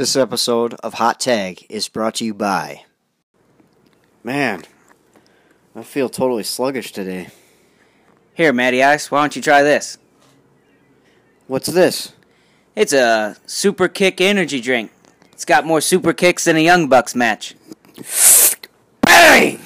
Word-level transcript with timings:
This 0.00 0.16
episode 0.16 0.72
of 0.82 0.94
Hot 0.94 1.20
Tag 1.20 1.66
is 1.68 1.90
brought 1.90 2.14
to 2.14 2.24
you 2.24 2.32
by. 2.32 2.84
Man, 4.24 4.62
I 5.76 5.82
feel 5.82 6.08
totally 6.08 6.42
sluggish 6.42 6.90
today. 6.90 7.28
Here, 8.32 8.50
Matty 8.50 8.82
Ice, 8.82 9.10
why 9.10 9.20
don't 9.20 9.36
you 9.36 9.42
try 9.42 9.62
this? 9.62 9.98
What's 11.48 11.66
this? 11.66 12.14
It's 12.74 12.94
a 12.94 13.36
Super 13.44 13.88
Kick 13.88 14.22
energy 14.22 14.62
drink. 14.62 14.90
It's 15.32 15.44
got 15.44 15.66
more 15.66 15.82
super 15.82 16.14
kicks 16.14 16.44
than 16.44 16.56
a 16.56 16.60
Young 16.60 16.88
Bucks 16.88 17.14
match. 17.14 17.54
Bang! 19.02 19.60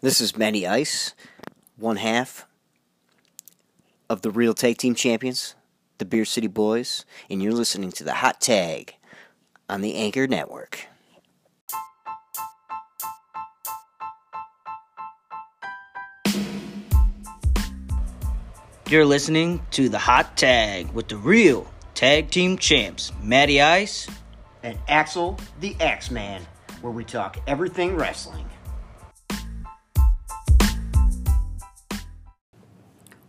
This 0.00 0.20
is 0.20 0.36
Matty 0.36 0.64
Ice, 0.64 1.12
one 1.76 1.96
half 1.96 2.46
of 4.08 4.22
the 4.22 4.30
Real 4.30 4.54
Tag 4.54 4.78
Team 4.78 4.94
Champions, 4.94 5.55
the 5.98 6.04
Beer 6.04 6.24
City 6.24 6.46
Boys, 6.46 7.04
and 7.30 7.42
you're 7.42 7.52
listening 7.52 7.90
to 7.92 8.04
the 8.04 8.14
Hot 8.14 8.40
Tag 8.40 8.94
on 9.68 9.80
the 9.80 9.94
Anchor 9.96 10.26
Network. 10.26 10.86
You're 18.88 19.04
listening 19.04 19.60
to 19.72 19.88
the 19.88 19.98
Hot 19.98 20.36
Tag 20.36 20.92
with 20.92 21.08
the 21.08 21.16
real 21.16 21.66
tag 21.94 22.30
team 22.30 22.56
champs, 22.56 23.10
Matty 23.20 23.60
Ice. 23.60 24.08
And 24.62 24.78
Axel 24.88 25.38
the 25.60 25.74
Axeman, 25.80 26.42
where 26.82 26.92
we 26.92 27.04
talk 27.04 27.38
everything 27.46 27.96
wrestling. 27.96 28.48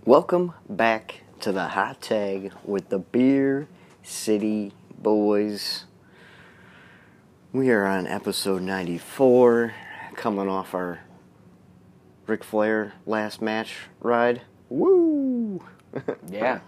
Welcome 0.05 0.53
back 0.69 1.21
to 1.39 1.51
the 1.51 1.67
Hot 1.67 2.01
Tag 2.01 2.51
with 2.63 2.89
the 2.89 2.97
Beer 2.97 3.67
City 4.01 4.73
Boys. 4.97 5.85
We 7.53 7.69
are 7.69 7.85
on 7.85 8.07
episode 8.07 8.63
94, 8.63 9.73
coming 10.15 10.49
off 10.49 10.73
our 10.73 11.01
Ric 12.25 12.43
Flair 12.43 12.93
last 13.05 13.41
match 13.41 13.75
ride. 13.99 14.41
Woo! 14.69 15.63
Yeah. 16.29 16.59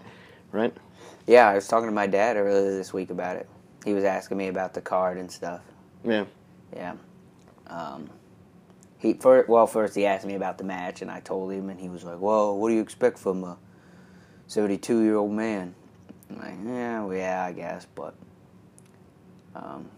right? 0.52 0.76
Yeah, 1.26 1.48
I 1.48 1.54
was 1.54 1.66
talking 1.66 1.88
to 1.88 1.94
my 1.94 2.06
dad 2.06 2.36
earlier 2.36 2.70
this 2.70 2.92
week 2.92 3.10
about 3.10 3.36
it. 3.36 3.48
He 3.84 3.92
was 3.92 4.04
asking 4.04 4.38
me 4.38 4.48
about 4.48 4.74
the 4.74 4.80
card 4.80 5.18
and 5.18 5.30
stuff. 5.30 5.62
Yeah. 6.04 6.24
Yeah. 6.74 6.94
Um, 7.66 8.08
he 8.98 9.14
for 9.14 9.44
well 9.48 9.66
first 9.66 9.94
he 9.94 10.06
asked 10.06 10.26
me 10.26 10.34
about 10.34 10.58
the 10.58 10.64
match 10.64 11.02
and 11.02 11.10
I 11.10 11.20
told 11.20 11.52
him 11.52 11.70
and 11.70 11.80
he 11.80 11.88
was 11.88 12.02
like, 12.04 12.20
"Well, 12.20 12.56
what 12.58 12.68
do 12.68 12.74
you 12.74 12.80
expect 12.80 13.18
from 13.18 13.44
a 13.44 13.56
72 14.50 15.02
year 15.02 15.14
old 15.14 15.30
man?" 15.30 15.74
I'm 16.28 16.38
like, 16.38 16.54
yeah, 16.64 17.04
well, 17.04 17.16
yeah, 17.16 17.44
I 17.44 17.52
guess, 17.52 17.86
but 17.94 18.14
um, 19.54 19.88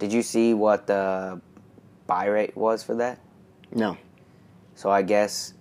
did 0.00 0.12
you 0.12 0.22
see 0.22 0.54
what 0.54 0.88
the 0.88 1.40
buy 2.06 2.26
rate 2.26 2.56
was 2.56 2.82
for 2.82 2.96
that? 2.96 3.20
No. 3.72 3.96
So 4.74 4.90
I 4.90 5.02
guess 5.02 5.54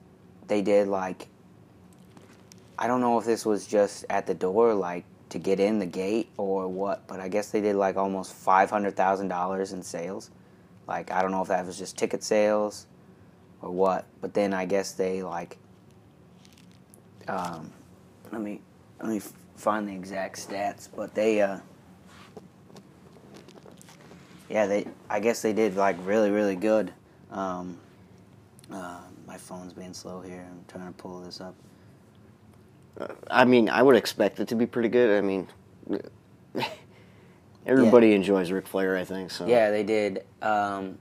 they 0.47 0.61
did 0.63 0.87
like 0.87 1.27
I 2.77 2.87
don't 2.87 3.01
know 3.01 3.19
if 3.19 3.25
this 3.25 3.45
was 3.45 3.67
just 3.67 4.05
at 4.09 4.25
the 4.25 4.33
door 4.33 4.73
like 4.73 5.03
to 5.29 5.37
get 5.37 5.59
in 5.59 5.79
the 5.79 5.85
gate 5.85 6.29
or 6.37 6.67
what, 6.67 7.05
but 7.07 7.19
I 7.19 7.27
guess 7.27 7.51
they 7.51 7.61
did 7.61 7.75
like 7.75 7.97
almost 7.97 8.33
five 8.33 8.69
hundred 8.69 8.95
thousand 8.95 9.27
dollars 9.27 9.73
in 9.73 9.83
sales. 9.83 10.31
Like 10.87 11.11
I 11.11 11.21
don't 11.21 11.31
know 11.31 11.41
if 11.41 11.49
that 11.49 11.65
was 11.65 11.77
just 11.77 11.97
ticket 11.97 12.23
sales 12.23 12.87
or 13.61 13.69
what, 13.69 14.05
but 14.21 14.33
then 14.33 14.53
I 14.53 14.65
guess 14.65 14.93
they 14.93 15.21
like 15.21 15.57
um, 17.27 17.71
let 18.31 18.41
me 18.41 18.61
let 19.01 19.09
me 19.09 19.21
find 19.55 19.87
the 19.87 19.93
exact 19.93 20.37
stats, 20.37 20.87
but 20.95 21.13
they 21.13 21.41
uh 21.41 21.59
yeah 24.49 24.65
they 24.65 24.87
I 25.09 25.19
guess 25.19 25.41
they 25.41 25.53
did 25.53 25.75
like 25.75 25.97
really 26.03 26.31
really 26.31 26.55
good. 26.55 26.93
Um, 27.31 27.77
uh, 28.71 29.01
my 29.27 29.37
phone's 29.37 29.73
being 29.73 29.93
slow 29.93 30.21
here. 30.21 30.47
I'm 30.49 30.65
trying 30.67 30.87
to 30.87 30.93
pull 30.93 31.21
this 31.21 31.41
up. 31.41 31.55
I 33.29 33.45
mean, 33.45 33.69
I 33.69 33.81
would 33.81 33.95
expect 33.95 34.39
it 34.39 34.47
to 34.49 34.55
be 34.55 34.65
pretty 34.65 34.89
good. 34.89 35.17
I 35.17 35.21
mean, 35.21 35.47
everybody 37.65 38.13
enjoys 38.13 38.51
Ric 38.51 38.67
Flair, 38.67 38.97
I 38.97 39.05
think. 39.05 39.31
So 39.31 39.47
Yeah, 39.47 39.71
they 39.71 39.83
did 39.83 40.25
um, 40.41 40.97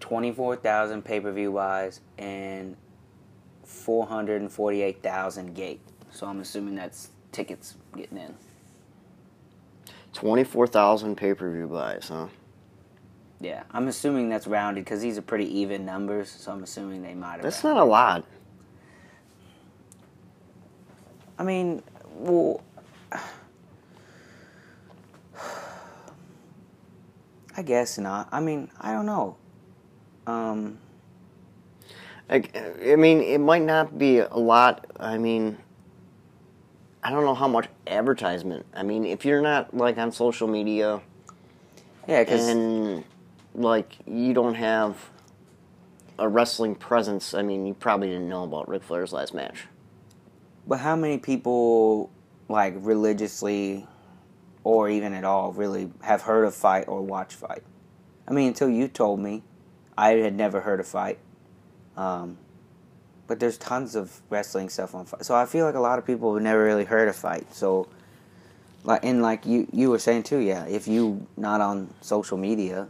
24,000 0.00 1.04
pay 1.04 1.20
per 1.20 1.32
view 1.32 1.52
buys 1.52 2.00
and 2.16 2.76
448,000 3.64 5.54
gate. 5.54 5.80
So 6.10 6.26
I'm 6.26 6.40
assuming 6.40 6.74
that's 6.74 7.10
tickets 7.32 7.76
getting 7.96 8.18
in. 8.18 8.34
twenty-four 10.12 10.66
thousand 10.66 11.16
pay-per-view 11.16 11.68
buys, 11.68 12.08
huh? 12.08 12.28
Yeah, 13.40 13.62
I'm 13.70 13.86
assuming 13.86 14.28
that's 14.28 14.46
rounded 14.48 14.84
because 14.84 15.00
these 15.00 15.16
are 15.16 15.22
pretty 15.22 15.58
even 15.60 15.84
numbers. 15.84 16.30
So 16.30 16.50
I'm 16.50 16.62
assuming 16.62 17.02
they 17.02 17.14
might 17.14 17.34
have. 17.34 17.42
That's 17.42 17.62
rounded. 17.62 17.78
not 17.78 17.86
a 17.86 17.88
lot. 17.88 18.24
I 21.38 21.44
mean, 21.44 21.82
well, 22.16 22.62
I 27.56 27.62
guess 27.62 27.96
not. 27.98 28.28
I 28.32 28.40
mean, 28.40 28.70
I 28.80 28.92
don't 28.92 29.06
know. 29.06 29.36
Um, 30.26 30.78
I, 32.28 32.42
I 32.84 32.96
mean, 32.96 33.20
it 33.20 33.38
might 33.38 33.62
not 33.62 33.98
be 33.98 34.18
a 34.18 34.34
lot. 34.36 34.86
I 34.98 35.16
mean, 35.16 35.58
I 37.08 37.10
don't 37.10 37.24
know 37.24 37.34
how 37.34 37.48
much 37.48 37.68
advertisement. 37.86 38.66
I 38.74 38.82
mean, 38.82 39.06
if 39.06 39.24
you're 39.24 39.40
not 39.40 39.74
like 39.74 39.96
on 39.96 40.12
social 40.12 40.46
media 40.46 41.00
yeah, 42.06 42.22
because 42.22 42.46
and 42.46 43.02
like 43.54 43.96
you 44.06 44.34
don't 44.34 44.52
have 44.52 45.08
a 46.18 46.28
wrestling 46.28 46.74
presence, 46.74 47.32
I 47.32 47.40
mean, 47.40 47.64
you 47.64 47.72
probably 47.72 48.08
didn't 48.08 48.28
know 48.28 48.44
about 48.44 48.68
Ric 48.68 48.82
Flair's 48.82 49.14
last 49.14 49.32
match. 49.32 49.64
But 50.66 50.80
how 50.80 50.96
many 50.96 51.16
people, 51.16 52.10
like 52.46 52.74
religiously, 52.76 53.86
or 54.62 54.90
even 54.90 55.14
at 55.14 55.24
all, 55.24 55.52
really 55.52 55.90
have 56.02 56.20
heard 56.20 56.44
of 56.44 56.54
FITE 56.54 56.88
or 56.88 57.00
watch 57.00 57.34
FITE? 57.34 57.62
I 58.28 58.34
mean, 58.34 58.48
until 58.48 58.68
you 58.68 58.86
told 58.86 59.18
me, 59.18 59.42
I 59.96 60.10
had 60.16 60.36
never 60.36 60.60
heard 60.60 60.78
of 60.78 60.86
FITE. 60.86 61.18
Um, 61.96 62.36
but 63.28 63.38
there's 63.38 63.58
tons 63.58 63.94
of 63.94 64.20
wrestling 64.30 64.68
stuff 64.68 64.94
on 64.94 65.06
so 65.22 65.34
I 65.36 65.46
feel 65.46 65.64
like 65.66 65.76
a 65.76 65.80
lot 65.80 65.98
of 65.98 66.06
people 66.06 66.34
have 66.34 66.42
never 66.42 66.64
really 66.64 66.84
heard 66.84 67.08
of 67.08 67.14
FITE. 67.14 67.54
So, 67.54 67.86
like, 68.84 69.04
and 69.04 69.22
like 69.22 69.46
you 69.46 69.68
you 69.72 69.90
were 69.90 69.98
saying 70.00 70.24
too, 70.24 70.38
yeah, 70.38 70.64
if 70.66 70.88
you 70.88 71.26
not 71.36 71.60
on 71.60 71.92
social 72.00 72.36
media, 72.38 72.88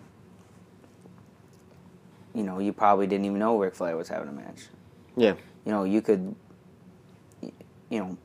you 2.35 2.43
know, 2.45 2.59
you 2.61 2.73
probably 2.73 3.07
didn't 3.07 3.27
even 3.27 3.39
know 3.39 3.59
Ric 3.59 3.75
Flair 3.75 3.97
was 3.97 4.09
having 4.09 4.29
a 4.29 4.33
match 4.33 4.69
Yeah. 5.17 5.35
you 5.65 5.73
know, 5.73 5.85
you 5.85 6.01
could, 6.01 6.35
you 7.43 7.99
know, 7.99 8.17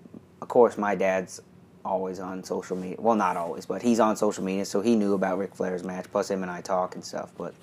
of 0.41 0.47
course, 0.47 0.77
my 0.77 0.93
dad's 0.95 1.41
always 1.83 2.19
on 2.19 2.43
social 2.43 2.77
media. 2.77 2.97
Well, 2.99 3.15
not 3.15 3.37
always, 3.37 3.65
but 3.65 3.81
he's 3.81 3.99
on 3.99 4.15
social 4.15 4.43
media, 4.43 4.65
so 4.65 4.81
he 4.81 4.95
knew 4.95 5.13
about 5.13 5.37
Ric 5.37 5.55
Flair's 5.55 5.83
match. 5.83 6.05
Plus, 6.11 6.29
him 6.29 6.43
and 6.43 6.51
I 6.51 6.61
talk 6.61 6.95
and 6.95 7.03
stuff. 7.03 7.31
But 7.37 7.53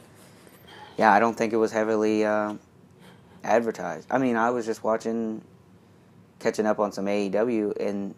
yeah, 0.98 1.12
I 1.12 1.20
don't 1.20 1.36
think 1.36 1.52
it 1.52 1.56
was 1.56 1.72
heavily 1.72 2.24
uh, 2.24 2.54
advertised. 3.44 4.06
I 4.10 4.18
mean, 4.18 4.36
I 4.36 4.50
was 4.50 4.66
just 4.66 4.84
watching, 4.84 5.42
catching 6.38 6.66
up 6.66 6.78
on 6.78 6.92
some 6.92 7.06
AEW, 7.06 7.76
and 7.80 8.14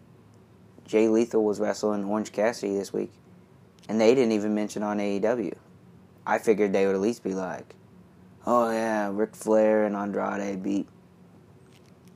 Jay 0.85 1.07
Lethal 1.07 1.43
was 1.43 1.59
wrestling 1.59 2.05
Orange 2.05 2.31
Cassidy 2.31 2.75
this 2.75 2.91
week, 2.91 3.11
and 3.87 3.99
they 3.99 4.13
didn't 4.15 4.33
even 4.33 4.53
mention 4.53 4.83
on 4.83 4.97
AEW. 4.97 5.53
I 6.25 6.37
figured 6.37 6.73
they 6.73 6.85
would 6.85 6.95
at 6.95 7.01
least 7.01 7.23
be 7.23 7.33
like, 7.33 7.75
"Oh 8.45 8.71
yeah, 8.71 9.09
Ric 9.11 9.35
Flair 9.35 9.85
and 9.85 9.95
Andrade 9.95 10.63
beat." 10.63 10.87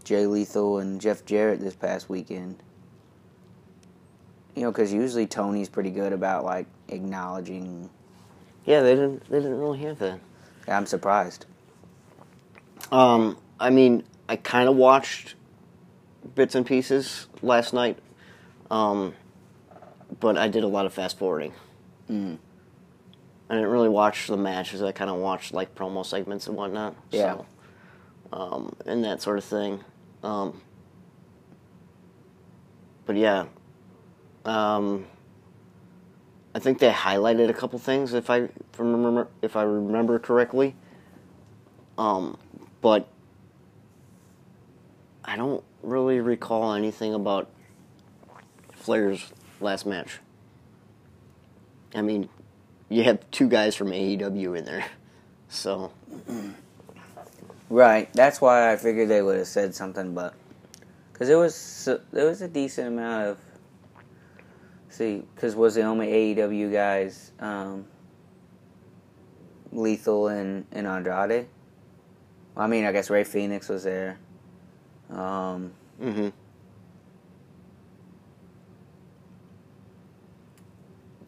Jay 0.04 0.26
Lethal 0.26 0.80
and 0.80 1.02
Jeff 1.02 1.26
Jarrett 1.26 1.60
this 1.60 1.76
past 1.76 2.08
weekend. 2.08 2.64
You 4.56 4.64
know, 4.64 4.72
because 4.72 4.94
usually 4.94 5.28
Tony's 5.28 5.68
pretty 5.68 5.92
good 5.92 6.14
about 6.14 6.46
like 6.46 6.66
acknowledging. 6.88 7.90
Yeah, 8.66 8.82
they 8.82 8.96
didn't. 8.96 9.30
They 9.30 9.40
didn't 9.40 9.60
really 9.60 9.80
have 9.80 10.00
that. 10.00 10.20
I'm 10.68 10.86
surprised. 10.86 11.46
Um, 12.92 13.38
I 13.60 13.70
mean, 13.70 14.04
I 14.30 14.36
kind 14.36 14.70
of 14.70 14.76
watched 14.76 15.36
bits 16.36 16.56
and 16.56 16.66
pieces 16.66 17.28
last 17.42 17.74
night, 17.74 17.98
um, 18.70 19.14
but 20.20 20.38
I 20.38 20.48
did 20.48 20.64
a 20.64 20.68
lot 20.68 20.86
of 20.86 20.94
fast 20.94 21.18
forwarding. 21.18 21.54
Mm. 22.10 22.38
I 23.50 23.56
didn't 23.56 23.70
really 23.70 23.90
watch 23.90 24.28
the 24.28 24.38
matches. 24.38 24.82
I 24.82 24.92
kind 24.92 25.10
of 25.10 25.18
watched 25.18 25.54
like 25.54 25.74
promo 25.76 26.06
segments 26.06 26.48
and 26.48 26.58
whatnot. 26.58 26.96
Yeah. 27.12 27.38
So, 27.38 27.46
um, 28.34 28.76
and 28.86 29.04
that 29.04 29.22
sort 29.22 29.38
of 29.38 29.44
thing. 29.44 29.84
Um, 30.24 30.62
but 33.06 33.16
yeah, 33.16 33.46
um, 34.44 35.06
I 36.54 36.60
think 36.60 36.80
they 36.80 36.90
highlighted 36.90 37.50
a 37.50 37.54
couple 37.54 37.80
things 37.80 38.14
if 38.14 38.30
I 38.30 38.38
if 38.38 38.80
I 38.80 38.84
remember 38.84 39.28
if 39.42 39.56
I 39.56 39.64
remember 39.64 40.20
correctly. 40.20 40.76
Um, 41.98 42.38
but 42.82 43.08
I 45.24 45.36
don't 45.36 45.64
really 45.84 46.20
recall 46.20 46.74
anything 46.74 47.14
about 47.14 47.50
Flair's 48.74 49.32
last 49.60 49.86
match. 49.86 50.20
I 51.96 52.02
mean, 52.02 52.30
you 52.90 53.04
have 53.04 53.20
two 53.32 53.48
guys 53.48 53.76
from 53.76 53.90
AEW 53.90 54.58
in 54.58 54.66
there, 54.66 54.86
so 55.50 55.92
Right. 57.70 58.12
That's 58.14 58.40
why 58.40 58.72
I 58.72 58.78
figured 58.78 59.10
they 59.10 59.22
would 59.22 59.38
have 59.38 59.48
said 59.48 59.76
something, 59.76 60.14
but 60.14 60.34
because 61.12 61.30
it 61.30 61.36
was 61.36 61.90
there 62.12 62.26
was 62.26 62.42
a 62.42 62.48
decent 62.48 62.88
amount 62.88 63.28
of 63.28 63.38
see 64.90 65.24
because 65.36 65.56
was 65.56 65.76
the 65.76 65.82
only 65.82 66.08
AEW 66.08 66.72
guys 66.72 67.32
um, 67.40 67.86
Lethal 69.74 70.30
and 70.30 70.66
and 70.72 70.88
Andrade. 70.88 71.48
I 72.58 72.68
mean, 72.68 72.86
I 72.86 72.92
guess 72.92 73.10
Rey 73.10 73.24
Fenix 73.24 73.70
was 73.70 73.84
there. 73.84 74.18
Um, 75.10 75.72
hmm 76.02 76.30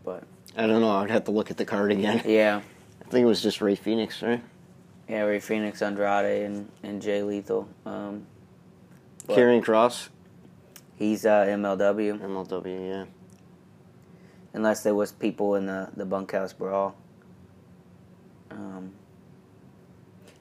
but 0.04 0.24
I 0.58 0.66
don't 0.68 0.82
know. 0.82 0.92
I'd 0.92 1.12
have 1.12 1.26
to 1.26 1.32
look 1.32 1.52
at 1.52 1.58
the 1.58 1.66
card 1.66 1.92
again. 1.92 2.24
yeah, 2.26 2.62
I 3.06 3.10
think 3.10 3.24
it 3.24 3.28
was 3.28 3.42
just 3.42 3.62
Rey 3.62 3.76
Fenix, 3.76 4.22
right? 4.22 4.44
yeah, 5.08 5.22
Rey 5.22 5.40
Fenix, 5.40 5.82
Andrade, 5.82 6.44
and 6.46 6.70
and 6.84 7.02
Jay 7.02 7.22
Lethal. 7.24 7.68
Um, 7.86 8.26
Karrion 9.28 9.64
Cross, 9.64 10.10
he's 10.96 11.26
uh, 11.26 11.46
MLW. 11.46 12.20
MLW, 12.20 12.90
yeah. 12.90 13.06
unless 14.54 14.82
there 14.84 14.96
was 14.96 15.12
people 15.12 15.56
in 15.56 15.68
the 15.68 15.90
the 15.96 16.06
bunkhouse 16.06 16.54
brawl. 16.54 16.96
Um, 18.52 18.94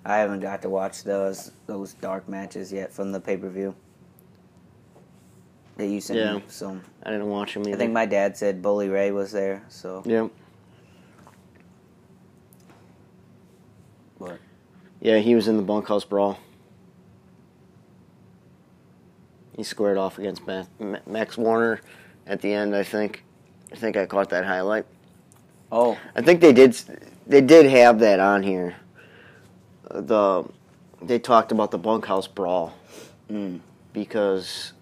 I 0.05 0.17
haven't 0.19 0.41
got 0.41 0.63
to 0.63 0.69
watch 0.69 1.03
those 1.05 1.53
those 1.67 1.95
dark 1.95 2.29
matches 2.29 2.73
yet 2.73 2.93
from 2.93 3.13
the 3.13 3.21
pay 3.21 3.37
per 3.37 3.49
view 3.49 3.75
that 5.77 5.87
you 5.87 6.01
sent 6.01 6.19
Yeah. 6.19 6.35
me. 6.35 6.43
So 6.49 6.79
I 7.05 7.11
didn't 7.11 7.29
watch 7.29 7.55
them. 7.55 7.63
either. 7.63 7.75
I 7.75 7.79
think 7.79 7.93
my 7.93 8.07
dad 8.07 8.37
said 8.37 8.63
Bully 8.63 8.89
Ray 8.89 9.11
was 9.13 9.33
there. 9.33 9.63
So 9.69 10.03
Yep. 10.07 10.31
but 14.19 14.39
Yeah, 15.01 15.19
he 15.19 15.35
was 15.35 15.47
in 15.49 15.57
the 15.57 15.63
bunkhouse 15.63 16.05
brawl. 16.05 16.39
He 19.57 19.63
squared 19.63 19.99
off 19.99 20.19
against 20.19 20.47
Ma- 20.47 20.65
Ma- 20.79 20.99
Max 21.07 21.37
Warner 21.37 21.81
at 22.27 22.41
the 22.41 22.53
end. 22.53 22.75
I 22.77 22.83
think. 22.85 23.25
I 23.73 23.77
think 23.77 23.97
I 23.97 24.07
caught 24.07 24.31
that 24.31 24.45
highlight. 24.47 24.87
oh 25.71 25.99
I 26.17 26.23
think 26.23 26.41
they 26.41 26.53
did. 26.53 26.75
They 27.27 27.41
did 27.43 27.67
have 27.67 27.99
that 27.99 28.21
on 28.21 28.43
here. 28.43 28.77
The 29.91 30.45
they 31.01 31.19
talked 31.19 31.53
about 31.53 31.71
the 31.71 31.79
bunkhouse 31.79 32.27
brawl 32.27 32.75
mm, 33.31 33.61
because 33.93 34.73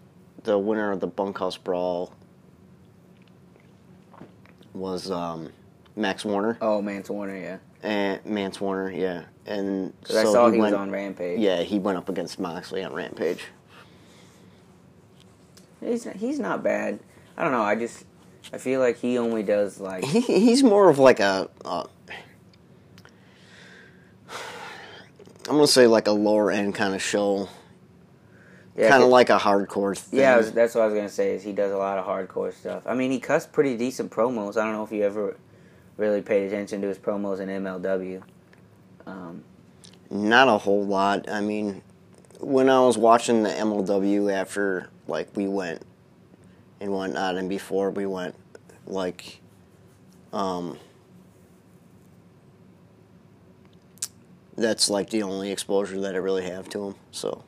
the 0.44 0.58
winner 0.58 0.90
of 0.92 1.00
the 1.00 1.06
bunkhouse 1.06 1.56
brawl 1.56 2.12
was 4.74 5.10
um, 5.10 5.50
Max 5.94 6.24
Warner 6.24 6.58
oh 6.60 6.80
Mance 6.82 7.08
Warner 7.10 7.36
yeah 7.36 7.58
and 7.82 8.24
Mance 8.26 8.60
Warner. 8.60 8.90
Yeah, 8.90 9.24
and 9.46 9.92
'Cause 10.02 10.16
I 10.16 10.24
saw 10.24 10.46
he, 10.50 10.58
was 10.58 10.72
went- 10.72 10.74
on 10.74 10.90
Rampage. 10.90 11.38
Yeah, 11.38 11.62
he 11.62 11.78
went 11.78 11.98
up 11.98 12.08
against 12.08 12.40
Moxley 12.40 12.82
on 12.82 12.92
Rampage. 12.92 13.44
he's 15.80 16.04
he's 16.14 16.38
not 16.40 16.62
bad. 16.64 16.98
I 17.36 17.42
don't 17.44 17.52
know. 17.52 17.62
I 17.62 17.76
just 17.76 18.04
I 18.52 18.58
feel 18.58 18.80
like 18.80 18.96
he 18.98 19.18
only 19.18 19.42
does 19.42 19.78
like 19.78 20.04
He, 20.04 20.20
he's 20.20 20.62
more 20.62 20.88
of 20.88 20.98
like 20.98 21.20
a. 21.20 21.48
Uh, 21.64 21.84
I'm 25.48 25.54
gonna 25.56 25.66
say 25.66 25.86
like 25.86 26.06
a 26.08 26.12
lower 26.12 26.50
end 26.50 26.74
kind 26.74 26.94
of 26.94 27.02
show, 27.02 27.48
yeah, 28.76 28.88
kind 28.88 29.02
of 29.02 29.08
like 29.10 29.30
a 29.30 29.38
hardcore 29.38 29.96
thing. 29.96 30.20
Yeah, 30.20 30.36
was- 30.36 30.52
that's 30.52 30.74
what 30.74 30.82
I 30.82 30.86
was 30.86 30.94
gonna 30.94 31.08
say. 31.08 31.34
Is 31.34 31.42
he 31.42 31.52
does 31.52 31.72
a 31.72 31.76
lot 31.78 31.98
of 31.98 32.06
hardcore 32.06 32.52
stuff. 32.52 32.82
I 32.86 32.94
mean, 32.94 33.10
he 33.10 33.20
cuts 33.20 33.46
pretty 33.46 33.76
decent 33.76 34.10
promos. 34.10 34.56
I 34.56 34.64
don't 34.64 34.72
know 34.72 34.84
if 34.84 34.92
you 34.92 35.02
ever 35.04 35.36
really 35.96 36.20
paid 36.22 36.46
attention 36.46 36.80
to 36.82 36.88
his 36.88 36.98
promos 36.98 37.40
in 37.40 37.48
MLW. 37.48 38.22
Um, 39.06 39.44
Not 40.10 40.48
a 40.48 40.58
whole 40.58 40.84
lot. 40.84 41.28
I 41.30 41.40
mean, 41.40 41.82
when 42.40 42.68
I 42.68 42.80
was 42.80 42.98
watching 42.98 43.42
the 43.44 43.50
MLW 43.50 44.32
after 44.32 44.88
like 45.06 45.28
we 45.36 45.46
went 45.46 45.82
and 46.80 46.90
whatnot, 46.92 47.36
and 47.36 47.48
before 47.48 47.90
we 47.90 48.04
went, 48.04 48.34
like, 48.86 49.40
um, 50.32 50.78
that's 54.56 54.88
like 54.88 55.10
the 55.10 55.22
only 55.22 55.52
exposure 55.52 56.00
that 56.00 56.14
I 56.14 56.18
really 56.18 56.44
have 56.44 56.68
to 56.70 56.88
him. 56.88 56.94
So 57.12 57.44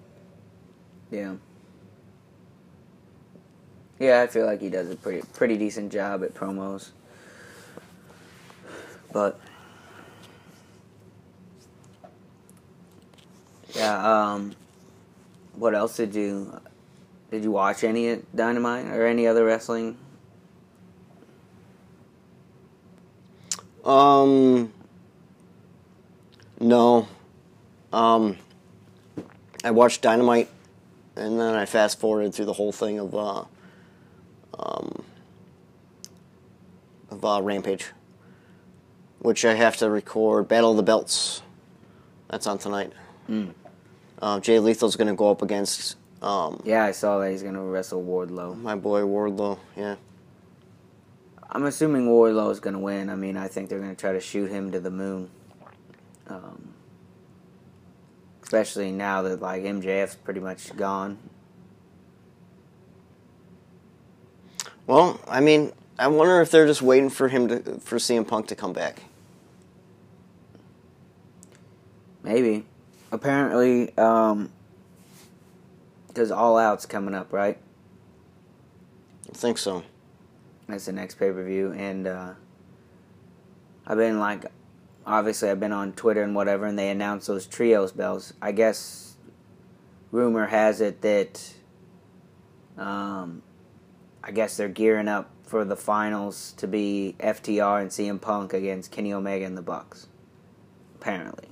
yeah, 1.11 1.35
yeah, 3.99 4.21
I 4.23 4.27
feel 4.27 4.47
like 4.47 4.61
he 4.61 4.69
does 4.69 4.91
a 4.91 4.97
pretty 4.97 5.27
pretty 5.33 5.57
decent 5.57 5.91
job 5.93 6.23
at 6.23 6.35
promos. 6.35 6.91
But 9.13 9.41
yeah, 13.75 14.33
um, 14.33 14.55
what 15.55 15.75
else 15.75 15.97
did 15.97 16.15
you 16.15 16.61
did 17.31 17.43
you 17.43 17.51
watch 17.51 17.85
any 17.85 18.21
Dynamite 18.35 18.87
or 18.87 19.07
any 19.07 19.27
other 19.27 19.45
wrestling? 19.45 19.97
Um. 23.85 24.73
No. 26.61 27.09
Um. 27.93 28.37
I 29.65 29.73
watched 29.73 30.03
Dynamite, 30.03 30.49
and 31.17 31.39
then 31.39 31.55
I 31.55 31.67
fast 31.67 31.99
forwarded 31.99 32.33
through 32.33 32.45
the 32.45 32.53
whole 32.53 32.71
thing 32.71 33.01
of 33.01 33.13
uh, 33.15 33.45
um, 34.57 35.05
of 37.11 37.25
uh, 37.25 37.41
Rampage, 37.43 37.87
which 39.19 39.45
I 39.45 39.55
have 39.55 39.77
to 39.79 39.91
record 39.91 40.47
Battle 40.47 40.71
of 40.71 40.77
the 40.77 40.85
Belts. 40.85 41.43
That's 42.29 42.47
on 42.47 42.59
tonight. 42.59 42.93
Mm. 43.29 43.53
Uh, 44.23 44.39
Jay 44.41 44.59
Lethal's 44.61 44.95
going 44.97 45.09
to 45.09 45.15
go 45.15 45.31
up 45.31 45.43
against 45.43 45.97
um, 46.23 46.61
Yeah, 46.65 46.85
I 46.85 46.93
saw 46.93 47.19
that 47.19 47.31
he's 47.31 47.43
gonna 47.43 47.63
wrestle 47.63 48.03
Wardlow. 48.03 48.61
my 48.61 48.75
boy 48.75 49.03
Wardlow. 49.03 49.59
Yeah. 49.77 49.97
I'm 51.51 51.65
assuming 51.65 52.07
Wardlow 52.09 52.51
is 52.53 52.61
gonna 52.61 52.79
win. 52.79 53.11
I 53.11 53.15
mean, 53.17 53.37
I 53.37 53.49
think 53.49 53.69
they're 53.69 53.81
gonna 53.81 53.95
try 53.95 54.13
to 54.13 54.21
shoot 54.21 54.51
him 54.51 54.71
to 54.73 54.81
the 54.81 54.91
moon. 54.91 55.31
Um, 56.29 56.75
especially 58.43 58.93
now 58.93 59.23
that 59.23 59.41
like 59.41 59.63
MJF's 59.63 60.17
pretty 60.17 60.41
much 60.41 60.75
gone. 60.77 61.19
Well, 64.87 65.21
I 65.29 65.41
mean, 65.41 65.73
I 65.99 66.09
wonder 66.09 66.41
if 66.41 66.51
they're 66.51 66.67
just 66.67 66.83
waiting 66.83 67.11
for 67.11 67.29
him 67.29 67.49
to 67.49 67.81
for 67.81 67.97
CM 67.97 68.26
Punk 68.26 68.47
to 68.49 68.55
come 68.55 68.73
back. 68.73 69.02
Maybe. 72.23 72.64
Apparently, 73.11 73.97
um, 73.97 74.50
because 76.09 76.31
All 76.31 76.59
Out's 76.59 76.85
coming 76.85 77.14
up, 77.14 77.33
right? 77.33 77.59
I 79.29 79.37
think 79.37 79.59
so. 79.59 79.83
That's 80.67 80.87
the 80.87 80.93
next 80.93 81.14
pay 81.14 81.31
per 81.31 81.45
view, 81.45 81.73
and 81.73 82.07
uh, 82.07 82.33
I've 83.87 83.97
been 83.97 84.19
like, 84.19 84.47
obviously, 85.09 85.50
I've 85.50 85.59
been 85.61 85.73
on 85.73 85.93
Twitter 85.93 86.23
and 86.23 86.35
whatever, 86.35 86.67
and 86.67 86.79
they 86.79 86.91
announced 86.91 87.27
those 87.27 87.47
trios 87.47 87.93
bells. 87.93 88.35
I 88.41 88.53
guess 88.53 89.17
rumor 90.12 90.47
has 90.47 90.81
it 90.81 91.00
that, 91.03 91.55
um, 92.77 93.43
I 94.23 94.31
guess 94.31 94.57
they're 94.57 94.69
gearing 94.69 95.09
up 95.09 95.31
for 95.43 95.65
the 95.65 95.77
finals 95.77 96.53
to 96.59 96.69
be 96.69 97.17
FTR 97.21 97.81
and 97.81 97.91
CM 97.91 98.21
Punk 98.21 98.53
against 98.53 98.93
Kenny 98.93 99.12
Omega 99.12 99.47
and 99.47 99.57
the 99.57 99.62
Bucks. 99.62 100.07
Apparently, 100.97 101.49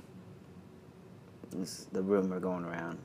is 1.59 1.87
the 1.91 2.01
rumor 2.01 2.39
going 2.39 2.63
around. 2.65 2.99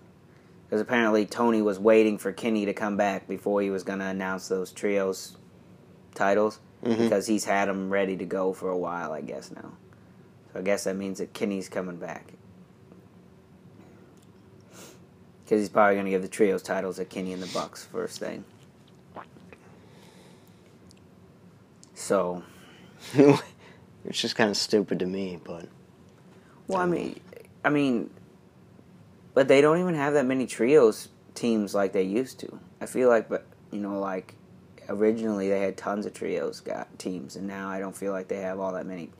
Because 0.67 0.81
apparently 0.81 1.27
Tony 1.27 1.63
was 1.63 1.79
waiting 1.79 2.19
for 2.19 2.33
Kenny 2.33 2.65
to 2.67 2.73
come 2.73 2.97
back 2.97 3.29
before 3.29 3.61
he 3.63 3.71
was 3.71 3.83
going 3.85 3.99
to 4.01 4.07
announce 4.07 4.49
those 4.49 4.73
trios 4.73 5.37
titles 6.15 6.61
Mhm. 6.83 6.99
because 6.99 7.27
he's 7.27 7.45
had 7.45 7.69
them 7.69 7.91
ready 7.91 8.17
to 8.17 8.25
go 8.25 8.53
for 8.53 8.69
a 8.69 8.77
while, 8.77 9.13
I 9.13 9.21
guess 9.21 9.51
now. 9.51 9.73
So 10.53 10.61
I 10.61 10.63
guess 10.63 10.85
that 10.85 10.97
means 10.97 11.19
that 11.19 11.33
Kenny's 11.33 11.69
coming 11.69 11.97
back. 11.97 12.33
Because 15.45 15.61
he's 15.61 15.69
probably 15.69 15.95
going 15.95 16.07
to 16.07 16.11
give 16.11 16.23
the 16.23 16.29
trios 16.29 16.63
titles 16.63 16.97
to 16.97 17.05
Kenny 17.05 17.33
and 17.33 17.43
the 17.43 17.53
Bucks 17.53 17.85
first 17.85 18.19
thing. 18.19 18.45
So, 21.95 22.43
it's 23.15 24.21
just 24.21 24.35
kind 24.35 24.51
of 24.51 24.57
stupid 24.57 24.99
to 24.99 25.07
me, 25.07 25.39
but 25.45 25.69
well, 26.67 26.81
I 26.81 26.87
mean, 26.87 27.21
I 27.65 27.69
mean, 27.69 28.11
but 29.35 29.47
they 29.47 29.61
don't 29.61 29.79
even 29.79 29.95
have 29.95 30.15
that 30.15 30.27
many 30.27 30.47
trios 30.47 31.09
teams 31.35 31.75
like 31.75 31.93
they 31.93 32.03
used 32.03 32.41
to. 32.41 32.59
I 32.81 32.87
feel 32.87 33.09
like, 33.09 33.29
but 33.29 33.47
you 33.71 33.79
know, 33.79 34.01
like 34.01 34.35
originally 34.89 35.49
they 35.49 35.61
had 35.61 35.77
tons 35.77 36.05
of 36.05 36.13
trios 36.13 36.61
got 36.61 36.99
teams, 36.99 37.37
and 37.37 37.47
now 37.47 37.69
I 37.69 37.79
don't 37.79 37.97
feel 37.97 38.13
like 38.13 38.27
they 38.27 38.41
have 38.41 38.59
all 38.59 38.73
that 38.73 38.87
many 38.87 39.11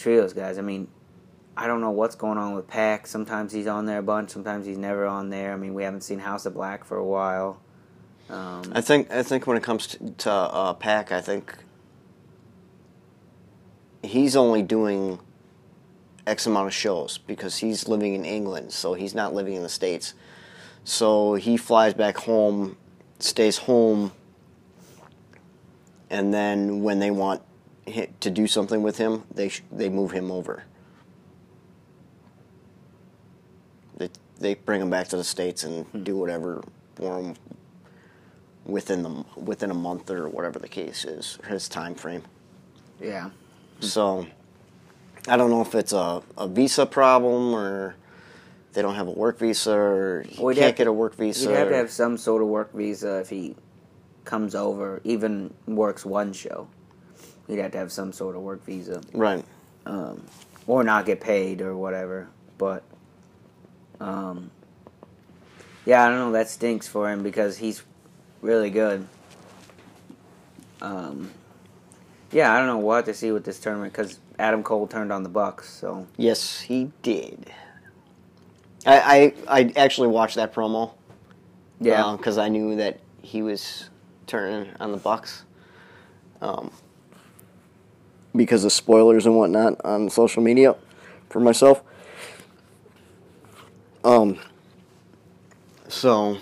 trios 0.00 0.32
guys. 0.32 0.58
I 0.58 0.62
mean, 0.62 0.88
I 1.56 1.66
don't 1.66 1.80
know 1.80 1.90
what's 1.90 2.14
going 2.14 2.38
on 2.38 2.54
with 2.54 2.66
Pac. 2.66 3.06
Sometimes 3.06 3.52
he's 3.52 3.66
on 3.66 3.86
there 3.86 3.98
a 3.98 4.02
bunch. 4.02 4.30
Sometimes 4.30 4.66
he's 4.66 4.78
never 4.78 5.06
on 5.06 5.30
there. 5.30 5.52
I 5.52 5.56
mean, 5.56 5.74
we 5.74 5.82
haven't 5.82 6.02
seen 6.02 6.18
House 6.18 6.46
of 6.46 6.54
Black 6.54 6.84
for 6.84 6.96
a 6.96 7.04
while. 7.04 7.60
Um, 8.28 8.72
I 8.72 8.80
think 8.80 9.10
I 9.10 9.22
think 9.22 9.46
when 9.46 9.56
it 9.56 9.62
comes 9.62 9.88
to, 9.88 10.10
to 10.10 10.30
uh, 10.30 10.74
Pac, 10.74 11.12
I 11.12 11.20
think 11.20 11.54
he's 14.02 14.36
only 14.36 14.62
doing 14.62 15.18
X 16.26 16.46
amount 16.46 16.68
of 16.68 16.74
shows 16.74 17.18
because 17.18 17.58
he's 17.58 17.88
living 17.88 18.14
in 18.14 18.24
England, 18.24 18.72
so 18.72 18.94
he's 18.94 19.14
not 19.14 19.34
living 19.34 19.54
in 19.54 19.62
the 19.62 19.68
States. 19.68 20.14
So 20.84 21.34
he 21.34 21.56
flies 21.56 21.92
back 21.92 22.16
home, 22.16 22.76
stays 23.18 23.58
home, 23.58 24.12
and 26.08 26.32
then 26.32 26.82
when 26.82 27.00
they 27.00 27.10
want 27.10 27.42
to 28.20 28.30
do 28.30 28.46
something 28.46 28.82
with 28.82 28.98
him, 28.98 29.24
they 29.32 29.48
sh- 29.48 29.62
they 29.70 29.88
move 29.88 30.12
him 30.12 30.30
over. 30.30 30.64
They 33.96 34.10
they 34.38 34.54
bring 34.54 34.80
him 34.80 34.90
back 34.90 35.08
to 35.08 35.16
the 35.16 35.24
states 35.24 35.64
and 35.64 35.86
hmm. 35.86 36.02
do 36.02 36.16
whatever 36.16 36.62
for 36.94 37.20
him 37.20 37.34
within 38.64 39.02
the 39.02 39.24
within 39.36 39.70
a 39.70 39.74
month 39.74 40.10
or 40.10 40.28
whatever 40.28 40.58
the 40.58 40.68
case 40.68 41.04
is, 41.04 41.38
his 41.48 41.68
time 41.68 41.94
frame. 41.94 42.22
Yeah. 43.00 43.30
So 43.80 44.26
I 45.28 45.36
don't 45.36 45.50
know 45.50 45.62
if 45.62 45.74
it's 45.74 45.92
a, 45.92 46.22
a 46.36 46.48
visa 46.48 46.86
problem 46.86 47.54
or 47.54 47.94
they 48.72 48.82
don't 48.82 48.94
have 48.94 49.08
a 49.08 49.12
work 49.12 49.38
visa 49.38 49.72
or 49.72 50.24
he 50.28 50.42
Well, 50.42 50.54
can't 50.54 50.66
have- 50.66 50.76
get 50.76 50.86
a 50.86 50.92
work 50.92 51.14
visa. 51.16 51.48
He'd 51.48 51.56
have 51.56 51.68
to 51.68 51.76
have 51.76 51.90
some 51.90 52.16
sort 52.16 52.42
of 52.42 52.48
work 52.48 52.72
visa 52.72 53.20
if 53.20 53.30
he 53.30 53.56
comes 54.24 54.54
over, 54.54 55.00
even 55.04 55.52
works 55.66 56.04
one 56.04 56.32
show. 56.32 56.68
He'd 57.50 57.58
have 57.58 57.72
to 57.72 57.78
have 57.78 57.90
some 57.90 58.12
sort 58.12 58.36
of 58.36 58.42
work 58.42 58.64
visa, 58.64 59.02
right. 59.12 59.44
um, 59.84 60.24
or 60.68 60.84
not 60.84 61.04
get 61.04 61.20
paid 61.20 61.60
or 61.60 61.76
whatever. 61.76 62.28
But, 62.58 62.84
um, 63.98 64.52
yeah, 65.84 66.04
I 66.04 66.08
don't 66.08 66.18
know. 66.18 66.32
That 66.32 66.48
stinks 66.48 66.86
for 66.86 67.10
him 67.10 67.24
because 67.24 67.58
he's 67.58 67.82
really 68.40 68.70
good. 68.70 69.04
Um, 70.80 71.32
yeah, 72.30 72.54
I 72.54 72.58
don't 72.58 72.68
know. 72.68 72.78
We'll 72.78 72.96
have 72.96 73.04
to 73.06 73.14
see 73.14 73.32
with 73.32 73.44
this 73.44 73.58
tournament 73.58 73.92
because 73.92 74.20
Adam 74.38 74.62
Cole 74.62 74.86
turned 74.86 75.12
on 75.12 75.24
the 75.24 75.28
Bucks. 75.28 75.68
So 75.68 76.06
Yes, 76.16 76.60
he 76.60 76.92
did. 77.02 77.52
I 78.86 79.34
I, 79.48 79.60
I 79.60 79.72
actually 79.74 80.08
watched 80.08 80.36
that 80.36 80.54
promo. 80.54 80.92
yeah, 81.80 82.14
because 82.16 82.38
I 82.38 82.48
knew 82.48 82.76
that 82.76 83.00
he 83.22 83.42
was 83.42 83.90
turning 84.26 84.70
on 84.78 84.92
the 84.92 84.98
Bucks. 84.98 85.42
Um, 86.40 86.70
because 88.34 88.64
of 88.64 88.72
spoilers 88.72 89.26
and 89.26 89.36
whatnot 89.36 89.80
on 89.84 90.10
social 90.10 90.42
media 90.42 90.76
for 91.28 91.40
myself. 91.40 91.82
Um. 94.04 94.38
So, 95.88 96.38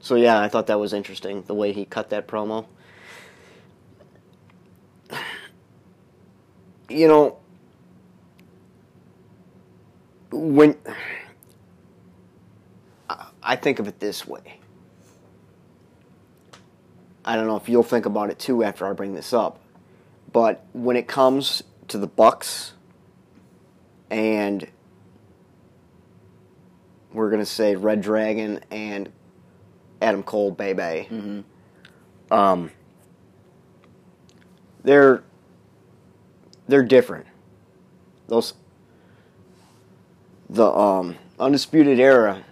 so 0.00 0.14
yeah, 0.14 0.40
I 0.40 0.48
thought 0.48 0.66
that 0.66 0.78
was 0.78 0.92
interesting 0.92 1.42
the 1.42 1.54
way 1.54 1.72
he 1.72 1.84
cut 1.84 2.10
that 2.10 2.28
promo. 2.28 2.66
You 6.88 7.08
know, 7.08 7.38
when 10.30 10.76
I- 13.42 13.56
think 13.56 13.78
of 13.78 13.88
it 13.88 14.00
this 14.00 14.26
way. 14.26 14.60
I 17.24 17.36
don't 17.36 17.46
know 17.46 17.56
if 17.56 17.68
you'll 17.68 17.82
think 17.82 18.04
about 18.04 18.28
it 18.30 18.38
too 18.38 18.62
after 18.62 18.86
I 18.86 18.92
bring 18.92 19.14
this 19.14 19.32
up, 19.32 19.58
but 20.34 20.66
when 20.74 20.96
it 20.96 21.08
comes 21.08 21.62
to 21.88 21.96
the 21.96 22.06
Bucks 22.06 22.74
and 24.10 24.66
we're 27.12 27.30
gonna 27.30 27.46
say 27.46 27.76
Red 27.76 28.02
Dragon 28.02 28.60
and 28.70 29.10
Adam 30.02 30.22
Cole, 30.22 30.50
Bebe, 30.50 31.04
hmm 31.04 31.40
um, 32.30 32.70
they're 34.82 35.22
they're 36.68 36.82
different. 36.82 37.26
Those 38.26 38.54
the 40.50 40.66
um, 40.66 41.16
undisputed 41.38 42.00
era 42.00 42.44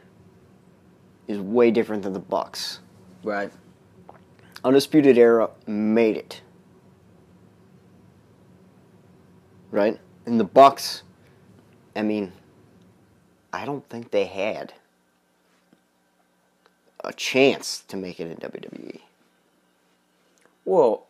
is 1.27 1.39
way 1.39 1.71
different 1.71 2.03
than 2.03 2.12
the 2.12 2.19
Bucks. 2.21 2.81
right. 3.23 3.51
Undisputed 4.65 5.19
Era 5.19 5.51
made 5.67 6.17
it. 6.17 6.41
Right? 9.73 9.99
And 10.26 10.38
the 10.38 10.45
Bucks, 10.45 11.02
I 11.97 12.02
mean, 12.02 12.33
I 13.52 13.64
don't 13.64 13.88
think 13.88 14.12
they 14.12 14.26
had 14.26 14.75
a 17.02 17.12
chance 17.12 17.83
to 17.88 17.97
make 17.97 18.21
it 18.21 18.31
in. 18.31 18.37
WWE. 18.37 19.00
Well, 20.64 21.07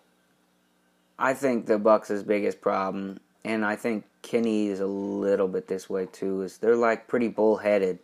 I 1.19 1.35
think 1.35 1.67
the 1.67 1.79
Bucks' 1.79 2.23
biggest 2.23 2.61
problem, 2.61 3.21
and 3.45 3.65
I 3.65 3.77
think 3.77 4.05
Kenny 4.23 4.69
is 4.69 4.81
a 4.81 4.87
little 4.87 5.49
bit 5.49 5.69
this 5.69 5.91
way 5.91 6.07
too, 6.07 6.43
is 6.43 6.59
they're 6.59 6.77
like 6.77 7.07
pretty 7.07 7.29
bullheaded 7.29 7.99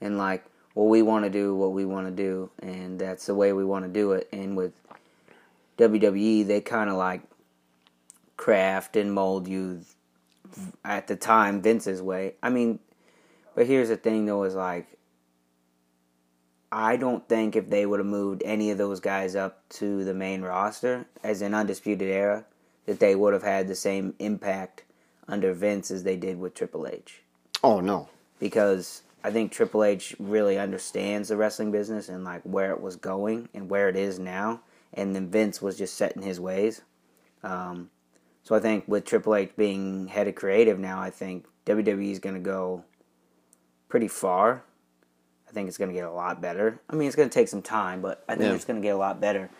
and 0.00 0.18
like, 0.18 0.44
well, 0.74 0.88
we 0.88 1.02
want 1.02 1.24
to 1.24 1.30
do 1.30 1.54
what 1.54 1.72
we 1.72 1.84
want 1.84 2.06
to 2.06 2.12
do, 2.12 2.50
and 2.60 2.98
that's 2.98 3.26
the 3.26 3.34
way 3.34 3.52
we 3.52 3.64
want 3.64 3.84
to 3.84 3.90
do 3.90 4.12
it. 4.12 4.28
And 4.32 4.56
with 4.56 4.72
WWE, 5.78 6.46
they 6.46 6.60
kind 6.60 6.90
of 6.90 6.96
like 6.96 7.22
craft 8.42 8.96
and 8.96 9.14
mold 9.14 9.46
you 9.46 9.82
at 10.84 11.06
the 11.06 11.14
time 11.14 11.62
Vince's 11.62 12.02
way. 12.02 12.34
I 12.42 12.50
mean, 12.50 12.80
but 13.54 13.68
here's 13.68 13.88
the 13.88 13.96
thing 13.96 14.26
though, 14.26 14.42
is 14.42 14.56
like, 14.56 14.88
I 16.72 16.96
don't 16.96 17.28
think 17.28 17.54
if 17.54 17.70
they 17.70 17.86
would 17.86 18.00
have 18.00 18.06
moved 18.06 18.42
any 18.44 18.72
of 18.72 18.78
those 18.78 18.98
guys 18.98 19.36
up 19.36 19.62
to 19.74 20.02
the 20.02 20.12
main 20.12 20.42
roster 20.42 21.06
as 21.22 21.40
an 21.40 21.54
undisputed 21.54 22.10
era, 22.10 22.44
that 22.86 22.98
they 22.98 23.14
would 23.14 23.32
have 23.32 23.44
had 23.44 23.68
the 23.68 23.76
same 23.76 24.12
impact 24.18 24.82
under 25.28 25.52
Vince 25.52 25.92
as 25.92 26.02
they 26.02 26.16
did 26.16 26.40
with 26.40 26.52
Triple 26.52 26.88
H. 26.88 27.22
Oh, 27.62 27.78
no. 27.78 28.08
Because 28.40 29.02
I 29.22 29.30
think 29.30 29.52
Triple 29.52 29.84
H 29.84 30.16
really 30.18 30.58
understands 30.58 31.28
the 31.28 31.36
wrestling 31.36 31.70
business 31.70 32.08
and 32.08 32.24
like 32.24 32.42
where 32.42 32.72
it 32.72 32.80
was 32.80 32.96
going 32.96 33.50
and 33.54 33.70
where 33.70 33.88
it 33.88 33.94
is 33.94 34.18
now, 34.18 34.62
and 34.92 35.14
then 35.14 35.28
Vince 35.30 35.62
was 35.62 35.78
just 35.78 35.94
set 35.94 36.16
in 36.16 36.22
his 36.22 36.40
ways. 36.40 36.82
Um, 37.44 37.90
so 38.42 38.54
I 38.54 38.60
think 38.60 38.84
with 38.86 39.04
Triple 39.04 39.34
H 39.34 39.50
being 39.56 40.08
head 40.08 40.28
of 40.28 40.34
creative 40.34 40.78
now, 40.78 41.00
I 41.00 41.10
think 41.10 41.46
WWE 41.66 42.10
is 42.10 42.18
going 42.18 42.34
to 42.34 42.40
go 42.40 42.84
pretty 43.88 44.08
far. 44.08 44.62
I 45.48 45.52
think 45.52 45.68
it's 45.68 45.78
going 45.78 45.90
to 45.90 45.94
get 45.94 46.04
a 46.04 46.10
lot 46.12 46.40
better. 46.40 46.80
I 46.88 46.94
mean, 46.94 47.06
it's 47.06 47.16
going 47.16 47.28
to 47.28 47.32
take 47.34 47.48
some 47.48 47.62
time, 47.62 48.00
but 48.00 48.24
I 48.28 48.32
think 48.36 48.48
Yeah. 48.48 48.54
it's 48.54 48.64
going 48.64 48.80
to 48.80 48.86
get 48.86 48.94
a 48.94 48.98
lot 48.98 49.20
better. 49.20 49.50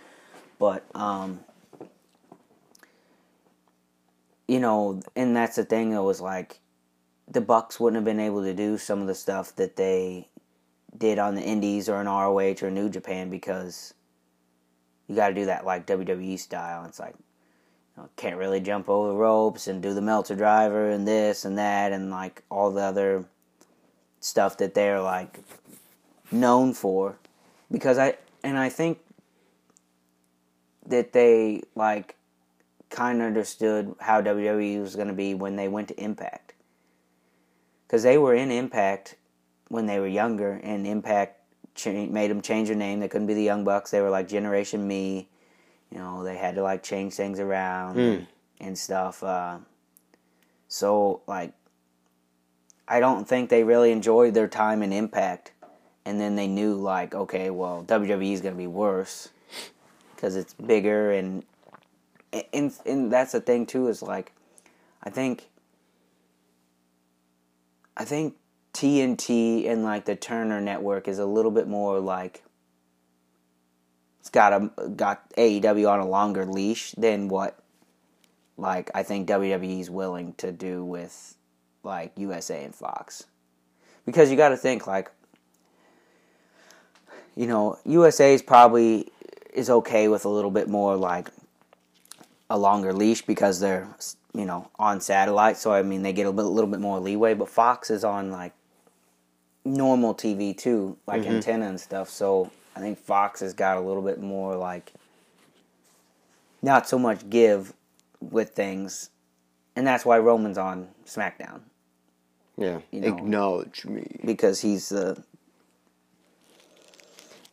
But 0.58 0.84
um, 0.94 1.40
you 4.48 4.60
know, 4.60 5.00
and 5.16 5.36
that's 5.36 5.56
the 5.56 5.64
thing 5.64 5.90
though 5.90 6.04
was 6.04 6.20
like 6.20 6.60
the 7.28 7.40
Bucks 7.40 7.78
wouldn't 7.80 7.96
have 7.96 8.04
been 8.04 8.20
able 8.20 8.42
to 8.42 8.54
do 8.54 8.76
some 8.78 9.00
of 9.00 9.06
the 9.06 9.14
stuff 9.14 9.54
that 9.56 9.76
they 9.76 10.28
did 10.96 11.18
on 11.18 11.34
the 11.34 11.42
Indies 11.42 11.88
or 11.88 12.00
in 12.00 12.06
ROH 12.06 12.56
or 12.62 12.70
New 12.70 12.88
Japan 12.90 13.30
because 13.30 13.94
you 15.08 15.14
got 15.16 15.28
to 15.28 15.34
do 15.34 15.46
that 15.46 15.64
like 15.64 15.86
WWE 15.86 16.38
style. 16.38 16.84
It's 16.84 17.00
like 17.00 17.14
can't 18.16 18.36
really 18.36 18.60
jump 18.60 18.88
over 18.88 19.08
the 19.08 19.16
ropes 19.16 19.66
and 19.66 19.82
do 19.82 19.94
the 19.94 20.00
Meltzer 20.00 20.34
Driver 20.34 20.90
and 20.90 21.06
this 21.06 21.44
and 21.44 21.58
that 21.58 21.92
and 21.92 22.10
like 22.10 22.42
all 22.50 22.70
the 22.70 22.82
other 22.82 23.24
stuff 24.20 24.56
that 24.58 24.74
they're 24.74 25.00
like 25.00 25.40
known 26.30 26.72
for. 26.72 27.16
Because 27.70 27.98
I 27.98 28.16
and 28.42 28.58
I 28.58 28.68
think 28.68 28.98
that 30.86 31.12
they 31.12 31.62
like 31.74 32.16
kind 32.90 33.20
of 33.20 33.26
understood 33.26 33.94
how 34.00 34.20
WWE 34.20 34.80
was 34.80 34.96
going 34.96 35.08
to 35.08 35.14
be 35.14 35.34
when 35.34 35.56
they 35.56 35.68
went 35.68 35.88
to 35.88 36.00
Impact. 36.00 36.54
Because 37.86 38.02
they 38.02 38.18
were 38.18 38.34
in 38.34 38.50
Impact 38.50 39.16
when 39.68 39.86
they 39.86 39.98
were 39.98 40.08
younger 40.08 40.60
and 40.62 40.86
Impact 40.86 41.40
cha- 41.74 41.90
made 41.90 42.30
them 42.30 42.42
change 42.42 42.68
their 42.68 42.76
name. 42.76 43.00
They 43.00 43.08
couldn't 43.08 43.26
be 43.26 43.34
the 43.34 43.42
Young 43.42 43.64
Bucks. 43.64 43.90
They 43.90 44.00
were 44.00 44.10
like 44.10 44.28
Generation 44.28 44.86
Me 44.86 45.28
you 45.92 45.98
know 45.98 46.24
they 46.24 46.36
had 46.36 46.54
to 46.54 46.62
like 46.62 46.82
change 46.82 47.12
things 47.14 47.38
around 47.38 47.96
Mm. 47.96 48.26
and 48.60 48.78
stuff 48.78 49.22
uh, 49.22 49.58
so 50.68 51.20
like 51.26 51.52
I 52.88 52.98
don't 53.00 53.26
think 53.28 53.48
they 53.50 53.62
really 53.64 53.92
enjoyed 53.92 54.34
their 54.34 54.48
time 54.48 54.82
in 54.82 54.92
Impact 54.92 55.52
and 56.04 56.20
then 56.20 56.34
they 56.36 56.48
knew 56.48 56.74
like 56.74 57.14
okay 57.14 57.50
well 57.50 57.84
WWE 57.86 58.32
is 58.32 58.40
going 58.40 58.54
to 58.54 58.58
be 58.58 58.66
worse 58.66 59.28
because 60.14 60.34
it's 60.36 60.54
bigger 60.54 61.12
and 61.12 61.44
and 62.52 62.72
and 62.86 63.12
that's 63.12 63.32
the 63.32 63.40
thing 63.40 63.66
too 63.66 63.88
is 63.88 64.02
like 64.02 64.32
I 65.02 65.10
think 65.10 65.48
I 67.96 68.04
think 68.04 68.34
TNT 68.72 69.68
and 69.68 69.82
like 69.84 70.06
the 70.06 70.16
Turner 70.16 70.60
network 70.60 71.06
is 71.08 71.18
a 71.18 71.26
little 71.26 71.50
bit 71.50 71.68
more 71.68 72.00
like 72.00 72.42
it's 74.22 74.30
got 74.30 74.52
a 74.52 74.88
got 74.90 75.28
AEW 75.34 75.90
on 75.90 75.98
a 75.98 76.06
longer 76.06 76.46
leash 76.46 76.92
than 76.92 77.26
what 77.26 77.58
like 78.56 78.88
I 78.94 79.02
think 79.02 79.28
WWE 79.28 79.80
is 79.80 79.90
willing 79.90 80.34
to 80.34 80.52
do 80.52 80.84
with 80.84 81.34
like 81.82 82.12
USA 82.16 82.62
and 82.62 82.72
Fox. 82.72 83.24
Because 84.06 84.30
you 84.30 84.36
got 84.36 84.50
to 84.50 84.56
think 84.56 84.86
like 84.86 85.10
you 87.34 87.48
know, 87.48 87.80
USA 87.84 88.32
is 88.32 88.42
probably 88.42 89.08
is 89.52 89.68
okay 89.68 90.06
with 90.06 90.24
a 90.24 90.28
little 90.28 90.52
bit 90.52 90.68
more 90.68 90.94
like 90.96 91.28
a 92.48 92.56
longer 92.56 92.92
leash 92.92 93.22
because 93.22 93.58
they're 93.58 93.88
you 94.34 94.44
know, 94.46 94.70
on 94.78 95.00
satellite. 95.00 95.56
So 95.56 95.72
I 95.72 95.82
mean, 95.82 96.02
they 96.02 96.12
get 96.12 96.26
a 96.28 96.32
bit, 96.32 96.42
little 96.42 96.70
bit 96.70 96.78
more 96.78 97.00
leeway. 97.00 97.34
But 97.34 97.48
Fox 97.48 97.90
is 97.90 98.04
on 98.04 98.30
like 98.30 98.52
normal 99.64 100.14
TV 100.14 100.56
too, 100.56 100.96
like 101.08 101.22
Mm-hmm. 101.22 101.34
antenna 101.34 101.66
and 101.66 101.80
stuff. 101.80 102.08
So 102.08 102.52
I 102.74 102.80
think 102.80 102.98
Fox 102.98 103.40
has 103.40 103.52
got 103.52 103.76
a 103.76 103.80
little 103.80 104.02
bit 104.02 104.20
more 104.20 104.56
like 104.56 104.92
not 106.62 106.88
so 106.88 106.98
much 106.98 107.28
give 107.28 107.72
with 108.20 108.50
things, 108.50 109.10
and 109.76 109.86
that's 109.86 110.04
why 110.04 110.18
Roman's 110.18 110.58
on 110.58 110.88
SmackDown 111.06 111.60
Yeah. 112.56 112.80
You 112.90 113.00
know. 113.00 113.08
Acknowledge 113.08 113.84
me. 113.84 114.20
because 114.24 114.60
he's 114.60 114.88
the 114.88 115.22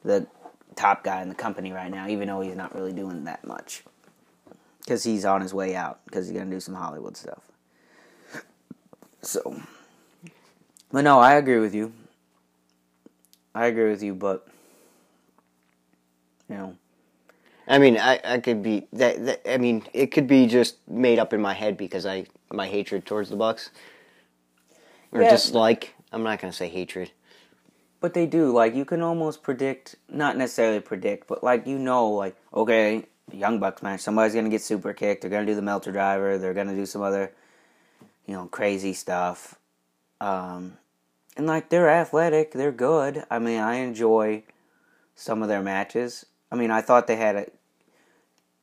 the 0.03 0.27
top 0.75 1.03
guy 1.03 1.21
in 1.21 1.29
the 1.29 1.35
company 1.35 1.71
right 1.73 1.91
now, 1.91 2.07
even 2.07 2.27
though 2.27 2.41
he's 2.41 2.55
not 2.55 2.73
really 2.73 2.93
doing 2.93 3.25
that 3.25 3.43
much. 3.45 3.83
Because 4.79 5.03
he's 5.03 5.25
on 5.25 5.41
his 5.41 5.53
way 5.53 5.75
out, 5.75 5.99
because 6.05 6.27
he's 6.27 6.37
gonna 6.37 6.49
do 6.49 6.59
some 6.59 6.75
Hollywood 6.75 7.17
stuff. 7.17 7.43
So, 9.21 9.61
but 10.91 11.01
no, 11.01 11.19
I 11.19 11.33
agree 11.33 11.59
with 11.59 11.75
you. 11.75 11.91
I 13.53 13.65
agree 13.65 13.89
with 13.89 14.01
you, 14.01 14.15
but 14.15 14.47
you 16.49 16.55
know, 16.55 16.75
I 17.67 17.77
mean, 17.77 17.97
I, 17.97 18.19
I 18.23 18.39
could 18.39 18.63
be 18.63 18.87
that, 18.93 19.25
that. 19.25 19.53
I 19.53 19.57
mean, 19.57 19.83
it 19.93 20.07
could 20.07 20.27
be 20.27 20.47
just 20.47 20.75
made 20.89 21.19
up 21.19 21.33
in 21.33 21.41
my 21.41 21.53
head 21.53 21.77
because 21.77 22.05
I 22.05 22.25
my 22.51 22.67
hatred 22.67 23.05
towards 23.05 23.29
the 23.29 23.35
Bucks 23.35 23.69
or 25.11 25.21
Yeah. 25.21 25.29
dislike. 25.29 25.93
I'm 26.11 26.23
not 26.23 26.39
gonna 26.41 26.51
say 26.53 26.67
hatred. 26.67 27.11
But 28.01 28.13
they 28.13 28.25
do. 28.25 28.51
Like 28.51 28.73
you 28.73 28.85
can 28.85 29.01
almost 29.01 29.43
predict, 29.43 29.95
not 30.09 30.35
necessarily 30.37 30.79
predict, 30.79 31.27
but 31.27 31.43
like 31.43 31.67
you 31.67 31.77
know, 31.77 32.09
like 32.09 32.35
okay, 32.53 33.05
Young 33.31 33.59
Bucks 33.59 33.83
match, 33.83 33.99
somebody's 34.01 34.33
gonna 34.33 34.49
get 34.49 34.63
super 34.63 34.93
kicked. 34.93 35.21
They're 35.21 35.29
gonna 35.29 35.45
do 35.45 35.55
the 35.55 35.61
Meltzer 35.61 35.91
Driver. 35.91 36.39
They're 36.39 36.55
gonna 36.55 36.75
do 36.75 36.87
some 36.87 37.03
other, 37.03 37.31
you 38.25 38.33
know, 38.33 38.47
crazy 38.47 38.93
stuff. 38.93 39.59
Um, 40.19 40.77
and 41.37 41.45
like 41.45 41.69
they're 41.69 41.89
athletic, 41.89 42.51
they're 42.53 42.71
good. 42.71 43.25
I 43.29 43.37
mean, 43.37 43.59
I 43.59 43.75
enjoy 43.75 44.43
some 45.15 45.43
of 45.43 45.49
their 45.49 45.61
matches. 45.61 46.25
I 46.51 46.55
mean, 46.55 46.71
I 46.71 46.81
thought 46.81 47.07
they 47.07 47.15
had 47.15 47.35
a 47.35 47.45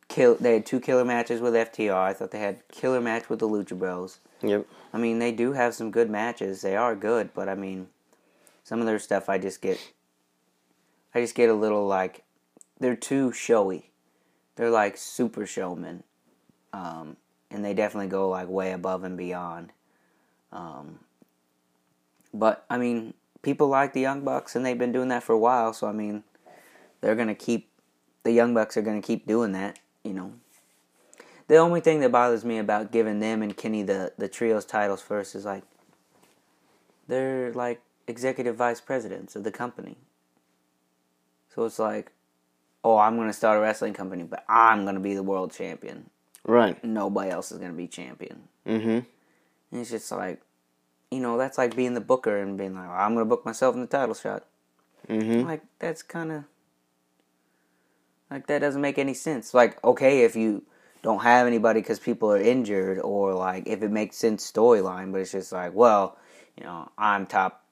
kill. 0.09 0.37
They 0.37 0.55
had 0.55 0.67
two 0.67 0.81
killer 0.81 1.05
matches 1.05 1.41
with 1.41 1.55
FTR. 1.55 1.95
I 1.95 2.13
thought 2.13 2.31
they 2.31 2.39
had 2.39 2.67
killer 2.69 3.01
match 3.01 3.29
with 3.29 3.39
the 3.39 3.49
Lucha 3.49 3.79
Bros. 3.79 4.19
Yep. 4.43 4.67
I 4.93 4.99
mean, 4.99 5.19
they 5.19 5.33
do 5.33 5.53
have 5.53 5.75
some 5.75 5.91
good 5.91 6.11
matches. 6.11 6.63
They 6.63 6.77
are 6.77 6.95
good, 6.95 7.31
but 7.35 7.49
I 7.49 7.55
mean, 7.55 7.89
some 8.65 8.81
of 8.81 8.87
their 8.87 8.99
stuff 8.99 9.29
I 9.29 9.39
just 9.39 9.61
get 9.61 9.79
I 11.15 11.21
just 11.21 11.35
get 11.35 11.49
a 11.49 11.55
little 11.55 11.87
like 11.87 12.25
they're 12.79 12.97
too 12.97 13.33
showy. 13.33 13.91
They're 14.57 14.71
like 14.71 14.97
super 14.97 15.47
showmen. 15.47 16.03
Um, 16.73 17.17
and 17.51 17.65
they 17.65 17.75
definitely 17.75 18.09
go 18.09 18.29
like 18.29 18.49
way 18.49 18.73
above 18.73 19.05
and 19.05 19.17
beyond. 19.17 19.73
Um, 20.53 21.01
but 22.35 22.65
I 22.69 22.77
mean, 22.77 23.15
people 23.43 23.69
like 23.69 23.93
the 23.93 24.01
Young 24.01 24.23
Bucks 24.25 24.57
and 24.57 24.67
they've 24.67 24.79
been 24.79 24.93
doing 24.93 25.09
that 25.09 25.23
for 25.23 25.33
a 25.33 25.39
while, 25.39 25.73
so 25.73 25.87
I 25.87 25.93
mean, 25.93 26.25
they're 27.01 27.15
going 27.15 27.29
to 27.29 27.35
keep 27.35 27.69
the 28.27 28.33
Young 28.33 28.55
Bucks 28.55 28.77
are 28.77 28.83
going 28.83 29.01
to 29.01 29.07
keep 29.07 29.25
doing 29.25 29.53
that, 29.53 29.79
you 30.03 30.13
know. 30.13 30.33
The 31.47 31.59
only 31.59 31.81
thing 31.81 32.01
that 32.01 32.11
bothers 32.11 32.45
me 32.45 32.59
about 32.59 32.91
giving 32.91 33.21
them 33.21 33.41
and 33.41 33.57
Kenny 33.57 33.85
the 33.85 34.13
the 34.19 34.29
trios 34.29 34.65
titles 34.65 35.01
first 35.01 35.37
is 35.37 35.45
like 35.45 35.63
they're 37.07 37.53
like 37.53 37.81
executive 38.09 38.57
vice 38.57 38.81
presidents 38.81 39.37
of 39.37 39.45
the 39.45 39.53
company. 39.53 39.97
So 41.55 41.65
it's 41.65 41.79
like, 41.79 42.11
oh, 42.83 42.99
I'm 42.99 43.15
going 43.15 43.29
to 43.29 43.33
start 43.33 43.59
a 43.59 43.61
wrestling 43.61 43.95
company, 43.95 44.25
but 44.25 44.45
I'm 44.49 44.83
going 44.83 44.97
to 44.97 45.01
be 45.01 45.15
the 45.15 45.23
world 45.23 45.53
champion. 45.53 46.11
Right. 46.45 46.83
Nobody 46.85 47.31
else 47.31 47.53
is 47.53 47.59
going 47.59 47.71
to 47.71 47.77
be 47.77 47.87
champion. 47.87 48.49
Mm-hmm. 48.67 48.89
And 49.71 49.81
it's 49.81 49.91
just 49.91 50.11
like, 50.11 50.43
you 51.13 51.21
know, 51.21 51.39
that's 51.39 51.59
like 51.59 51.77
being 51.77 51.95
the 51.95 52.01
booker 52.01 52.39
and 52.39 52.59
being 52.59 52.75
like, 52.75 52.89
I'm 52.89 53.15
going 53.15 53.25
to 53.25 53.29
book 53.29 53.47
myself 53.47 53.77
in 53.77 53.81
the 53.81 53.87
title 53.87 54.17
shot. 54.17 54.45
Mm-hmm. 55.09 55.47
Like, 55.47 55.63
that's 55.79 56.03
kind 56.03 56.33
of. 56.33 56.45
Like, 58.31 58.47
that 58.49 58.61
doesn't 58.61 58.81
make 58.81 58.99
any 58.99 59.15
sense. 59.15 59.55
Like, 59.55 59.83
okay, 59.85 60.25
if 60.25 60.35
you 60.37 60.65
don't 61.03 61.23
have 61.23 61.47
anybody 61.47 61.81
because 61.81 61.99
people 61.99 62.33
are 62.33 62.41
injured, 62.41 62.99
or 62.99 63.35
like, 63.35 63.67
if 63.67 63.83
it 63.83 63.91
makes 63.91 64.17
sense 64.17 64.51
storyline, 64.51 65.13
but 65.13 65.21
it's 65.21 65.33
just 65.33 65.53
like, 65.53 65.75
well, 65.75 66.19
you 66.59 66.65
know, 66.65 66.91
I'm 66.99 67.27
top. 67.27 67.63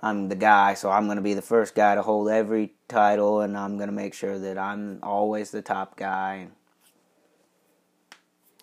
I'm 0.00 0.28
the 0.28 0.36
guy, 0.36 0.74
so 0.74 0.90
I'm 0.90 1.06
to 1.16 1.22
be 1.22 1.34
the 1.34 1.42
first 1.42 1.74
guy 1.74 1.94
to 1.94 2.02
hold 2.02 2.28
every 2.28 2.74
title, 2.86 3.40
and 3.40 3.56
I'm 3.56 3.78
to 3.88 3.94
make 3.94 4.14
sure 4.14 4.38
that 4.38 4.58
I'm 4.58 4.98
always 5.02 5.50
the 5.50 5.62
top 5.62 5.96
guy. 5.96 6.48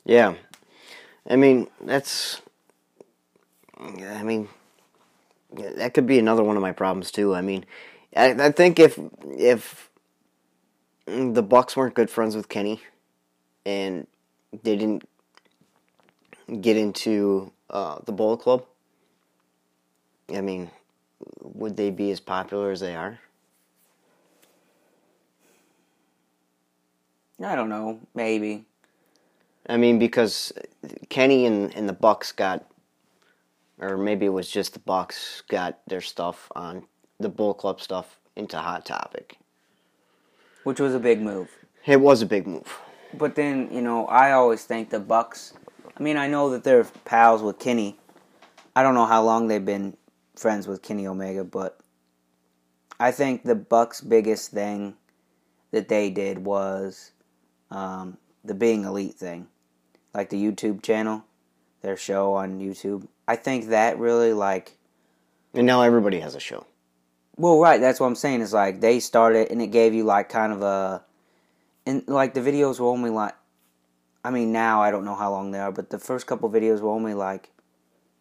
Yeah. 0.06 0.36
I 1.30 1.36
mean, 1.36 1.68
that's. 1.82 2.42
I 3.80 4.24
mean, 4.24 4.48
that 5.52 5.94
could 5.94 6.08
be 6.08 6.20
another 6.20 6.44
one 6.44 6.56
of 6.56 6.62
my 6.62 6.72
problems 6.72 7.12
too. 7.12 7.34
I 7.34 7.42
mean, 7.42 7.66
I, 8.16 8.32
I 8.32 8.52
think 8.52 8.80
if 8.80 9.00
if 9.24 9.90
the 11.06 11.44
Bucks 11.44 11.76
weren't 11.76 11.94
good 11.94 12.10
friends 12.10 12.36
with 12.36 12.50
Kenny, 12.50 12.82
and 13.66 14.08
they 14.64 14.76
didn't 14.76 15.08
get 16.62 16.78
into 16.78 17.52
uh, 17.70 18.00
the 18.06 18.12
Bullet 18.12 18.38
Club, 18.38 18.66
I 20.34 20.42
mean, 20.42 20.70
would 21.42 21.76
they 21.76 21.90
be 21.90 22.12
as 22.12 22.20
popular 22.20 22.72
as 22.72 22.80
they 22.80 22.96
are? 22.96 23.20
I 27.44 27.56
don't 27.56 27.70
know, 27.70 28.00
maybe. 28.14 28.66
I 29.68 29.78
mean, 29.78 30.00
because 30.00 30.54
Kenny 31.10 31.46
and, 31.46 31.74
and 31.76 31.90
the 31.90 31.94
Bucks 31.94 32.32
got, 32.32 32.66
or 33.80 33.98
maybe 33.98 34.26
it 34.26 34.30
was 34.30 34.50
just 34.50 34.74
the 34.74 34.80
Bucks 34.80 35.44
got 35.50 35.80
their 35.88 36.02
stuff 36.02 36.52
on 36.56 36.86
the 37.20 37.30
Bull 37.30 37.54
Club 37.54 37.82
stuff 37.82 38.20
into 38.36 38.58
Hot 38.58 38.86
Topic. 38.86 39.38
Which 40.64 40.80
was 40.80 40.96
a 40.96 41.00
big 41.00 41.22
move. 41.22 41.50
It 41.86 42.00
was 42.00 42.22
a 42.22 42.26
big 42.26 42.48
move. 42.48 42.80
But 43.14 43.36
then, 43.36 43.70
you 43.72 43.82
know, 43.82 44.08
I 44.08 44.32
always 44.32 44.64
think 44.64 44.90
the 44.90 45.00
Bucks. 45.00 45.54
I 45.96 46.02
mean, 46.02 46.18
I 46.18 46.28
know 46.28 46.50
that 46.52 46.64
they're 46.64 46.86
pals 47.06 47.42
with 47.42 47.60
Kenny. 47.60 47.98
I 48.76 48.82
don't 48.82 48.96
know 48.96 49.06
how 49.06 49.24
long 49.24 49.48
they've 49.48 49.64
been 49.64 49.96
friends 50.36 50.68
with 50.68 50.82
Kenny 50.82 51.06
Omega, 51.06 51.44
but 51.44 51.80
I 53.00 53.12
think 53.12 53.44
the 53.44 53.56
Bucks' 53.56 54.02
biggest 54.02 54.52
thing 54.52 54.96
that 55.72 55.90
they 55.90 56.10
did 56.10 56.40
was 56.40 57.12
um, 57.70 58.18
the 58.44 58.54
being 58.54 58.86
elite 58.86 59.16
thing, 59.16 59.48
like 60.14 60.30
the 60.30 60.42
YouTube 60.42 60.82
channel, 60.82 61.26
their 61.82 61.98
show 61.98 62.34
on 62.34 62.60
YouTube. 62.60 63.08
I 63.28 63.36
think 63.36 63.68
that 63.68 64.00
really 64.00 64.34
like 64.34 64.78
And 65.54 65.68
now 65.68 65.82
everybody 65.82 66.20
has 66.20 66.36
a 66.36 66.40
show. 66.40 66.66
Well, 67.38 67.60
right. 67.60 67.80
That's 67.80 68.00
what 68.00 68.08
I'm 68.08 68.16
saying. 68.16 68.42
Is 68.42 68.54
like 68.54 68.82
they 68.82 69.00
started, 69.00 69.52
and 69.52 69.62
it 69.62 69.68
gave 69.68 69.94
you 69.94 70.04
like 70.04 70.30
kind 70.30 70.54
of 70.54 70.62
a, 70.62 71.04
and 71.86 72.04
like 72.08 72.34
the 72.34 72.42
videos 72.42 72.80
were 72.80 72.88
only 72.88 73.10
like, 73.10 73.34
I 74.24 74.32
mean, 74.32 74.52
now 74.52 74.82
I 74.82 74.92
don't 74.92 75.06
know 75.06 75.16
how 75.16 75.32
long 75.32 75.52
they 75.52 75.60
are, 75.60 75.72
but 75.72 75.90
the 75.90 76.00
first 76.00 76.28
couple 76.28 76.50
videos 76.50 76.80
were 76.80 76.92
only 76.92 77.14
like, 77.14 77.50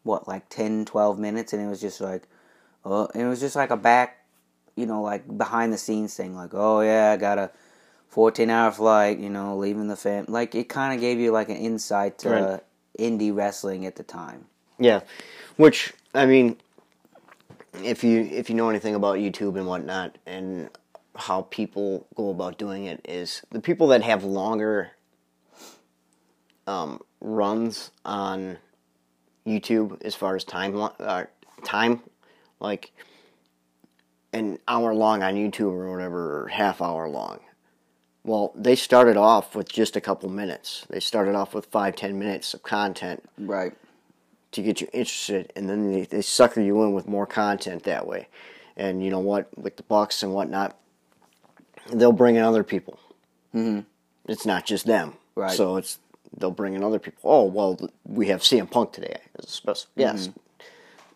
what, 0.03 0.27
like 0.27 0.49
10, 0.49 0.85
12 0.85 1.19
minutes, 1.19 1.53
and 1.53 1.63
it 1.63 1.69
was 1.69 1.81
just 1.81 2.01
like, 2.01 2.25
uh, 2.85 3.07
and 3.15 3.23
it 3.23 3.29
was 3.29 3.41
just 3.41 3.55
like 3.55 3.71
a 3.71 3.77
back, 3.77 4.25
you 4.75 4.87
know, 4.87 5.03
like 5.03 5.37
behind 5.39 5.73
the 5.73 5.79
scenes 5.79 6.15
thing, 6.15 6.35
like, 6.35 6.51
oh 6.55 6.81
yeah, 6.81 7.13
I 7.13 7.17
got 7.17 7.39
a 7.39 7.51
14 8.09 8.51
hour 8.51 8.71
flight, 8.73 9.19
you 9.19 9.31
know, 9.31 9.57
leaving 9.57 9.89
the 9.89 9.97
fam. 9.97 10.27
Like 10.29 10.55
it 10.55 10.69
kind 10.69 10.95
of 10.95 11.01
gave 11.01 11.19
you 11.19 11.31
like 11.31 11.49
an 11.49 11.57
insight 11.57 12.19
to 12.19 12.31
Right. 12.31 12.61
indie 12.99 13.35
wrestling 13.35 13.87
at 13.87 13.97
the 13.97 14.03
time. 14.03 14.47
Yeah, 14.79 15.01
which 15.57 15.95
I 16.15 16.27
mean, 16.27 16.57
if 17.75 18.05
you 18.05 18.21
if 18.21 18.49
you 18.51 18.57
know 18.57 18.69
anything 18.69 18.95
about 18.95 19.19
YouTube 19.19 19.57
and 19.57 19.67
whatnot, 19.67 20.19
and 20.27 20.71
how 21.17 21.43
people 21.43 22.07
go 22.15 22.31
about 22.31 22.59
doing 22.59 22.85
it, 22.85 23.01
is 23.09 23.43
the 23.51 23.61
people 23.61 23.89
that 23.89 24.03
have 24.03 24.25
longer 24.25 24.93
um, 26.67 27.01
runs 27.21 27.91
on 28.05 28.59
YouTube 29.47 30.03
as 30.03 30.15
far 30.15 30.37
as 30.37 30.45
time 30.45 30.77
uh, 30.77 31.25
time, 31.65 32.03
like 32.61 32.93
an 34.33 34.59
hour 34.69 34.95
long 34.95 35.23
on 35.23 35.35
YouTube 35.35 35.73
or 35.73 35.91
whatever, 35.91 36.43
or 36.43 36.49
half 36.49 36.81
hour 36.81 37.09
long. 37.09 37.41
Well, 38.25 38.53
they 38.55 38.77
started 38.77 39.17
off 39.17 39.57
with 39.57 39.69
just 39.69 39.97
a 39.97 40.01
couple 40.01 40.29
minutes. 40.29 40.87
They 40.89 41.01
started 41.01 41.35
off 41.35 41.55
with 41.55 41.67
five, 41.67 41.97
ten 41.97 42.19
minutes 42.19 42.55
of 42.55 42.63
content 42.63 43.25
Right. 43.37 43.73
To 44.53 44.63
get 44.63 44.81
you 44.81 44.89
interested, 44.93 45.53
and 45.57 45.69
then 45.69 45.91
they, 45.91 46.03
they 46.05 46.23
sucker 46.23 46.61
you 46.61 46.83
in 46.85 46.93
with 46.93 47.09
more 47.09 47.27
content 47.27 47.85
that 47.85 48.07
way. 48.07 48.29
And 48.77 49.05
you 49.05 49.11
know 49.11 49.19
what? 49.19 49.49
With 49.59 49.77
the 49.77 49.83
Bucks 49.83 50.23
and 50.23 50.33
whatnot, 50.33 50.79
they'll 51.93 52.13
bring 52.13 52.37
in 52.37 52.45
other 52.45 52.63
people. 52.63 52.99
Mm-hmm. 53.55 53.81
It's 54.31 54.47
not 54.47 54.67
just 54.67 54.87
them. 54.87 55.15
Right. 55.35 55.51
So 55.51 55.77
it's 55.77 55.99
they'll 56.37 56.51
bring 56.51 56.75
in 56.75 56.85
other 56.85 56.99
people. 56.99 57.21
Oh 57.25 57.45
well, 57.45 57.79
we 58.05 58.29
have 58.29 58.41
CM 58.41 58.71
Punk 58.71 58.93
today 58.93 59.17
as 59.39 59.47
a 59.47 59.51
special 59.51 59.89
guest. 59.97 60.31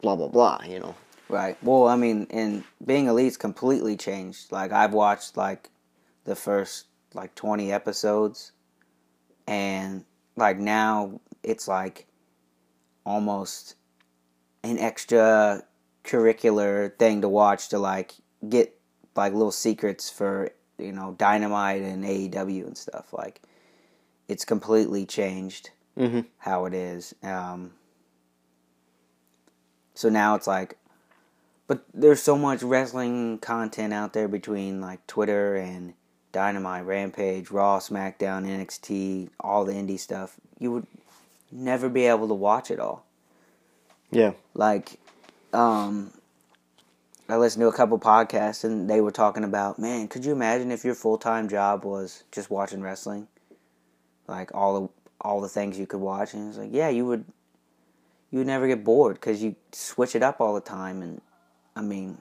Blah 0.01 0.17
blah 0.17 0.29
blah. 0.29 0.61
You 0.67 0.81
know. 0.81 0.95
Right. 1.29 1.57
Well, 1.63 1.89
I 1.89 1.97
mean, 1.97 2.27
and 2.31 2.65
being 2.85 3.07
elite's 3.07 3.37
completely 3.37 3.97
changed. 3.97 4.53
Like 4.53 4.73
I've 4.73 4.93
watched 4.93 5.37
like 5.37 5.71
the 6.25 6.37
first 6.37 6.87
like 7.15 7.35
twenty 7.35 7.73
episodes, 7.73 8.53
and 9.47 10.05
like 10.37 10.59
now 10.59 11.21
it's 11.43 11.69
like 11.69 12.07
almost 13.07 13.77
an 14.63 14.79
extra 14.79 15.63
curricular 16.05 16.95
thing 16.99 17.23
to 17.23 17.29
watch 17.29 17.69
to 17.71 17.79
like 17.79 18.13
get 18.47 18.79
like 19.15 19.33
little 19.33 19.53
secrets 19.53 20.11
for 20.11 20.51
you 20.79 20.93
know 20.93 21.15
Dynamite 21.17 21.81
and 21.83 22.05
AEW 22.05 22.67
and 22.67 22.77
stuff. 22.77 23.13
Like 23.13 23.41
it's 24.29 24.45
completely 24.45 25.07
changed 25.07 25.71
Mm-hmm. 25.99 26.21
how 26.37 26.67
it 26.67 26.75
is. 26.75 27.15
Um, 27.23 27.71
so 29.95 30.11
now 30.11 30.35
it's 30.35 30.47
like, 30.47 30.77
but 31.67 31.87
there's 31.95 32.23
so 32.23 32.37
much 32.37 32.63
wrestling 32.63 33.39
content 33.39 33.95
out 33.95 34.13
there 34.13 34.29
between 34.29 34.83
like 34.83 35.07
Twitter 35.07 35.57
and 35.57 35.95
Dynamite, 36.33 36.85
Rampage, 36.85 37.51
Raw, 37.51 37.79
SmackDown, 37.79 38.45
NXT, 38.45 39.31
all 39.41 39.65
the 39.65 39.73
indie 39.73 39.99
stuff. 39.99 40.37
You 40.59 40.71
would 40.73 40.87
never 41.57 41.89
be 41.89 42.07
able 42.07 42.29
to 42.29 42.35
watch 42.35 42.71
it 42.71 42.79
all. 42.79 43.05
Yeah. 44.11 44.33
Like, 44.55 44.99
um, 45.53 46.13
I 47.29 47.37
listened 47.37 47.63
to 47.63 47.69
a 47.69 47.73
couple 47.73 47.99
podcasts 47.99 48.63
and 48.65 48.89
they 48.89 49.01
were 49.01 49.11
talking 49.11 49.43
about, 49.43 49.79
man, 49.79 50.09
could 50.09 50.25
you 50.25 50.33
imagine 50.33 50.71
if 50.71 50.85
your 50.85 50.95
full 50.95 51.19
time 51.19 51.49
job 51.49 51.85
was 51.85 52.23
just 52.31 52.51
watching 52.51 52.81
wrestling? 52.81 53.27
Like 54.29 54.55
all 54.55 54.81
the 54.81 54.89
all 55.21 55.41
the 55.41 55.49
things 55.49 55.79
you 55.79 55.87
could 55.87 56.01
watch, 56.01 56.35
and 56.35 56.49
it's 56.49 56.59
like, 56.59 56.71
yeah, 56.73 56.89
you 56.89 57.07
would 57.07 57.25
you 58.31 58.39
would 58.39 58.47
never 58.47 58.67
get 58.67 58.85
bored 58.85 59.15
because 59.15 59.43
you 59.43 59.57
switch 59.73 60.15
it 60.15 60.23
up 60.23 60.41
all 60.41 60.55
the 60.55 60.61
time, 60.61 61.01
and 61.03 61.21
I 61.75 61.81
mean, 61.81 62.19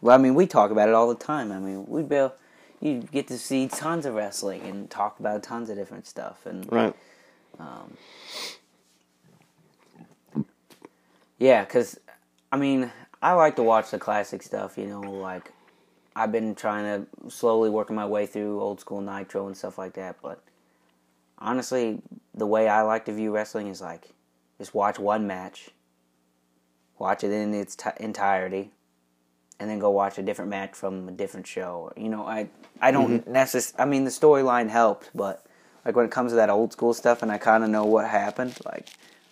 well, 0.00 0.14
I 0.14 0.22
mean, 0.22 0.34
we 0.34 0.46
talk 0.46 0.70
about 0.70 0.88
it 0.88 0.94
all 0.94 1.08
the 1.08 1.14
time. 1.14 1.52
I 1.52 1.58
mean, 1.58 1.86
we'd 1.86 2.08
be 2.08 2.16
able, 2.16 2.34
you 2.80 3.00
get 3.12 3.28
to 3.28 3.38
see 3.38 3.66
tons 3.68 4.06
of 4.06 4.14
wrestling 4.14 4.62
and 4.62 4.90
talk 4.90 5.18
about 5.20 5.42
tons 5.42 5.68
of 5.70 5.76
different 5.76 6.06
stuff, 6.06 6.46
and 6.46 6.70
Right. 6.70 6.94
Um, 7.60 7.96
yeah, 11.38 11.64
because, 11.64 12.00
I 12.50 12.56
mean, 12.56 12.90
I 13.20 13.32
like 13.32 13.56
to 13.56 13.62
watch 13.62 13.90
the 13.90 13.98
classic 13.98 14.42
stuff, 14.42 14.78
you 14.78 14.86
know, 14.86 15.00
like, 15.00 15.52
I've 16.16 16.32
been 16.32 16.54
trying 16.54 16.84
to 16.84 17.30
slowly 17.30 17.70
working 17.70 17.96
my 17.96 18.06
way 18.06 18.26
through 18.26 18.60
old 18.60 18.80
school 18.80 19.00
Nitro 19.00 19.46
and 19.46 19.56
stuff 19.56 19.78
like 19.78 19.94
that, 19.94 20.16
but 20.22 20.42
honestly, 21.38 22.00
the 22.34 22.46
way 22.46 22.68
I 22.68 22.82
like 22.82 23.04
to 23.06 23.12
view 23.12 23.30
wrestling 23.30 23.68
is 23.68 23.80
like, 23.80 24.08
just 24.58 24.74
watch 24.74 24.98
one 24.98 25.26
match, 25.26 25.70
watch 26.98 27.24
it 27.24 27.32
in 27.32 27.54
its 27.54 27.76
t- 27.76 27.90
entirety, 27.98 28.70
and 29.58 29.68
then 29.68 29.78
go 29.78 29.90
watch 29.90 30.18
a 30.18 30.22
different 30.22 30.50
match 30.50 30.74
from 30.74 31.08
a 31.08 31.12
different 31.12 31.46
show. 31.46 31.92
You 31.96 32.08
know, 32.08 32.26
I 32.26 32.48
I 32.80 32.90
don't 32.90 33.20
mm-hmm. 33.20 33.32
necessarily. 33.32 33.82
I 33.82 33.90
mean, 33.90 34.04
the 34.04 34.10
storyline 34.10 34.68
helped, 34.68 35.10
but 35.14 35.44
like 35.84 35.96
when 35.96 36.04
it 36.04 36.10
comes 36.10 36.32
to 36.32 36.36
that 36.36 36.50
old 36.50 36.72
school 36.72 36.94
stuff, 36.94 37.22
and 37.22 37.30
I 37.30 37.38
kind 37.38 37.64
of 37.64 37.70
know 37.70 37.84
what 37.84 38.08
happened, 38.08 38.58
like 38.64 38.88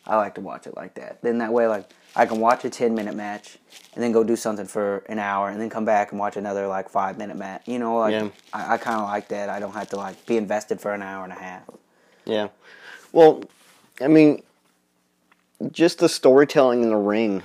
I 0.06 0.16
like 0.16 0.34
to 0.36 0.40
watch 0.40 0.66
it 0.66 0.76
like 0.76 0.94
that. 0.94 1.20
Then 1.22 1.38
that 1.38 1.52
way, 1.52 1.66
like 1.66 1.90
I 2.16 2.26
can 2.26 2.40
watch 2.40 2.64
a 2.64 2.70
ten 2.70 2.94
minute 2.94 3.14
match, 3.14 3.58
and 3.94 4.02
then 4.02 4.12
go 4.12 4.24
do 4.24 4.36
something 4.36 4.66
for 4.66 4.98
an 5.08 5.18
hour, 5.18 5.48
and 5.48 5.60
then 5.60 5.70
come 5.70 5.84
back 5.84 6.12
and 6.12 6.18
watch 6.20 6.36
another 6.36 6.66
like 6.66 6.88
five 6.88 7.18
minute 7.18 7.36
match. 7.36 7.62
You 7.66 7.78
know, 7.78 7.98
like 7.98 8.12
Yeah. 8.12 8.28
I, 8.52 8.74
I 8.74 8.76
kind 8.78 9.00
of 9.00 9.08
like 9.08 9.28
that. 9.28 9.48
I 9.48 9.60
don't 9.60 9.72
have 9.74 9.90
to 9.90 9.96
like 9.96 10.24
be 10.26 10.36
invested 10.36 10.80
for 10.80 10.92
an 10.92 11.02
hour 11.02 11.24
and 11.24 11.32
a 11.32 11.36
half. 11.36 11.62
Yeah. 12.24 12.48
Well, 13.12 13.44
I 14.00 14.08
mean, 14.08 14.42
just 15.72 15.98
the 15.98 16.08
storytelling 16.08 16.82
in 16.82 16.90
the 16.90 16.96
ring 16.96 17.42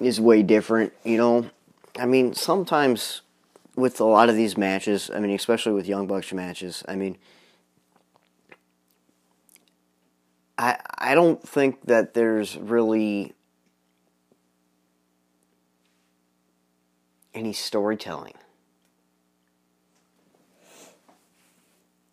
is 0.00 0.20
way 0.20 0.42
different, 0.42 0.92
you 1.04 1.16
know? 1.16 1.50
I 1.98 2.06
mean, 2.06 2.34
sometimes 2.34 3.20
with 3.76 4.00
a 4.00 4.04
lot 4.04 4.28
of 4.28 4.36
these 4.36 4.56
matches, 4.56 5.10
I 5.12 5.20
mean, 5.20 5.30
especially 5.30 5.72
with 5.72 5.86
Young 5.86 6.06
Bucks 6.06 6.32
matches, 6.32 6.84
I 6.88 6.96
mean, 6.96 7.16
I 10.56 10.78
I 10.98 11.14
don't 11.14 11.46
think 11.46 11.86
that 11.86 12.14
there's 12.14 12.56
really 12.56 13.34
any 17.34 17.52
storytelling. 17.52 18.34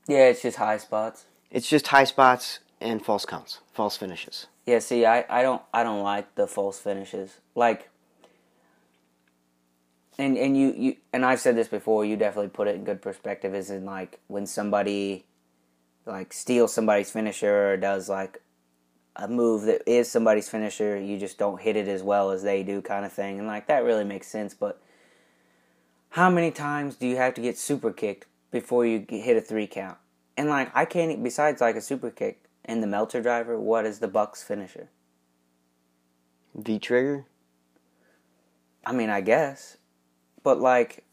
Yeah, 0.08 0.26
it's 0.26 0.42
just 0.42 0.58
high 0.58 0.78
spots. 0.78 1.26
It's 1.52 1.70
just 1.70 1.88
high 1.88 2.06
spots 2.06 2.60
and 2.80 3.06
false 3.06 3.26
counts, 3.26 3.60
false 3.72 3.96
finishes. 3.96 4.48
Yeah, 4.66 4.80
see, 4.80 5.06
I, 5.06 5.26
I 5.30 5.44
don't 5.44 5.62
I 5.74 5.84
don't 5.84 6.02
like 6.02 6.36
the 6.36 6.48
false 6.48 6.80
finishes. 6.80 7.38
Like 7.56 7.91
and 10.22 10.38
and 10.38 10.56
you, 10.56 10.74
you 10.78 10.96
and 11.12 11.26
I've 11.26 11.40
said 11.40 11.56
this 11.56 11.68
before, 11.68 12.06
you 12.06 12.16
definitely 12.16 12.50
put 12.50 12.68
it 12.68 12.76
in 12.76 12.84
good 12.84 13.02
perspective 13.02 13.56
is 13.56 13.72
in 13.72 13.86
like 13.86 14.20
when 14.28 14.46
somebody 14.46 15.26
like 16.06 16.32
steals 16.32 16.74
somebody's 16.74 17.12
finisher 17.12 17.72
or 17.72 17.78
does 17.78 18.08
like 18.08 18.42
a 19.16 19.28
move 19.28 19.64
that 19.64 19.82
is 19.90 20.10
somebody's 20.10 20.48
finisher, 20.48 21.00
you 21.00 21.18
just 21.18 21.40
don't 21.40 21.60
hit 21.60 21.76
it 21.76 21.88
as 21.88 22.04
well 22.04 22.30
as 22.30 22.44
they 22.44 22.62
do 22.62 22.82
kind 22.82 23.04
of 23.04 23.12
thing. 23.12 23.40
And 23.40 23.48
like 23.48 23.68
that 23.68 23.84
really 23.84 24.04
makes 24.04 24.28
sense, 24.28 24.54
but 24.54 24.80
how 26.10 26.30
many 26.30 26.52
times 26.52 26.96
do 26.96 27.08
you 27.08 27.16
have 27.18 27.34
to 27.34 27.42
get 27.42 27.58
super 27.58 27.92
kicked 27.92 28.28
before 28.52 28.86
you 28.86 29.04
hit 29.10 29.38
a 29.38 29.42
3 29.42 29.66
count? 29.66 29.98
And 30.38 30.50
like 30.50 30.70
I 30.76 30.86
can't 30.86 31.24
besides 31.24 31.62
like 31.62 31.76
a 31.76 31.82
super 31.82 32.12
kick 32.12 32.44
and 32.64 32.84
the 32.84 32.88
Meltzer 32.88 33.24
Driver, 33.24 33.60
what 33.60 33.88
is 33.88 34.00
the 34.00 34.08
Bucks 34.08 34.44
finisher? 34.44 34.90
V 36.54 36.78
trigger? 36.78 37.26
I 38.86 38.92
mean, 38.92 39.10
I 39.10 39.22
guess. 39.22 39.78
But 40.44 40.60
like 40.60 41.04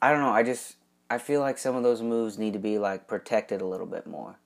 I 0.00 0.10
don't 0.10 0.20
know, 0.20 0.30
I 0.30 0.42
just 0.42 0.76
I 1.10 1.18
feel 1.18 1.40
like 1.40 1.58
some 1.58 1.76
of 1.76 1.82
those 1.82 2.02
moves 2.02 2.38
need 2.38 2.52
to 2.52 2.58
be 2.58 2.78
like 2.78 3.06
protected 3.06 3.60
a 3.60 3.66
little 3.66 3.86
bit 3.86 4.06
more. 4.06 4.38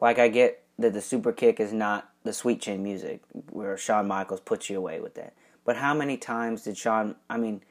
Like 0.00 0.18
I 0.18 0.28
get 0.28 0.62
that 0.78 0.92
the 0.92 1.00
super 1.00 1.32
kick 1.32 1.58
is 1.58 1.72
not 1.72 2.10
the 2.22 2.32
sweet 2.32 2.60
chin 2.60 2.82
music 2.82 3.22
where 3.50 3.76
Shawn 3.76 4.06
Michaels 4.06 4.40
puts 4.40 4.68
you 4.68 4.76
away 4.76 5.00
with 5.00 5.14
that. 5.14 5.34
But 5.64 5.76
how 5.76 5.94
many 5.94 6.16
times 6.16 6.62
did 6.62 6.76
Shawn 6.76 7.16
I 7.28 7.36
mean, 7.38 7.62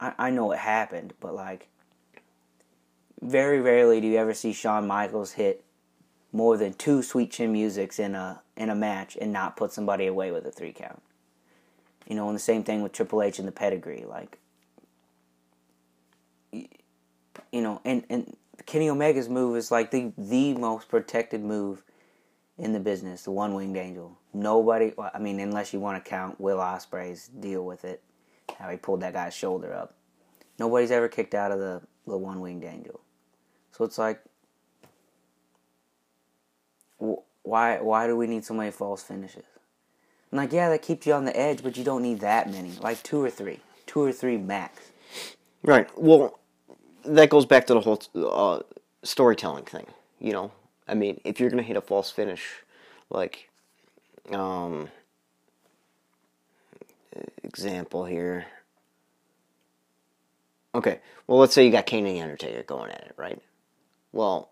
I, 0.00 0.12
I 0.18 0.30
know 0.30 0.52
it 0.52 0.58
happened, 0.58 1.14
but 1.20 1.34
like 1.34 1.68
very 3.20 3.60
rarely 3.60 4.00
do 4.00 4.06
you 4.06 4.16
ever 4.16 4.34
see 4.34 4.52
Shawn 4.52 4.86
Michaels 4.86 5.32
hit 5.32 5.64
more 6.32 6.56
than 6.56 6.74
two 6.74 7.02
sweet 7.02 7.30
chin 7.30 7.52
musics 7.52 7.98
in 7.98 8.14
a 8.14 8.42
in 8.56 8.70
a 8.70 8.74
match 8.74 9.16
and 9.20 9.32
not 9.32 9.56
put 9.56 9.72
somebody 9.72 10.06
away 10.06 10.30
with 10.30 10.46
a 10.46 10.50
three 10.50 10.72
count. 10.72 11.02
You 12.06 12.14
know, 12.14 12.28
and 12.28 12.36
the 12.36 12.40
same 12.40 12.62
thing 12.62 12.82
with 12.82 12.92
Triple 12.92 13.22
H 13.22 13.38
and 13.38 13.48
the 13.48 13.52
pedigree, 13.52 14.04
like 14.06 14.38
you 16.52 17.62
know, 17.62 17.80
and 17.84 18.04
and 18.08 18.36
Kenny 18.64 18.88
Omega's 18.88 19.28
move 19.28 19.56
is 19.56 19.70
like 19.70 19.90
the 19.90 20.12
the 20.16 20.54
most 20.54 20.88
protected 20.88 21.42
move 21.42 21.82
in 22.58 22.72
the 22.72 22.80
business, 22.80 23.22
the 23.22 23.30
one 23.30 23.54
winged 23.54 23.76
angel. 23.76 24.18
Nobody, 24.32 24.92
I 25.14 25.18
mean, 25.18 25.40
unless 25.40 25.72
you 25.72 25.80
want 25.80 26.02
to 26.02 26.08
count 26.08 26.40
Will 26.40 26.58
Ospreay's 26.58 27.28
deal 27.28 27.64
with 27.64 27.84
it, 27.84 28.02
how 28.58 28.68
he 28.70 28.76
pulled 28.76 29.00
that 29.00 29.12
guy's 29.12 29.34
shoulder 29.34 29.74
up. 29.74 29.94
Nobody's 30.58 30.90
ever 30.90 31.08
kicked 31.08 31.34
out 31.34 31.52
of 31.52 31.58
the 31.58 31.82
the 32.06 32.16
one 32.16 32.40
winged 32.40 32.64
angel. 32.64 33.00
So 33.72 33.84
it's 33.84 33.98
like, 33.98 34.22
why 37.42 37.80
why 37.80 38.06
do 38.06 38.16
we 38.16 38.26
need 38.26 38.44
so 38.44 38.54
many 38.54 38.70
false 38.70 39.02
finishes? 39.02 39.44
Like, 40.32 40.52
yeah, 40.52 40.68
that 40.68 40.82
keeps 40.82 41.06
you 41.06 41.14
on 41.14 41.24
the 41.24 41.36
edge, 41.36 41.62
but 41.62 41.76
you 41.76 41.84
don't 41.84 42.02
need 42.02 42.20
that 42.20 42.50
many. 42.50 42.72
Like 42.80 43.02
two 43.02 43.22
or 43.22 43.30
three, 43.30 43.60
two 43.86 44.00
or 44.00 44.12
three 44.12 44.36
max. 44.36 44.90
Right. 45.62 45.88
Well, 45.96 46.38
that 47.04 47.30
goes 47.30 47.46
back 47.46 47.66
to 47.68 47.74
the 47.74 47.80
whole 47.80 48.00
uh, 48.14 48.60
storytelling 49.02 49.64
thing. 49.64 49.86
You 50.18 50.32
know, 50.32 50.52
I 50.88 50.94
mean, 50.94 51.20
if 51.24 51.40
you're 51.40 51.50
gonna 51.50 51.62
hit 51.62 51.76
a 51.76 51.80
false 51.80 52.10
finish, 52.10 52.44
like, 53.10 53.48
um, 54.32 54.88
example 57.42 58.04
here. 58.04 58.46
Okay. 60.74 61.00
Well, 61.26 61.38
let's 61.38 61.54
say 61.54 61.64
you 61.64 61.72
got 61.72 61.86
Kane 61.86 62.06
and 62.06 62.16
the 62.16 62.20
Undertaker 62.20 62.62
going 62.62 62.90
at 62.90 63.00
it, 63.00 63.14
right? 63.16 63.40
Well, 64.12 64.50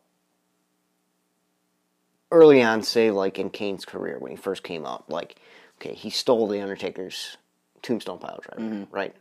early 2.30 2.62
on, 2.62 2.82
say 2.82 3.10
like 3.10 3.38
in 3.38 3.50
Kane's 3.50 3.84
career 3.84 4.18
when 4.18 4.30
he 4.30 4.36
first 4.36 4.62
came 4.62 4.86
up, 4.86 5.04
like, 5.08 5.36
okay, 5.84 5.94
he 5.94 6.10
stole 6.10 6.46
the 6.48 6.60
Undertaker's 6.60 7.36
Tombstone 7.82 8.18
Pile 8.18 8.40
Driver, 8.42 8.62
mm-hmm. 8.62 8.94
right? 8.94 9.14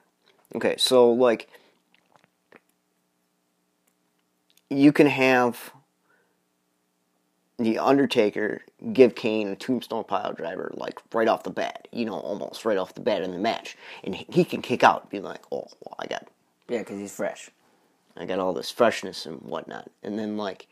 Okay, 0.55 0.75
so 0.77 1.11
like 1.11 1.49
you 4.69 4.91
can 4.91 5.07
have 5.07 5.73
the 7.59 7.77
Undertaker 7.77 8.61
give 8.91 9.15
Kane 9.15 9.47
a 9.49 9.55
Tombstone 9.55 10.03
Pile 10.03 10.33
Driver 10.33 10.71
like 10.75 10.99
right 11.13 11.27
off 11.27 11.43
the 11.43 11.51
bat, 11.51 11.87
you 11.91 12.05
know, 12.05 12.15
almost 12.19 12.65
right 12.65 12.77
off 12.77 12.93
the 12.93 13.01
bat 13.01 13.21
in 13.21 13.31
the 13.31 13.37
match, 13.37 13.77
and 14.03 14.15
he, 14.15 14.25
he 14.29 14.45
can 14.45 14.61
kick 14.61 14.83
out, 14.83 15.09
be 15.09 15.19
like, 15.19 15.41
oh, 15.51 15.67
well, 15.81 15.95
I 15.99 16.07
got 16.07 16.27
Yeah, 16.69 16.79
because 16.79 16.99
he's 16.99 17.15
fresh. 17.15 17.49
I 18.15 18.25
got 18.25 18.39
all 18.39 18.53
this 18.53 18.69
freshness 18.69 19.25
and 19.25 19.41
whatnot. 19.41 19.89
And 20.03 20.19
then, 20.19 20.37
like, 20.37 20.67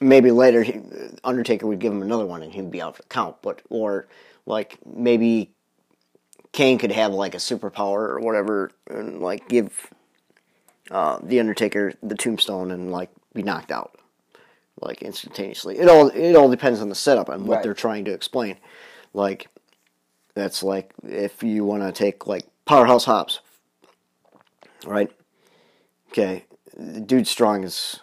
maybe 0.00 0.30
later, 0.30 0.62
he, 0.62 0.80
Undertaker 1.22 1.66
would 1.66 1.78
give 1.78 1.92
him 1.92 2.02
another 2.02 2.26
one 2.26 2.42
and 2.42 2.52
he'd 2.52 2.70
be 2.70 2.82
out 2.82 2.96
for 2.96 3.02
the 3.02 3.08
count. 3.08 3.36
But, 3.42 3.62
or, 3.70 4.06
like, 4.46 4.78
maybe 4.86 5.50
Kane 6.52 6.78
could 6.78 6.92
have, 6.92 7.12
like, 7.12 7.34
a 7.34 7.38
superpower 7.38 8.08
or 8.08 8.20
whatever 8.20 8.70
and, 8.88 9.20
like, 9.20 9.48
give 9.48 9.90
uh, 10.90 11.18
The 11.22 11.40
Undertaker 11.40 11.94
the 12.02 12.14
tombstone 12.14 12.70
and, 12.70 12.90
like, 12.90 13.10
be 13.34 13.42
knocked 13.42 13.72
out 13.72 13.96
like 14.80 15.02
instantaneously. 15.02 15.78
It 15.78 15.88
all 15.88 16.08
it 16.08 16.34
all 16.34 16.50
depends 16.50 16.80
on 16.80 16.88
the 16.88 16.94
setup 16.94 17.28
and 17.28 17.46
what 17.46 17.56
Right. 17.56 17.62
they're 17.62 17.74
trying 17.74 18.04
to 18.06 18.12
explain. 18.12 18.56
Like 19.12 19.48
that's 20.34 20.62
like 20.62 20.92
if 21.04 21.42
you 21.42 21.64
want 21.64 21.82
to 21.84 21.92
take 21.92 22.26
like 22.26 22.44
Powerhouse 22.64 23.04
Hobbs, 23.04 23.40
right? 24.84 25.10
Okay, 26.10 26.44
the 26.76 27.00
dude 27.00 27.26
strong 27.26 27.64
is 27.64 28.00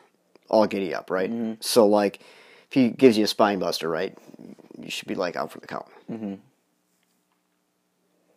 all 0.51 0.67
giddy 0.67 0.93
up, 0.93 1.09
right? 1.09 1.31
So 1.61 1.87
like 1.87 2.19
if 2.67 2.73
he 2.73 2.89
gives 2.89 3.17
you 3.17 3.23
a 3.23 3.27
spine 3.27 3.57
buster, 3.59 3.89
right, 3.89 4.15
you 4.79 4.89
should 4.91 5.07
be 5.07 5.15
like 5.15 5.35
out 5.35 5.51
for 5.51 5.59
the 5.59 5.67
count. 5.67 5.87
Mm-hmm. 6.11 6.35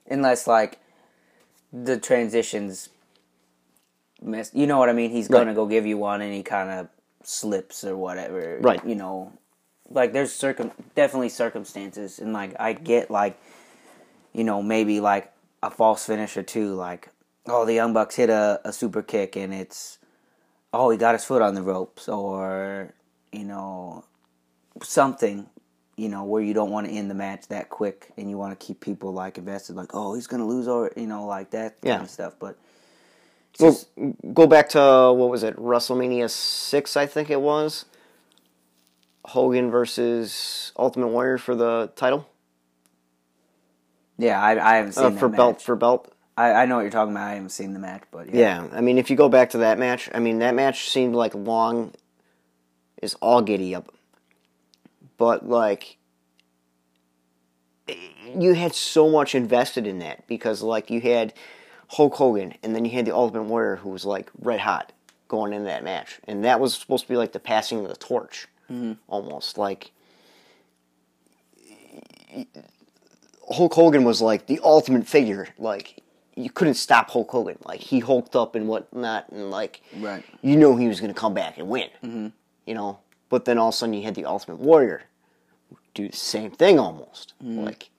unless 0.07 0.47
like 0.47 0.79
the 1.73 1.99
transitions 1.99 2.89
mess 4.23 4.51
you 4.55 4.67
know 4.67 4.79
what 4.79 4.89
i 4.89 4.93
mean 4.93 5.11
he's 5.11 5.29
gonna 5.29 5.47
Right. 5.47 5.55
go 5.57 5.67
give 5.67 5.87
you 5.87 5.99
one 5.99 6.21
and 6.23 6.33
he 6.33 6.43
kind 6.43 6.71
of 6.71 6.89
slips 7.25 7.85
or 7.85 7.97
whatever 7.97 8.59
Right. 8.61 8.85
you 8.87 8.95
know 8.95 9.33
like 9.91 10.13
there's 10.13 10.33
circum 10.33 10.71
definitely 10.95 11.29
circumstances 11.31 12.19
and 12.19 12.33
like 12.33 12.55
i 12.61 12.73
get 12.75 13.11
like 13.11 13.39
you 14.33 14.45
know 14.45 14.63
maybe 14.63 15.01
like 15.01 15.33
a 15.63 15.71
false 15.71 16.07
finish 16.07 16.37
or 16.37 16.43
two 16.43 16.75
like 16.75 17.09
oh 17.47 17.65
the 17.65 17.75
young 17.75 17.93
bucks 17.93 18.15
hit 18.15 18.31
a, 18.31 18.61
a 18.65 18.73
super 18.73 19.03
kick 19.03 19.37
and 19.37 19.53
it's 19.53 19.99
oh 20.75 20.91
he 20.91 20.99
got 20.99 21.15
his 21.15 21.25
foot 21.25 21.43
on 21.43 21.55
the 21.55 21.63
ropes 21.63 22.09
or 22.09 22.95
you 23.33 23.45
know 23.45 24.05
something 24.83 25.47
you 25.97 26.09
know 26.09 26.25
where 26.25 26.43
you 26.43 26.55
don't 26.55 26.71
want 26.71 26.87
to 26.89 26.93
end 26.93 27.11
the 27.11 27.15
match 27.15 27.49
that 27.49 27.71
quick 27.71 28.13
and 28.19 28.31
you 28.31 28.39
want 28.39 28.59
to 28.59 28.67
keep 28.67 28.81
people 28.81 29.13
like 29.13 29.39
invested 29.39 29.77
like 29.77 29.91
oh 29.95 30.15
he's 30.15 30.27
gonna 30.29 30.47
lose 30.47 30.69
or 30.69 30.93
you 30.97 31.07
know 31.07 31.27
like 31.27 31.51
that 31.53 31.77
Yeah. 31.83 31.97
kind 31.97 32.05
of 32.05 32.11
stuff 32.11 32.35
but 32.41 32.59
Well, 33.61 33.81
go 34.35 34.47
back 34.47 34.71
to 34.71 34.81
what 35.15 35.31
was 35.31 35.43
it? 35.45 35.57
WrestleMania 35.57 36.31
six, 36.31 36.97
I 36.97 37.07
think 37.07 37.31
it 37.31 37.41
was. 37.41 37.87
Hogan 39.27 39.71
versus 39.71 40.73
Ultimate 40.79 41.09
Warrior 41.09 41.39
for 41.39 41.55
the 41.55 41.93
title 41.97 42.29
yeah 44.19 44.41
I, 44.43 44.75
I 44.75 44.77
haven't 44.77 44.93
seen 44.93 45.03
uh, 45.07 45.11
that 45.15 45.21
for 45.21 45.29
match. 45.29 45.37
belt 45.37 45.63
for 45.63 45.77
belt. 45.77 46.14
I, 46.37 46.53
I 46.53 46.67
know 46.67 46.77
what 46.77 46.83
you're 46.83 46.91
talking 46.91 47.13
about. 47.13 47.29
I 47.29 47.35
haven't 47.35 47.51
seen 47.51 47.73
the 47.73 47.79
match 47.79 48.03
but 48.11 48.33
yeah, 48.33 48.65
Yeah, 48.65 48.77
I 48.77 48.81
mean, 48.81 48.99
if 48.99 49.11
you 49.11 49.17
go 49.17 49.29
back 49.29 49.51
to 49.51 49.59
that 49.59 49.79
match, 49.79 50.11
I 50.13 50.19
mean, 50.19 50.41
that 50.41 50.55
match 50.55 50.91
seemed 50.91 51.15
like 51.15 51.35
long 51.35 51.93
is 53.01 53.15
all 53.15 53.43
giddy 53.43 53.75
up, 53.75 53.93
but 55.17 55.49
like 55.49 55.99
you 58.35 58.55
had 58.55 58.75
so 58.75 59.11
much 59.11 59.35
invested 59.35 59.87
in 59.87 59.99
that 60.01 60.27
because 60.27 60.63
like 60.63 60.91
you 60.91 61.01
had 61.01 61.35
Hulk 61.89 62.15
Hogan 62.15 62.55
and 62.63 62.75
then 62.75 62.85
you 62.85 62.91
had 62.91 63.05
the 63.05 63.15
Ultimate 63.15 63.45
Warrior 63.45 63.77
who 63.77 63.91
was 63.91 64.05
like 64.05 64.31
red 64.41 64.61
hot 64.61 64.93
going 65.29 65.53
into 65.53 65.67
that 65.67 65.85
match, 65.85 66.21
and 66.27 66.45
that 66.45 66.61
was 66.61 66.75
supposed 66.75 67.05
to 67.05 67.09
be 67.09 67.17
like 67.17 67.33
the 67.33 67.41
passing 67.41 67.83
of 67.83 67.89
the 67.89 67.97
torch, 67.97 68.49
mm-hmm. 68.71 68.93
almost. 69.09 69.59
Like. 69.59 69.91
Hulk 73.49 73.75
Hogan 73.75 74.05
was 74.05 74.23
like 74.23 74.47
the 74.47 74.59
ultimate 74.65 75.07
figure. 75.07 75.49
Like 75.59 76.03
you 76.37 76.51
couldn't 76.51 76.75
stop 76.75 77.11
Hulk 77.11 77.31
Hogan. 77.31 77.59
Like 77.65 77.81
he 77.81 78.01
hulked 78.01 78.35
up 78.37 78.55
and 78.55 78.67
whatnot, 78.69 79.29
and 79.31 79.51
like 79.51 79.83
Right. 79.99 80.25
you 80.43 80.57
know 80.57 80.77
he 80.77 80.89
was 80.89 81.01
going 81.01 81.13
to 81.13 81.19
come 81.19 81.35
back 81.35 81.59
and 81.59 81.69
win. 81.69 81.89
Mm-hmm. 82.03 82.29
You 82.67 82.75
know, 82.75 82.99
but 83.29 83.45
then 83.45 83.59
all 83.59 83.69
of 83.69 83.75
a 83.75 83.77
sudden 83.77 83.95
you 83.95 84.03
had 84.03 84.15
the 84.15 84.25
Ultimate 84.25 84.59
Warrior 84.59 85.05
do 85.95 86.09
the 86.09 86.17
same 86.17 86.51
thing 86.51 86.79
almost. 86.79 87.35
Like, 87.41 87.91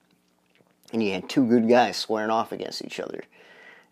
and 0.92 1.02
you 1.02 1.12
had 1.12 1.28
two 1.28 1.46
good 1.46 1.68
guys 1.68 1.96
squaring 1.96 2.30
off 2.30 2.52
against 2.52 2.84
each 2.84 3.00
other, 3.00 3.24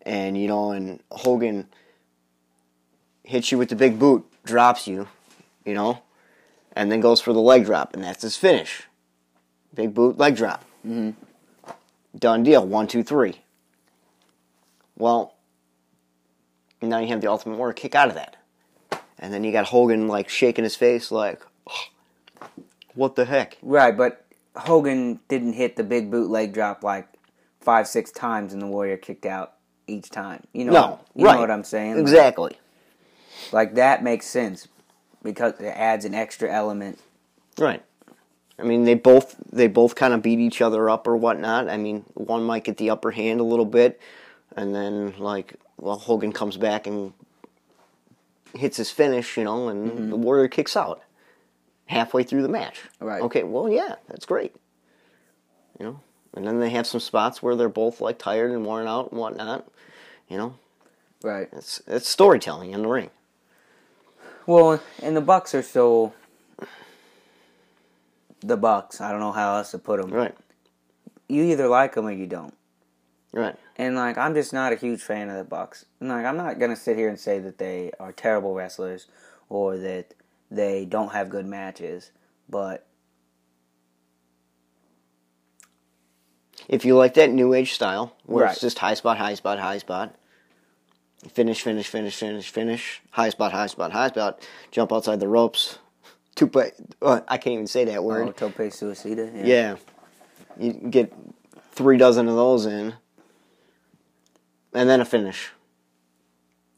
and 0.02 0.36
you 0.36 0.46
know, 0.48 0.72
and 0.72 1.00
Hogan 1.10 1.68
hits 3.22 3.50
you 3.50 3.56
with 3.58 3.70
the 3.70 3.76
big 3.76 3.98
boot, 3.98 4.26
drops 4.44 4.86
you, 4.86 5.08
you 5.64 5.72
know, 5.74 6.00
and 6.72 6.92
then 6.92 7.00
goes 7.00 7.20
for 7.20 7.32
the 7.32 7.40
leg 7.40 7.64
drop, 7.64 7.94
and 7.94 8.04
that's 8.04 8.22
his 8.22 8.36
finish. 8.36 8.82
Big 9.74 9.94
boot, 9.94 10.18
leg 10.18 10.36
drop. 10.36 10.64
Mm-hmm. 10.86 11.10
Done 12.18 12.42
deal. 12.42 12.66
One, 12.66 12.86
two, 12.86 13.02
three. 13.02 13.40
Well, 14.96 15.34
now 16.82 16.98
you 16.98 17.08
have 17.08 17.20
the 17.20 17.28
Ultimate 17.30 17.56
Warrior 17.56 17.72
kick 17.74 17.94
out 17.94 18.08
of 18.08 18.14
that. 18.14 18.36
And 19.18 19.32
then 19.32 19.42
you 19.44 19.52
got 19.52 19.66
Hogan 19.66 20.06
like 20.08 20.28
shaking 20.28 20.64
his 20.64 20.76
face 20.76 21.10
like, 21.10 21.42
what 22.94 23.16
the 23.16 23.24
heck? 23.24 23.58
right 23.62 23.96
but 23.96 24.24
Hogan 24.56 25.18
didn't 25.28 25.54
hit 25.54 25.76
the 25.76 25.82
big 25.82 26.10
boot 26.10 26.30
leg 26.30 26.52
drop 26.52 26.84
like 26.84 27.08
five 27.60 27.88
six 27.88 28.10
times 28.12 28.52
and 28.52 28.60
the 28.62 28.66
Warrior 28.66 28.96
kicked 28.96 29.26
out 29.26 29.54
each 29.86 30.10
time 30.10 30.44
you 30.52 30.64
know 30.64 30.72
No, 30.72 31.00
you 31.16 31.24
right. 31.26 31.34
know 31.34 31.40
what 31.40 31.50
I'm 31.50 31.64
saying 31.64 31.94
Like- 31.94 32.02
Exactly. 32.02 32.52
like 33.52 33.74
that 33.74 34.04
makes 34.04 34.26
sense 34.26 34.68
because 35.22 35.54
it 35.60 35.64
adds 35.74 36.04
an 36.04 36.14
extra 36.14 36.52
element 36.52 36.98
Right. 37.58 37.82
I 38.58 38.62
mean, 38.62 38.84
they 38.84 38.94
both 38.94 39.34
they 39.50 39.66
both 39.66 39.94
kind 39.96 40.12
of 40.14 40.22
beat 40.22 40.38
each 40.38 40.60
other 40.60 40.88
up 40.90 41.06
or 41.08 41.16
whatnot. 41.16 41.68
I 41.68 41.76
mean, 41.76 42.04
one 42.14 42.44
might 42.44 42.62
get 42.64 42.76
the 42.76 42.90
upper 42.90 43.10
hand 43.12 43.40
a 43.40 43.44
little 43.44 43.64
bit, 43.64 44.00
and 44.56 44.74
then 44.74 45.14
like, 45.18 45.54
well, 45.78 45.98
Hogan 45.98 46.32
comes 46.32 46.56
back 46.56 46.86
and 46.86 47.12
hits 48.54 48.76
his 48.76 48.90
finish, 48.90 49.36
you 49.36 49.44
know, 49.44 49.68
and 49.68 49.90
mm-hmm. 49.90 50.10
the 50.10 50.16
Warrior 50.16 50.48
kicks 50.48 50.76
out 50.76 51.02
halfway 51.86 52.22
through 52.22 52.42
the 52.42 52.48
match. 52.48 52.80
Right. 53.00 53.22
Okay. 53.22 53.42
Well, 53.42 53.68
yeah, 53.68 53.96
that's 54.08 54.26
great. 54.26 54.54
You 55.78 55.86
know, 55.86 56.00
and 56.34 56.46
then 56.46 56.60
they 56.60 56.70
have 56.70 56.86
some 56.86 57.00
spots 57.00 57.42
where 57.42 57.56
they're 57.56 57.68
both 57.68 58.00
like 58.00 58.18
tired 58.18 58.52
and 58.52 58.64
worn 58.64 58.86
out 58.86 59.10
and 59.10 59.20
whatnot. 59.20 59.66
You 60.28 60.38
know, 60.38 60.54
right 61.22 61.48
it's 61.52 61.82
it's 61.86 62.08
storytelling 62.08 62.72
in 62.72 62.82
the 62.82 62.88
ring. 62.88 63.10
Well, 64.46 64.80
and 65.02 65.16
the 65.16 65.20
Bucks 65.20 65.54
are 65.54 65.62
so 65.62 66.12
the 68.40 68.56
Bucks. 68.56 69.00
I 69.00 69.10
don't 69.10 69.20
know 69.20 69.32
how 69.32 69.56
else 69.56 69.72
to 69.72 69.78
put 69.78 70.00
them. 70.00 70.10
Right. 70.10 70.34
You 71.28 71.42
either 71.44 71.68
like 71.68 71.94
them 71.94 72.06
or 72.06 72.12
you 72.12 72.26
don't. 72.26 72.54
Right. 73.34 73.56
And 73.76 73.96
like, 73.96 74.16
I'm 74.16 74.32
just 74.32 74.52
not 74.52 74.72
a 74.72 74.76
huge 74.76 75.02
fan 75.02 75.28
of 75.28 75.36
the 75.36 75.44
Bucks. 75.44 75.86
And 75.98 76.08
like, 76.08 76.24
I'm 76.24 76.36
not 76.36 76.60
gonna 76.60 76.76
sit 76.76 76.96
here 76.96 77.08
and 77.08 77.18
say 77.18 77.40
that 77.40 77.58
they 77.58 77.90
are 77.98 78.12
terrible 78.12 78.54
wrestlers 78.54 79.08
or 79.48 79.76
that 79.78 80.14
they 80.50 80.84
don't 80.84 81.12
have 81.12 81.28
good 81.28 81.44
matches. 81.44 82.12
But 82.48 82.86
If 86.68 86.84
you 86.84 86.96
like 86.96 87.14
that 87.14 87.30
new 87.30 87.52
age 87.52 87.74
style, 87.74 88.16
where 88.24 88.44
Right. 88.44 88.52
it's 88.52 88.60
just 88.60 88.78
high 88.78 88.94
spot, 88.94 89.18
high 89.18 89.34
spot, 89.34 89.58
high 89.58 89.78
spot, 89.78 90.14
finish, 91.28 91.60
finish, 91.62 91.88
finish, 91.88 92.16
finish, 92.16 92.48
finish, 92.50 93.02
high 93.10 93.28
spot, 93.28 93.52
high 93.52 93.66
spot, 93.66 93.92
high 93.92 94.08
spot, 94.08 94.40
jump 94.70 94.92
outside 94.92 95.20
the 95.20 95.28
ropes, 95.28 95.78
play. 96.36 96.72
Uh, 97.02 97.20
I 97.28 97.36
can't 97.36 97.54
even 97.54 97.66
say 97.66 97.84
that 97.84 97.98
oh, 97.98 98.02
word. 98.02 98.36
Tope 98.36 98.54
Suicida. 98.54 99.30
Yeah. 99.34 99.44
yeah, 99.44 99.76
you 100.58 100.72
get 100.72 101.12
three 101.72 101.98
dozen 101.98 102.28
of 102.28 102.36
those 102.36 102.64
in, 102.64 102.94
and 104.74 104.88
then 104.88 105.00
a 105.00 105.04
finish. 105.04 105.50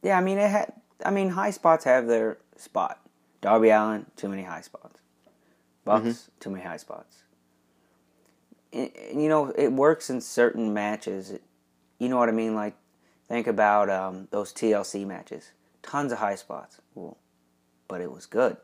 Yeah, 0.03 0.19
I 0.19 0.21
mean 0.21 0.39
it 0.39 0.51
had. 0.51 0.73
I 1.05 1.11
mean, 1.11 1.31
high 1.31 1.51
spots 1.51 1.85
have 1.85 2.07
their 2.07 2.39
spot. 2.57 3.01
Darby 3.43 3.69
Allin, 3.69 4.07
too 4.17 4.29
many 4.29 4.43
high 4.45 4.63
spots. 4.63 4.99
Bucks, 5.85 6.31
too 6.41 6.51
many 6.51 6.65
high 6.65 6.79
spots. 6.79 7.23
And, 8.73 8.91
you 9.15 9.29
know, 9.29 9.51
it 9.51 9.73
works 9.73 10.09
in 10.11 10.21
certain 10.21 10.73
matches. 10.73 11.35
You 11.99 12.09
know 12.09 12.17
what 12.17 12.29
I 12.29 12.33
mean? 12.33 12.55
Like, 12.55 12.75
think 13.29 13.47
about 13.47 13.91
um, 13.91 14.29
those 14.31 14.53
TLC 14.53 15.07
matches. 15.07 15.53
Tons 15.83 16.13
of 16.13 16.19
high 16.19 16.35
spots. 16.35 16.81
But 17.89 18.01
it 18.01 18.11
was 18.11 18.27
good. 18.27 18.57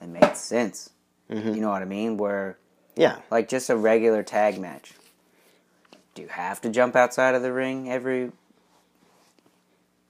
It 0.00 0.08
made 0.08 0.36
sense. 0.36 0.90
You 1.28 1.60
know 1.60 1.70
what 1.70 1.82
I 1.82 1.86
mean? 1.86 2.16
Where 2.16 2.58
Yeah, 2.96 3.18
like 3.30 3.48
just 3.48 3.70
a 3.70 3.76
regular 3.76 4.22
tag 4.22 4.58
match. 4.58 4.94
Do 6.14 6.22
you 6.22 6.28
have 6.28 6.60
to 6.62 6.70
jump 6.70 6.96
outside 6.96 7.34
of 7.34 7.42
the 7.42 7.52
ring 7.52 7.90
every 7.90 8.32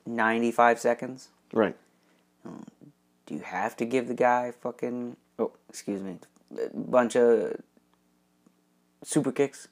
95 0.07 0.79
seconds? 0.79 1.29
right. 1.53 1.77
Do 3.27 3.35
you 3.35 3.41
have 3.41 3.75
to 3.79 3.87
give 3.87 4.07
the 4.07 4.15
guy 4.15 4.53
fucking 4.61 5.17
oh, 5.39 5.53
excuse 5.69 6.03
me, 6.03 6.19
a 6.53 6.77
bunch 6.77 7.17
of 7.17 7.59
super 9.03 9.33
kicks? 9.33 9.69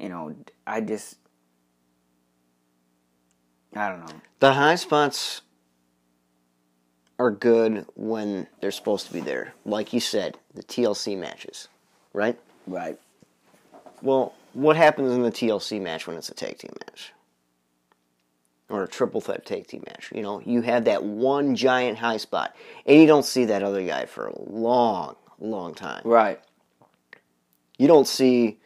You 0.00 0.08
know, 0.08 0.34
I 0.66 0.80
just 0.80 1.18
I 3.74 3.88
don't 3.88 4.00
know. 4.00 4.20
The 4.40 4.52
high 4.52 4.74
spots 4.74 5.42
are 7.18 7.30
good 7.30 7.86
when 7.94 8.48
they're 8.60 8.72
supposed 8.72 9.06
to 9.06 9.12
be 9.12 9.20
there, 9.20 9.54
like 9.64 9.92
you 9.92 10.00
said, 10.00 10.38
the 10.54 10.62
TLC 10.62 11.16
matches, 11.16 11.68
right? 12.12 12.38
Right. 12.66 12.98
Well, 14.02 14.34
what 14.54 14.76
happens 14.76 15.12
in 15.12 15.22
the 15.22 15.30
TLC 15.30 15.80
match 15.80 16.06
when 16.06 16.16
it's 16.16 16.28
a 16.28 16.34
tag 16.34 16.58
team 16.58 16.72
match? 16.86 17.12
Or 18.72 18.84
a 18.84 18.88
triple 18.88 19.20
threat 19.20 19.44
tag 19.44 19.66
team 19.66 19.84
match? 19.86 20.10
You 20.14 20.22
know, 20.22 20.40
you 20.46 20.62
have 20.62 20.86
that 20.86 21.04
one 21.04 21.54
giant 21.54 21.98
high 21.98 22.16
spot, 22.16 22.56
and 22.86 22.98
you 22.98 23.06
don't 23.06 23.24
see 23.24 23.44
that 23.44 23.62
other 23.62 23.84
guy 23.84 24.06
for 24.06 24.28
a 24.28 24.50
long, 24.50 25.14
long 25.38 25.74
time. 25.74 26.00
Right. 26.04 26.40
You 27.76 27.86
don't 27.86 28.08
see 28.08 28.58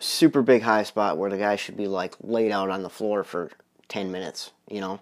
super 0.00 0.42
big 0.42 0.62
high 0.62 0.82
spot 0.82 1.18
where 1.18 1.30
the 1.30 1.38
guy 1.38 1.54
should 1.54 1.76
be 1.76 1.86
like 1.86 2.16
laid 2.20 2.50
out 2.50 2.68
on 2.68 2.82
the 2.82 2.90
floor 2.90 3.22
for 3.22 3.52
10 3.88 4.10
minutes, 4.10 4.50
you 4.68 4.80
know? 4.80 4.98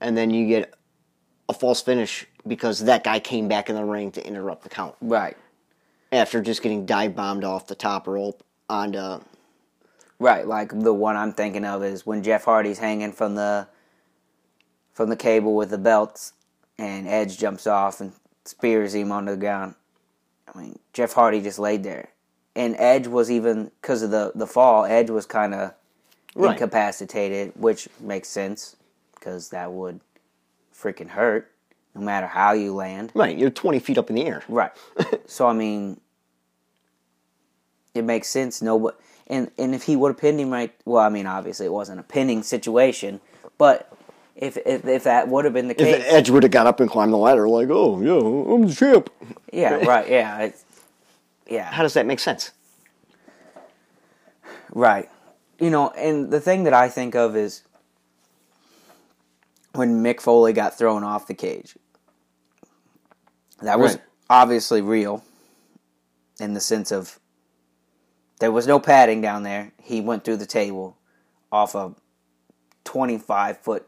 And 0.00 0.16
then 0.16 0.30
you 0.30 0.46
get 0.48 0.74
a 1.50 1.52
false 1.52 1.82
finish 1.82 2.26
because 2.46 2.80
that 2.80 3.04
guy 3.04 3.20
came 3.20 3.48
back 3.48 3.68
in 3.68 3.76
the 3.76 3.84
ring 3.84 4.10
to 4.12 4.26
interrupt 4.26 4.62
the 4.62 4.68
count 4.68 4.94
Right. 5.02 5.36
after 6.10 6.40
just 6.40 6.62
getting 6.62 6.86
dive 6.86 7.14
bombed 7.14 7.44
off 7.44 7.66
the 7.66 7.74
top 7.74 8.06
rope 8.06 8.42
onto 8.68 9.20
Right, 10.18 10.46
like 10.46 10.70
the 10.78 10.94
one 10.94 11.16
I'm 11.16 11.32
thinking 11.32 11.64
of 11.64 11.84
is 11.84 12.06
when 12.06 12.22
Jeff 12.22 12.44
Hardy's 12.44 12.78
hanging 12.78 13.12
from 13.12 13.34
the 13.34 13.68
from 14.94 15.10
the 15.10 15.16
cable 15.16 15.54
with 15.54 15.68
the 15.70 15.78
belts, 15.78 16.32
and 16.78 17.06
Edge 17.06 17.36
jumps 17.38 17.66
off 17.66 18.00
and 18.00 18.12
spears 18.46 18.94
him 18.94 19.12
onto 19.12 19.32
the 19.32 19.36
ground. 19.36 19.74
I 20.54 20.58
mean, 20.58 20.78
Jeff 20.94 21.12
Hardy 21.12 21.42
just 21.42 21.58
laid 21.58 21.82
there, 21.82 22.08
and 22.54 22.74
Edge 22.78 23.06
was 23.06 23.30
even 23.30 23.70
because 23.82 24.02
of 24.02 24.10
the 24.10 24.32
the 24.34 24.46
fall. 24.46 24.84
Edge 24.86 25.10
was 25.10 25.26
kind 25.26 25.54
of 25.54 25.74
Right. 26.34 26.52
incapacitated, 26.52 27.52
which 27.56 27.88
makes 27.98 28.28
sense 28.28 28.76
because 29.14 29.48
that 29.50 29.72
would 29.72 30.00
freaking 30.74 31.08
hurt 31.08 31.50
no 31.94 32.02
matter 32.02 32.26
how 32.26 32.52
you 32.52 32.74
land. 32.74 33.10
right. 33.14 33.36
You're 33.38 33.48
20 33.48 33.78
feet 33.78 33.96
up 33.96 34.10
in 34.10 34.16
the 34.16 34.26
air. 34.26 34.42
Right. 34.46 34.70
so 35.26 35.46
I 35.46 35.54
mean, 35.54 35.98
it 37.94 38.02
makes 38.04 38.28
sense. 38.28 38.60
No, 38.60 38.78
but 38.78 39.00
and 39.28 39.50
and 39.58 39.74
if 39.74 39.84
he 39.84 39.96
would 39.96 40.10
have 40.10 40.18
pinned 40.18 40.40
him 40.40 40.50
right, 40.50 40.72
well, 40.84 41.02
I 41.02 41.08
mean, 41.08 41.26
obviously 41.26 41.66
it 41.66 41.72
wasn't 41.72 42.00
a 42.00 42.02
pinning 42.02 42.42
situation, 42.42 43.20
but 43.58 43.92
if 44.36 44.56
if, 44.58 44.86
if 44.86 45.04
that 45.04 45.28
would 45.28 45.44
have 45.44 45.54
been 45.54 45.68
the 45.68 45.80
If 45.80 45.96
case, 45.98 46.04
Edge 46.08 46.30
would 46.30 46.42
have 46.42 46.52
got 46.52 46.66
up 46.66 46.80
and 46.80 46.90
climbed 46.90 47.12
the 47.12 47.16
ladder, 47.18 47.48
like, 47.48 47.68
oh 47.70 48.00
yeah, 48.02 48.54
I'm 48.54 48.66
the 48.68 48.74
champ. 48.74 49.10
yeah, 49.52 49.76
right, 49.86 50.08
yeah, 50.08 50.38
it's, 50.42 50.64
yeah, 51.48 51.64
How 51.64 51.82
does 51.82 51.94
that 51.94 52.06
make 52.06 52.20
sense? 52.20 52.50
right. 54.72 55.08
You 55.58 55.70
know, 55.70 55.88
and 55.90 56.30
the 56.30 56.40
thing 56.40 56.64
that 56.64 56.74
I 56.74 56.88
think 56.90 57.14
of 57.14 57.34
is 57.34 57.62
when 59.74 60.02
Mick 60.02 60.20
Foley 60.20 60.52
got 60.52 60.76
thrown 60.76 61.02
off 61.02 61.26
the 61.26 61.34
cage. 61.34 61.76
That 63.62 63.78
was 63.78 63.92
Right. 63.94 64.02
obviously 64.28 64.82
real 64.82 65.24
in 66.38 66.52
the 66.52 66.60
sense 66.60 66.92
of 66.92 67.18
there 68.38 68.52
was 68.52 68.66
no 68.66 68.78
padding 68.78 69.20
down 69.20 69.42
there. 69.42 69.72
He 69.82 70.00
went 70.00 70.24
through 70.24 70.36
the 70.36 70.46
table 70.46 70.96
off 71.50 71.74
a 71.74 71.94
25 72.84 73.58
foot 73.58 73.86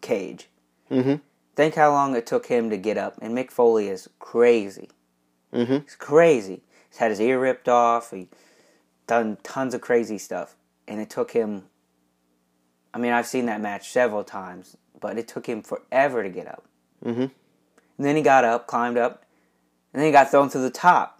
cage. 0.00 0.48
Mm-hmm. 0.90 1.16
Think 1.54 1.74
how 1.74 1.90
long 1.92 2.16
it 2.16 2.26
took 2.26 2.46
him 2.46 2.70
to 2.70 2.76
get 2.76 2.96
up. 2.96 3.16
And 3.20 3.36
Mick 3.36 3.50
Foley 3.50 3.88
is 3.88 4.08
crazy. 4.18 4.90
Mm-hmm. 5.52 5.78
He's 5.84 5.96
crazy. 5.96 6.62
He's 6.88 6.98
had 6.98 7.10
his 7.10 7.20
ear 7.20 7.38
ripped 7.40 7.68
off. 7.68 8.10
He 8.10 8.28
done 9.06 9.38
tons 9.42 9.74
of 9.74 9.80
crazy 9.80 10.18
stuff. 10.18 10.56
And 10.88 11.00
it 11.00 11.10
took 11.10 11.32
him. 11.32 11.64
I 12.92 12.98
mean, 12.98 13.12
I've 13.12 13.26
seen 13.26 13.46
that 13.46 13.60
match 13.60 13.90
several 13.90 14.24
times, 14.24 14.76
but 14.98 15.16
it 15.16 15.28
took 15.28 15.46
him 15.46 15.62
forever 15.62 16.22
to 16.22 16.28
get 16.28 16.48
up. 16.48 16.64
Mm-hmm. 17.04 17.20
And 17.20 17.30
then 17.98 18.16
he 18.16 18.22
got 18.22 18.44
up, 18.44 18.66
climbed 18.66 18.98
up, 18.98 19.24
and 19.92 20.00
then 20.00 20.06
he 20.06 20.12
got 20.12 20.30
thrown 20.30 20.48
through 20.48 20.62
the 20.62 20.70
top. 20.70 21.19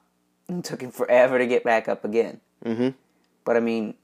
It 0.58 0.64
took 0.64 0.82
him 0.82 0.90
forever 0.90 1.38
to 1.38 1.46
get 1.46 1.64
back 1.64 1.88
up 1.88 2.04
again. 2.04 2.40
Mm-hmm. 2.64 2.90
But 3.44 3.56
I 3.56 3.60
mean, 3.60 3.94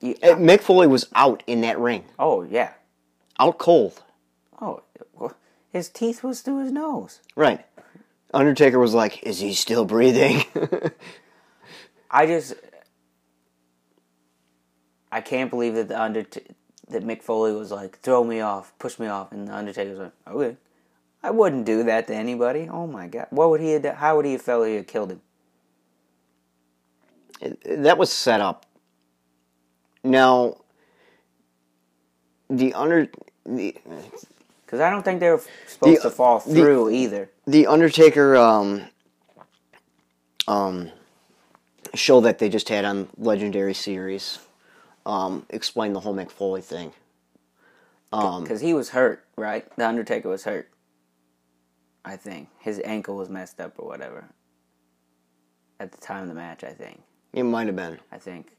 you, 0.00 0.14
Mick 0.14 0.60
Foley 0.60 0.86
was 0.86 1.08
out 1.14 1.42
in 1.46 1.60
that 1.62 1.78
ring, 1.78 2.04
oh 2.18 2.42
yeah, 2.42 2.72
out 3.38 3.58
cold. 3.58 4.02
oh, 4.60 4.82
his 5.72 5.88
teeth 5.88 6.22
was 6.22 6.40
through 6.40 6.62
his 6.64 6.72
nose. 6.72 7.20
Right. 7.36 7.64
Undertaker 8.32 8.78
was 8.78 8.94
like, 8.94 9.22
"Is 9.22 9.40
he 9.40 9.52
still 9.54 9.84
breathing?" 9.84 10.44
I 12.10 12.26
just, 12.26 12.54
I 15.12 15.20
can't 15.20 15.50
believe 15.50 15.74
that 15.74 15.88
the 15.88 16.00
Undertaker, 16.00 16.54
that 16.88 17.04
Mick 17.04 17.22
Foley 17.22 17.52
was 17.52 17.70
like, 17.70 17.98
throw 17.98 18.24
me 18.24 18.40
off, 18.40 18.72
push 18.78 18.98
me 18.98 19.06
off, 19.06 19.32
and 19.32 19.48
the 19.48 19.54
Undertaker 19.54 19.90
was 19.90 19.98
like, 19.98 20.12
okay. 20.26 20.56
I 21.28 21.30
wouldn't 21.30 21.66
do 21.66 21.82
that 21.82 22.06
to 22.06 22.14
anybody. 22.14 22.70
Oh 22.72 22.86
my 22.86 23.06
god, 23.06 23.26
what 23.28 23.50
would 23.50 23.60
he 23.60 23.72
have? 23.72 23.82
done? 23.82 23.96
How 23.96 24.16
would 24.16 24.24
he 24.24 24.32
have 24.32 24.40
felt 24.40 24.66
he 24.66 24.76
had 24.76 24.86
killed 24.88 25.12
him? 25.12 25.20
that 27.66 27.98
was 27.98 28.10
set 28.10 28.40
up. 28.40 28.64
Now, 30.02 30.56
the 32.48 32.72
under 32.72 33.08
the 33.44 33.76
Because 34.64 34.80
I 34.80 34.88
don't 34.88 35.02
think 35.04 35.20
they 35.20 35.28
were 35.30 35.42
supposed 35.66 35.98
The- 36.02 36.08
to 36.08 36.10
fall 36.10 36.38
the- 36.38 36.54
through 36.54 36.88
either. 36.90 37.28
the 37.46 37.66
Undertaker 37.66 38.34
um 38.36 38.84
um 40.48 40.90
show 41.94 42.22
that 42.22 42.38
they 42.38 42.48
just 42.48 42.70
had 42.70 42.86
on 42.86 43.10
Legendary 43.18 43.74
Series 43.74 44.38
um 45.04 45.44
explained 45.50 45.94
the 45.94 46.00
whole 46.00 46.14
McFoley 46.14 46.30
Foley 46.30 46.60
thing. 46.62 46.92
Um, 48.14 48.42
Because 48.44 48.62
he 48.62 48.72
was 48.72 48.88
hurt, 48.90 49.26
right? 49.36 49.68
The 49.76 49.86
Undertaker 49.86 50.30
was 50.30 50.44
hurt. 50.44 50.70
I 52.08 52.16
think 52.16 52.48
his 52.58 52.80
ankle 52.84 53.16
was 53.16 53.28
messed 53.28 53.60
up 53.60 53.74
or 53.76 53.86
whatever. 53.86 54.24
At 55.78 55.92
the 55.92 55.98
time 55.98 56.22
of 56.22 56.28
the 56.28 56.34
match, 56.34 56.64
I 56.64 56.72
think. 56.72 57.02
it 57.32 57.42
might 57.42 57.66
have 57.66 57.76
been. 57.76 57.98
I 58.10 58.18
think. 58.18 58.52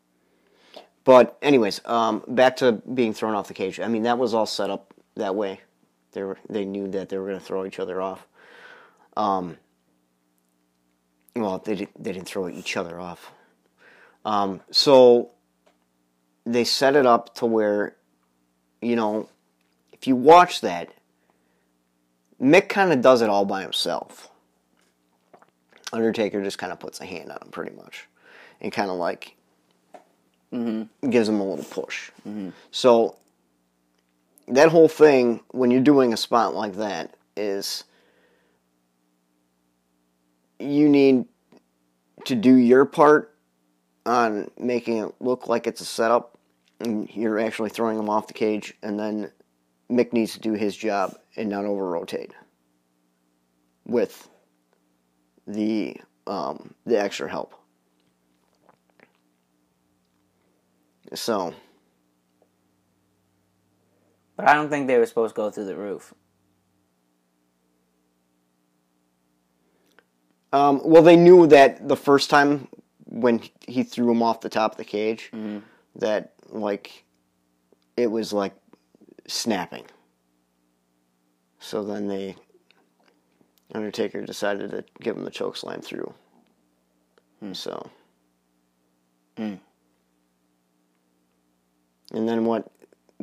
But 1.03 1.37
anyways, 1.41 1.81
um, 1.85 2.23
back 2.27 2.57
to 2.57 2.73
being 2.73 3.13
thrown 3.13 3.33
off 3.33 3.47
the 3.47 3.53
cage. 3.53 3.79
I 3.79 3.87
mean, 3.87 4.03
that 4.03 4.19
was 4.19 4.33
all 4.33 4.45
set 4.45 4.69
up 4.69 4.93
that 5.15 5.35
way. 5.35 5.61
They 6.11 6.23
were 6.23 6.37
they 6.47 6.63
knew 6.63 6.87
that 6.89 7.09
they 7.09 7.17
were 7.17 7.25
going 7.25 7.39
to 7.39 7.43
throw 7.43 7.65
each 7.65 7.79
other 7.79 8.01
off. 8.01 8.27
Um, 9.17 9.57
well, 11.35 11.57
they 11.57 11.75
did, 11.75 11.89
they 11.97 12.11
didn't 12.11 12.27
throw 12.27 12.47
each 12.47 12.77
other 12.77 12.99
off. 12.99 13.31
Um, 14.25 14.61
so 14.71 15.31
they 16.45 16.63
set 16.63 16.95
it 16.95 17.05
up 17.05 17.33
to 17.35 17.45
where, 17.45 17.95
you 18.81 18.95
know, 18.95 19.29
if 19.91 20.07
you 20.07 20.15
watch 20.15 20.61
that, 20.61 20.93
Mick 22.41 22.69
kind 22.69 22.93
of 22.93 23.01
does 23.01 23.21
it 23.21 23.29
all 23.29 23.45
by 23.45 23.61
himself. 23.61 24.29
Undertaker 25.91 26.41
just 26.43 26.57
kind 26.57 26.71
of 26.71 26.79
puts 26.79 27.01
a 27.01 27.05
hand 27.05 27.31
on 27.31 27.37
him, 27.41 27.49
pretty 27.51 27.75
much, 27.75 28.07
and 28.61 28.71
kind 28.71 28.89
of 28.89 28.97
like 28.97 29.35
mm-hmm. 30.53 31.09
gives 31.09 31.27
him 31.27 31.39
a 31.39 31.43
little 31.43 31.65
push. 31.65 32.11
Mm-hmm. 32.27 32.49
So 32.71 33.15
that 34.47 34.69
whole 34.69 34.87
thing, 34.87 35.41
when 35.49 35.71
you're 35.71 35.81
doing 35.81 36.13
a 36.13 36.17
spot 36.17 36.55
like 36.55 36.75
that, 36.75 37.15
is 37.35 37.83
you 40.59 40.89
need 40.89 41.25
to 42.25 42.35
do 42.35 42.53
your 42.55 42.85
part 42.85 43.35
on 44.05 44.51
making 44.59 44.97
it 44.97 45.13
look 45.19 45.47
like 45.47 45.67
it's 45.67 45.81
a 45.81 45.85
setup, 45.85 46.37
and 46.79 47.09
you're 47.15 47.39
actually 47.39 47.69
throwing 47.69 47.97
him 47.97 48.09
off 48.09 48.27
the 48.27 48.33
cage, 48.33 48.73
and 48.83 48.99
then 48.99 49.31
Mick 49.89 50.13
needs 50.13 50.33
to 50.33 50.39
do 50.39 50.53
his 50.53 50.75
job 50.75 51.17
and 51.39 51.49
not 51.49 51.65
over 51.65 51.87
rotate 51.89 52.33
with 53.85 54.29
the 55.47 55.97
um, 56.27 56.75
the 56.85 57.01
extra 57.01 57.27
help. 57.27 57.55
So 61.15 61.55
But 64.35 64.47
I 64.47 64.53
don't 64.53 64.69
think 64.69 64.87
they 64.87 64.97
were 64.97 65.05
supposed 65.07 65.33
to 65.33 65.41
go 65.41 65.49
through 65.49 65.65
the 65.65 65.75
roof. 65.75 66.13
Um, 70.53 70.81
well, 70.83 71.03
they 71.03 71.15
knew 71.15 71.47
that 71.47 71.87
the 71.87 71.95
first 71.97 72.29
time 72.29 72.67
when 73.05 73.41
he 73.67 73.83
threw 73.83 74.11
him 74.11 74.21
off 74.23 74.41
the 74.41 74.49
top 74.49 74.71
of 74.71 74.77
the 74.77 74.85
cage, 74.85 75.31
that 75.95 76.33
like 76.49 77.05
it 77.97 78.07
was 78.07 78.31
like 78.33 78.53
snapping. 79.27 79.85
So 81.59 81.83
then 81.83 82.07
they 82.07 82.35
Undertaker 83.73 84.21
decided 84.25 84.71
to 84.71 84.83
give 84.99 85.15
him 85.15 85.23
the 85.23 85.31
choke 85.31 85.57
slam 85.57 85.81
through. 85.81 86.13
So. 87.53 87.89
Mm. 89.37 89.59
And 92.13 92.27
then 92.27 92.45
what 92.45 92.71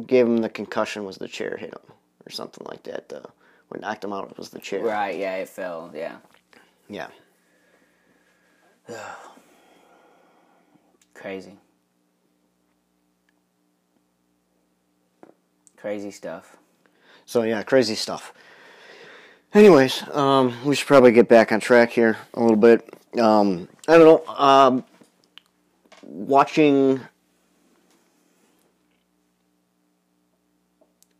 gave 0.06 0.26
him 0.26 0.38
the 0.38 0.48
concussion 0.48 1.04
was 1.04 1.16
the 1.16 1.28
chair 1.28 1.56
hit 1.56 1.72
him 1.72 1.92
or 2.26 2.30
something 2.30 2.66
like 2.68 2.84
that. 2.84 3.08
The, 3.08 3.22
what 3.68 3.80
knocked 3.80 4.04
him 4.04 4.12
out 4.12 4.36
was 4.38 4.50
the 4.50 4.60
chair. 4.60 4.82
Right, 4.82 5.18
yeah, 5.18 5.36
it 5.36 5.48
fell, 5.48 5.90
yeah. 5.94 6.16
Yeah. 6.88 7.08
Crazy. 11.14 11.58
Crazy 15.76 16.10
stuff. 16.10 16.56
So 17.26 17.42
yeah, 17.42 17.62
crazy 17.64 17.96
stuff. 17.96 18.32
Anyways, 19.52 20.08
um, 20.10 20.54
we 20.64 20.76
should 20.76 20.86
probably 20.86 21.12
get 21.12 21.28
back 21.28 21.50
on 21.50 21.60
track 21.60 21.90
here 21.90 22.16
a 22.34 22.40
little 22.40 22.56
bit. 22.56 22.88
Um, 23.18 23.68
I 23.88 23.98
don't 23.98 24.04
know. 24.26 24.34
Um, 24.34 24.84
watching 26.02 27.00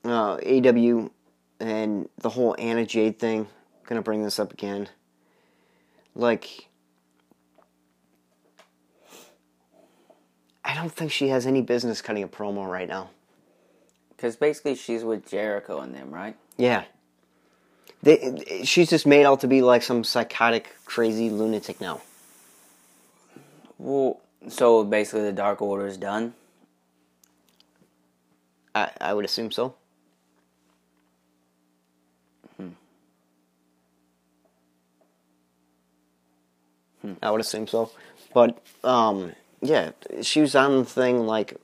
uh, 0.05 0.37
AEW 0.37 1.11
and 1.59 2.09
the 2.19 2.29
whole 2.29 2.55
Anna 2.59 2.87
Jay 2.87 3.11
thing. 3.11 3.49
Gonna 3.85 4.03
bring 4.03 4.23
this 4.23 4.39
up 4.39 4.53
again. 4.53 4.89
Like, 6.15 6.69
I 10.65 10.75
don't 10.75 10.93
think 10.93 11.11
she 11.11 11.29
has 11.29 11.47
any 11.47 11.63
business 11.63 12.01
cutting 12.01 12.23
a 12.23 12.29
promo 12.29 12.71
right 12.71 12.89
now. 12.89 13.11
Because 14.17 14.37
basically 14.37 14.75
she's 14.75 15.05
with 15.05 15.29
Jericho 15.29 15.81
and 15.81 15.95
them, 15.95 16.11
right? 16.11 16.37
Yeah. 16.57 16.85
They, 18.03 18.63
she's 18.65 18.89
just 18.89 19.07
made 19.07 19.27
out 19.27 19.41
to 19.41 19.49
be 19.49 19.61
like 19.63 19.83
some 19.83 20.05
psychotic, 20.05 20.75
crazy 20.87 21.29
lunatic 21.29 21.81
now. 21.81 22.01
Well, 23.79 24.21
so 24.49 24.85
basically 24.85 25.23
the 25.23 25.33
Dark 25.33 25.61
Order 25.61 25.87
is 25.87 25.97
done. 25.97 26.35
I, 28.75 28.91
I 29.01 29.15
would 29.15 29.25
assume 29.25 29.51
so. 29.51 29.75
Hmm. 37.03 37.13
I 37.23 37.31
would 37.31 37.41
assume 37.41 37.67
so. 37.67 37.91
But, 38.35 38.61
um, 38.83 39.33
yeah, 39.61 39.93
she 40.23 40.41
was 40.41 40.55
on 40.55 40.79
the 40.79 40.85
thing 40.85 41.27
like, 41.27 41.57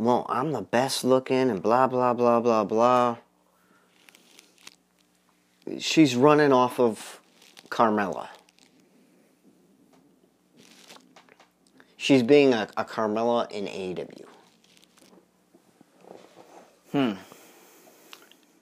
well, 0.00 0.24
I'm 0.30 0.52
the 0.52 0.62
best 0.62 1.04
looking 1.04 1.50
and 1.50 1.62
blah, 1.62 1.86
blah, 1.86 2.14
blah, 2.14 2.40
blah, 2.40 2.64
blah. 2.64 3.18
She's 5.78 6.16
running 6.16 6.52
off 6.52 6.80
of 6.80 7.20
Carmella. 7.68 8.28
She's 11.98 12.22
being 12.22 12.54
a, 12.54 12.66
a 12.78 12.84
Carmella 12.84 13.50
in 13.50 13.66
AEW. 13.66 14.24
Hmm. 16.92 17.12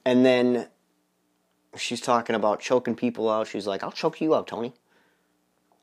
And 0.03 0.25
then 0.25 0.67
she's 1.77 2.01
talking 2.01 2.35
about 2.35 2.59
choking 2.59 2.95
people 2.95 3.29
out. 3.29 3.47
She's 3.47 3.65
like, 3.65 3.81
I'll 3.81 3.93
choke 3.93 4.19
you 4.19 4.35
out, 4.35 4.47
Tony. 4.47 4.73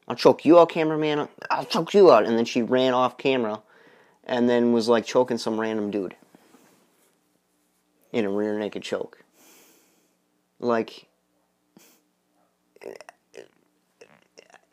I'll 0.07 0.17
choke 0.17 0.45
you 0.45 0.59
out, 0.59 0.69
cameraman. 0.69 1.29
I'll 1.51 1.65
choke 1.65 1.95
you 1.95 2.13
out. 2.13 2.27
And 2.27 2.37
then 2.37 2.45
she 2.45 2.61
ran 2.61 2.93
off 2.93 3.17
camera 3.17 3.63
and 4.27 4.49
then 4.49 4.73
was 4.73 4.89
like 4.89 5.07
choking 5.07 5.39
some 5.39 5.59
random 5.59 5.91
dude 5.91 6.17
in 8.13 8.25
a 8.25 8.31
rear 8.31 8.59
naked 8.59 8.83
choke. 8.83 9.23
Like, 10.59 11.07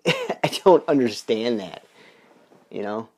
I 0.06 0.60
don't 0.64 0.88
understand 0.88 1.60
that. 1.60 1.84
You 2.70 2.82
know? 2.84 3.10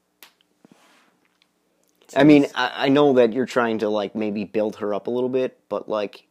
I 2.16 2.24
mean, 2.24 2.48
I, 2.56 2.86
I 2.86 2.90
know 2.90 3.14
that 3.14 3.34
you're 3.34 3.46
trying 3.46 3.80
to, 3.80 3.90
like, 3.90 4.16
maybe 4.16 4.44
build 4.46 4.78
her 4.78 4.94
up 4.94 5.08
a 5.08 5.10
little 5.10 5.30
bit, 5.30 5.60
but, 5.70 5.90
like, 5.90 6.28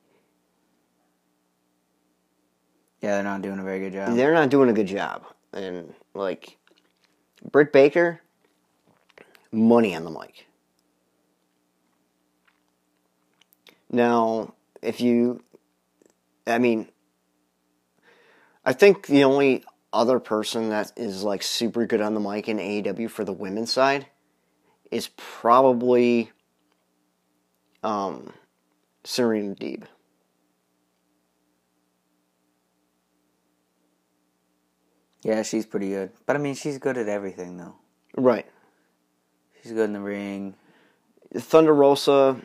Yeah, 3.00 3.16
they're 3.16 3.22
not 3.22 3.42
doing 3.42 3.58
a 3.58 3.62
very 3.62 3.80
good 3.80 3.92
job. 3.92 4.16
they're 4.16 4.32
not 4.32 4.48
doing 4.48 4.70
a 4.70 4.72
good 4.72 4.86
job. 4.86 5.24
And, 5.52 5.92
like, 6.14 6.56
Britt 7.50 7.70
Baker, 7.72 8.20
money 9.54 9.94
on 9.94 10.04
the 10.04 10.10
mic. 10.10 10.46
Now, 13.90 14.54
if 14.82 15.00
you, 15.00 15.42
I 16.46 16.58
mean, 16.58 16.88
I 18.64 18.72
think 18.72 19.06
the 19.06 19.24
only 19.24 19.64
other 19.92 20.18
person 20.18 20.70
that 20.70 20.92
is 20.96 21.22
like 21.22 21.42
super 21.42 21.86
good 21.86 22.00
on 22.00 22.14
the 22.14 22.20
mic 22.20 22.48
in 22.48 22.58
AEW 22.58 23.08
for 23.08 23.24
the 23.24 23.32
women's 23.32 23.72
side 23.72 24.06
is 24.90 25.10
probably 25.16 26.32
um, 27.82 28.32
Serena 29.04 29.54
Deeb. 29.54 29.84
Yeah, 35.22 35.42
she's 35.42 35.64
pretty 35.64 35.88
good. 35.88 36.10
But 36.26 36.36
I 36.36 36.38
mean, 36.38 36.54
she's 36.54 36.78
good 36.78 36.98
at 36.98 37.08
everything, 37.08 37.56
though. 37.56 37.74
Right. 38.16 38.46
She's 39.64 39.72
good 39.72 39.84
in 39.84 39.94
the 39.94 40.00
ring. 40.00 40.56
Thunder 41.34 41.72
Rosa, 41.72 42.36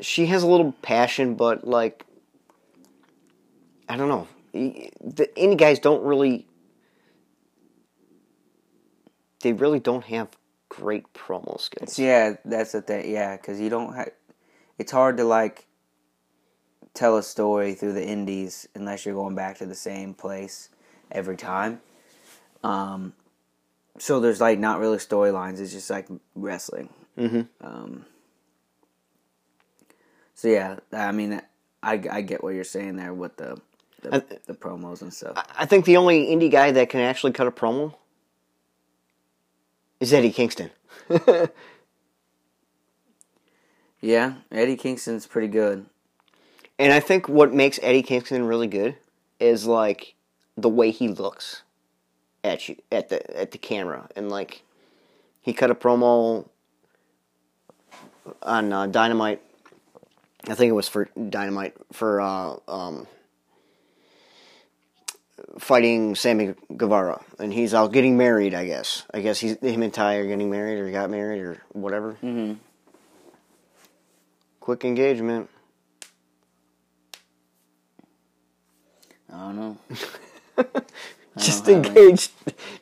she 0.00 0.26
has 0.26 0.44
a 0.44 0.46
little 0.46 0.70
passion, 0.80 1.34
but 1.34 1.66
like, 1.66 2.06
I 3.88 3.96
don't 3.96 4.08
know. 4.08 4.28
The 4.52 5.28
indie 5.36 5.58
guys 5.58 5.80
don't 5.80 6.04
really, 6.04 6.46
they 9.42 9.52
really 9.52 9.80
don't 9.80 10.04
have 10.04 10.28
great 10.68 11.12
promo 11.14 11.60
skills. 11.60 11.98
Yeah, 11.98 12.36
that's 12.44 12.70
the 12.70 12.80
thing. 12.80 13.10
Yeah, 13.10 13.36
because 13.36 13.60
you 13.60 13.70
don't 13.70 13.94
have. 13.96 14.10
It's 14.78 14.92
hard 14.92 15.16
to 15.16 15.24
like 15.24 15.66
tell 16.94 17.16
a 17.16 17.24
story 17.24 17.74
through 17.74 17.94
the 17.94 18.06
indies 18.06 18.68
unless 18.76 19.04
you're 19.04 19.16
going 19.16 19.34
back 19.34 19.58
to 19.58 19.66
the 19.66 19.74
same 19.74 20.14
place 20.14 20.68
every 21.10 21.36
time. 21.36 21.80
Um, 22.62 23.14
so 23.98 24.20
there's 24.20 24.40
like 24.40 24.58
not 24.58 24.78
really 24.80 24.98
storylines. 24.98 25.60
It's 25.60 25.72
just 25.72 25.90
like 25.90 26.08
wrestling. 26.34 26.88
Mm-hmm. 27.16 27.42
Um, 27.66 28.04
so 30.34 30.48
yeah, 30.48 30.76
I 30.92 31.12
mean, 31.12 31.40
I, 31.82 31.92
I 32.10 32.20
get 32.22 32.42
what 32.42 32.54
you're 32.54 32.64
saying 32.64 32.96
there 32.96 33.12
with 33.14 33.36
the 33.36 33.60
the, 34.02 34.16
I- 34.16 34.38
the 34.46 34.54
promos 34.54 35.02
and 35.02 35.12
stuff. 35.12 35.44
I 35.56 35.66
think 35.66 35.84
the 35.84 35.96
only 35.96 36.26
indie 36.26 36.50
guy 36.50 36.70
that 36.70 36.88
can 36.88 37.00
actually 37.00 37.32
cut 37.32 37.46
a 37.46 37.50
promo 37.50 37.94
is 40.00 40.12
Eddie 40.12 40.30
Kingston. 40.32 40.70
yeah, 44.00 44.34
Eddie 44.52 44.76
Kingston's 44.76 45.26
pretty 45.26 45.48
good. 45.48 45.86
And 46.78 46.92
I 46.92 47.00
think 47.00 47.28
what 47.28 47.52
makes 47.52 47.80
Eddie 47.82 48.02
Kingston 48.02 48.44
really 48.44 48.68
good 48.68 48.96
is 49.40 49.66
like 49.66 50.14
the 50.56 50.68
way 50.68 50.90
he 50.92 51.08
looks 51.08 51.62
at 52.44 52.68
you 52.68 52.76
at 52.90 53.08
the 53.08 53.38
at 53.38 53.50
the 53.50 53.58
camera 53.58 54.08
and 54.16 54.30
like 54.30 54.62
he 55.40 55.52
cut 55.52 55.70
a 55.70 55.74
promo 55.74 56.46
on 58.42 58.72
uh, 58.72 58.86
Dynamite. 58.86 59.42
I 60.46 60.54
think 60.54 60.70
it 60.70 60.74
was 60.74 60.88
for 60.88 61.08
Dynamite 61.16 61.74
for 61.92 62.20
uh, 62.20 62.56
um, 62.68 63.06
fighting 65.58 66.14
Sammy 66.14 66.54
Guevara, 66.76 67.22
and 67.38 67.52
he's 67.52 67.74
out 67.74 67.92
getting 67.92 68.16
married. 68.16 68.54
I 68.54 68.66
guess. 68.66 69.04
I 69.12 69.20
guess 69.20 69.40
he's 69.40 69.58
him 69.58 69.82
and 69.82 69.92
Ty 69.92 70.16
are 70.16 70.26
getting 70.26 70.50
married 70.50 70.78
or 70.78 70.90
got 70.90 71.10
married 71.10 71.40
or 71.40 71.62
whatever. 71.72 72.12
Mm-hmm. 72.22 72.54
Quick 74.60 74.84
engagement. 74.84 75.48
I 79.32 79.38
don't 79.38 79.56
know. 79.56 79.78
engaged 81.76 82.32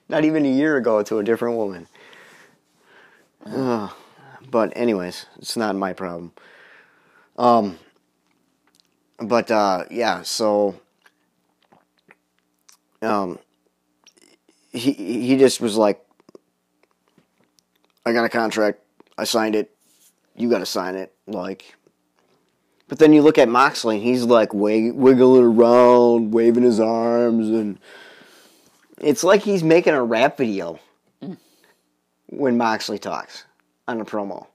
not 0.08 0.24
even 0.24 0.44
a 0.46 0.50
year 0.50 0.76
ago 0.76 1.02
to 1.02 1.18
a 1.18 1.24
different 1.24 1.56
woman. 1.56 1.88
But 4.50 4.72
anyways, 4.76 5.26
it's 5.38 5.56
not 5.56 5.76
my 5.76 5.92
problem. 5.92 6.32
Um 7.38 7.78
but 9.18 9.50
uh 9.50 9.84
yeah, 9.90 10.22
so 10.22 10.80
um 13.02 13.38
he 14.72 14.92
he 14.92 15.36
just 15.36 15.60
was 15.60 15.76
like 15.76 16.04
I 18.04 18.12
got 18.12 18.24
a 18.24 18.28
contract, 18.28 18.80
I 19.18 19.24
signed 19.24 19.56
it, 19.56 19.74
you 20.36 20.48
got 20.48 20.58
to 20.58 20.66
sign 20.66 20.94
it 20.94 21.12
like 21.26 21.76
but 22.88 22.98
then 22.98 23.12
you 23.12 23.22
look 23.22 23.38
at 23.38 23.48
Moxley, 23.48 23.96
and 23.96 24.04
he's 24.04 24.24
like 24.24 24.54
wig- 24.54 24.94
wiggling 24.94 25.42
around, 25.42 26.32
waving 26.32 26.62
his 26.62 26.78
arms, 26.78 27.48
and 27.48 27.78
it's 29.00 29.24
like 29.24 29.42
he's 29.42 29.62
making 29.62 29.94
a 29.94 30.02
rap 30.02 30.38
video 30.38 30.78
when 32.26 32.56
Moxley 32.56 32.98
talks 32.98 33.44
on 33.88 34.00
a 34.00 34.04
promo. 34.04 34.46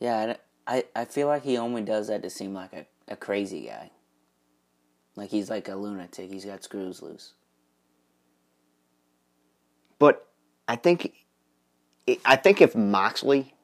Yeah, 0.00 0.34
I- 0.36 0.36
I, 0.70 0.84
I 0.94 1.04
feel 1.06 1.28
like 1.28 1.44
he 1.44 1.56
only 1.56 1.80
does 1.82 2.08
that 2.08 2.22
to 2.22 2.30
seem 2.30 2.52
like 2.52 2.74
a, 2.74 2.86
a 3.08 3.16
crazy 3.16 3.62
guy. 3.66 3.90
Like 5.16 5.30
he's 5.30 5.48
like 5.48 5.68
a 5.68 5.74
lunatic. 5.74 6.30
He's 6.30 6.44
got 6.44 6.62
screws 6.62 7.00
loose. 7.00 7.32
But 9.98 10.26
I 10.68 10.76
think, 10.76 11.14
I 12.26 12.36
think 12.36 12.60
if 12.60 12.76
Moxley, 12.76 13.54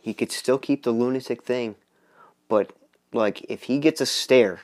he 0.00 0.12
could 0.12 0.32
still 0.32 0.58
keep 0.58 0.82
the 0.82 0.90
lunatic 0.90 1.44
thing, 1.44 1.76
but 2.48 2.72
like 3.12 3.46
if 3.48 3.64
he 3.64 3.78
gets 3.78 4.00
a 4.00 4.06
stare, 4.06 4.60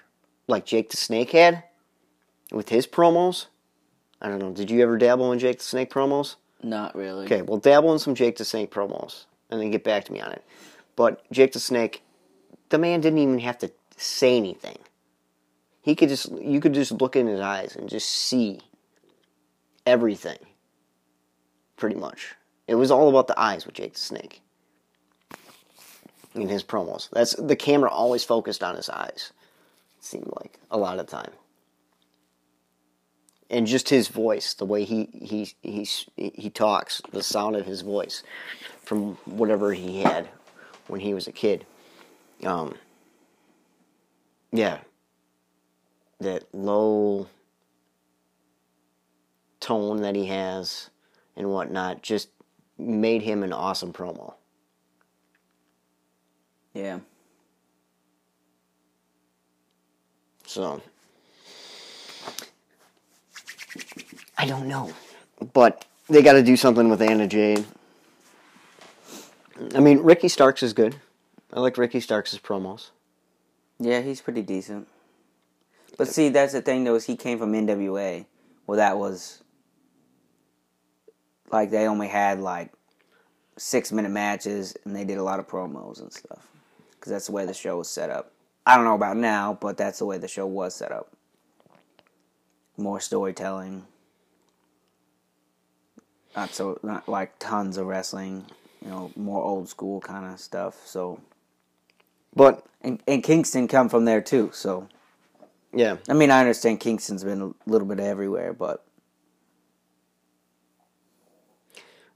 like 0.48 0.66
Jake 0.66 0.90
the 0.90 0.96
Snake 0.96 1.30
had, 1.30 1.62
with 2.50 2.68
his 2.68 2.86
promos, 2.86 3.46
I 4.20 4.28
don't 4.28 4.38
know. 4.38 4.52
Did 4.52 4.70
you 4.70 4.82
ever 4.82 4.98
dabble 4.98 5.32
in 5.32 5.38
Jake 5.38 5.58
the 5.58 5.64
Snake 5.64 5.90
promos? 5.90 6.36
Not 6.62 6.94
really. 6.94 7.26
Okay, 7.26 7.42
well, 7.42 7.58
dabble 7.58 7.92
in 7.92 7.98
some 7.98 8.14
Jake 8.14 8.36
the 8.36 8.44
Snake 8.44 8.70
promos 8.70 9.24
and 9.50 9.60
then 9.60 9.70
get 9.70 9.84
back 9.84 10.04
to 10.06 10.12
me 10.12 10.20
on 10.20 10.32
it. 10.32 10.44
But 10.96 11.30
Jake 11.30 11.52
the 11.52 11.60
Snake, 11.60 12.02
the 12.70 12.78
man 12.78 13.00
didn't 13.00 13.20
even 13.20 13.38
have 13.38 13.58
to 13.58 13.70
say 13.96 14.36
anything. 14.36 14.78
He 15.82 15.94
could 15.94 16.08
just, 16.08 16.30
you 16.32 16.60
could 16.60 16.74
just 16.74 16.92
look 16.92 17.16
in 17.16 17.26
his 17.26 17.40
eyes 17.40 17.76
and 17.76 17.88
just 17.88 18.08
see 18.08 18.60
everything. 19.86 20.38
Pretty 21.76 21.96
much. 21.96 22.34
It 22.66 22.74
was 22.74 22.90
all 22.90 23.08
about 23.08 23.28
the 23.28 23.38
eyes 23.40 23.64
with 23.64 23.76
Jake 23.76 23.94
the 23.94 24.00
Snake. 24.00 24.42
In 26.34 26.48
his 26.48 26.62
promos. 26.62 27.08
That's 27.10 27.34
the 27.36 27.56
camera 27.56 27.90
always 27.90 28.22
focused 28.22 28.62
on 28.62 28.76
his 28.76 28.90
eyes. 28.90 29.32
It 29.98 30.04
seemed 30.04 30.30
like 30.40 30.58
a 30.70 30.76
lot 30.76 30.98
of 30.98 31.06
the 31.06 31.10
time. 31.10 31.30
And 33.50 33.66
just 33.66 33.88
his 33.88 34.08
voice, 34.08 34.54
the 34.54 34.64
way 34.64 34.84
he 34.84 35.08
he 35.12 35.54
he 35.62 35.88
he 36.16 36.50
talks, 36.50 37.00
the 37.12 37.22
sound 37.22 37.56
of 37.56 37.66
his 37.66 37.80
voice, 37.82 38.22
from 38.82 39.14
whatever 39.24 39.72
he 39.72 40.00
had 40.02 40.28
when 40.86 41.00
he 41.00 41.14
was 41.14 41.26
a 41.26 41.32
kid. 41.32 41.66
Um, 42.44 42.74
yeah, 44.52 44.78
that 46.20 46.44
low 46.52 47.28
tone 49.60 50.02
that 50.02 50.14
he 50.14 50.26
has 50.26 50.90
and 51.36 51.50
whatnot 51.50 52.02
just 52.02 52.28
made 52.76 53.22
him 53.22 53.42
an 53.42 53.52
awesome 53.52 53.92
promo. 53.92 54.34
Yeah. 56.74 57.00
So 60.46 60.80
I 64.36 64.46
don't 64.46 64.68
know, 64.68 64.92
but 65.52 65.84
they 66.08 66.22
got 66.22 66.34
to 66.34 66.42
do 66.42 66.56
something 66.56 66.88
with 66.88 67.02
Anna 67.02 67.26
Jay. 67.26 67.64
I 69.74 69.80
mean, 69.80 69.98
Ricky 69.98 70.28
Starks 70.28 70.62
is 70.62 70.72
good. 70.72 70.96
I 71.52 71.60
like 71.60 71.76
Ricky 71.76 72.00
Starks' 72.00 72.36
promos. 72.38 72.90
Yeah, 73.78 74.00
he's 74.00 74.20
pretty 74.20 74.42
decent. 74.42 74.88
But 75.96 76.08
see, 76.08 76.28
that's 76.28 76.52
the 76.52 76.62
thing 76.62 76.84
though, 76.84 76.94
is 76.94 77.06
he 77.06 77.16
came 77.16 77.38
from 77.38 77.52
NWA. 77.52 78.26
Well, 78.66 78.76
that 78.76 78.98
was 78.98 79.42
like 81.50 81.70
they 81.70 81.86
only 81.86 82.08
had 82.08 82.40
like 82.40 82.72
six 83.56 83.90
minute 83.92 84.10
matches, 84.10 84.76
and 84.84 84.94
they 84.94 85.04
did 85.04 85.18
a 85.18 85.22
lot 85.22 85.40
of 85.40 85.48
promos 85.48 86.00
and 86.00 86.12
stuff 86.12 86.46
because 86.92 87.10
that's 87.10 87.26
the 87.26 87.32
way 87.32 87.46
the 87.46 87.54
show 87.54 87.78
was 87.78 87.88
set 87.88 88.10
up. 88.10 88.32
I 88.66 88.76
don't 88.76 88.84
know 88.84 88.94
about 88.94 89.16
now, 89.16 89.58
but 89.60 89.76
that's 89.76 89.98
the 89.98 90.06
way 90.06 90.18
the 90.18 90.28
show 90.28 90.46
was 90.46 90.74
set 90.74 90.92
up. 90.92 91.10
More 92.78 93.00
storytelling, 93.00 93.84
not 96.36 96.54
so 96.54 96.78
not 96.84 97.08
like 97.08 97.36
tons 97.40 97.76
of 97.76 97.86
wrestling, 97.86 98.46
you 98.80 98.88
know, 98.88 99.10
more 99.16 99.42
old 99.42 99.68
school 99.68 100.00
kind 100.00 100.32
of 100.32 100.38
stuff. 100.38 100.86
So, 100.86 101.20
But 102.36 102.64
and, 102.80 103.02
and 103.08 103.24
Kingston 103.24 103.66
come 103.66 103.88
from 103.88 104.04
there 104.04 104.20
too. 104.20 104.50
So, 104.54 104.88
yeah, 105.74 105.96
I 106.08 106.14
mean, 106.14 106.30
I 106.30 106.38
understand 106.38 106.78
Kingston's 106.78 107.24
been 107.24 107.42
a 107.42 107.70
little 107.70 107.88
bit 107.88 107.98
everywhere, 107.98 108.52
but 108.52 108.84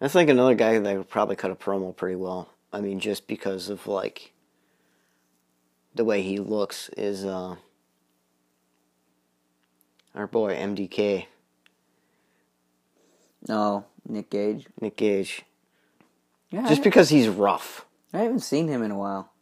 I 0.00 0.06
think 0.06 0.30
another 0.30 0.54
guy 0.54 0.78
that 0.78 0.96
would 0.96 1.10
probably 1.10 1.34
cut 1.36 1.50
a 1.50 1.56
promo 1.56 1.94
pretty 1.94 2.16
well. 2.16 2.50
I 2.72 2.80
mean, 2.80 3.00
just 3.00 3.26
because 3.26 3.68
of 3.68 3.88
like 3.88 4.32
the 5.94 6.04
way 6.04 6.22
he 6.22 6.38
looks 6.38 6.88
is 6.96 7.24
uh 7.24 7.56
our 10.14 10.26
boy 10.26 10.54
MDK, 10.54 11.26
no, 13.48 13.84
Nick 14.08 14.30
Gage. 14.30 14.66
Nick 14.80 14.96
Gage. 14.96 15.42
Yeah, 16.50 16.68
Just 16.68 16.82
because 16.84 17.08
he's 17.08 17.28
rough. 17.28 17.86
I 18.12 18.18
haven't 18.18 18.40
seen 18.40 18.68
him 18.68 18.82
in 18.82 18.90
a 18.90 18.98
while. 18.98 19.32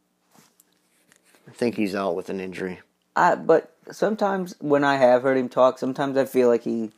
I 1.48 1.52
think 1.52 1.74
he's 1.74 1.94
out 1.94 2.14
with 2.14 2.30
an 2.30 2.40
injury. 2.40 2.80
I 3.16 3.34
but 3.34 3.74
sometimes 3.90 4.54
when 4.60 4.84
I 4.84 4.96
have 4.96 5.22
heard 5.22 5.36
him 5.36 5.48
talk, 5.48 5.78
sometimes 5.78 6.16
I 6.16 6.24
feel 6.24 6.48
like 6.48 6.62
he 6.62 6.92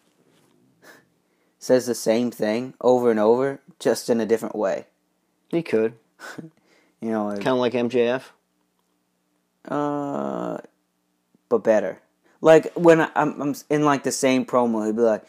says 1.59 1.87
the 1.87 1.95
same 1.95 2.31
thing 2.31 2.75
over 2.81 3.11
and 3.11 3.19
over, 3.19 3.61
just 3.79 4.11
in 4.11 4.21
a 4.21 4.27
different 4.27 4.55
way. 4.55 4.87
He 5.51 5.63
could. 5.63 5.95
You 7.01 7.11
know, 7.11 7.31
Kind 7.31 7.49
of 7.49 7.57
like 7.59 7.73
MJF. 7.73 8.23
uh, 9.69 10.59
but 11.49 11.65
better. 11.65 12.01
Like 12.43 12.73
when 12.75 13.01
I, 13.01 13.09
I'm, 13.15 13.41
I'm 13.41 13.55
in 13.71 13.85
like 13.85 14.03
the 14.03 14.13
same 14.13 14.45
promo, 14.45 14.85
he'd 14.85 14.97
be 14.97 15.03
like, 15.03 15.25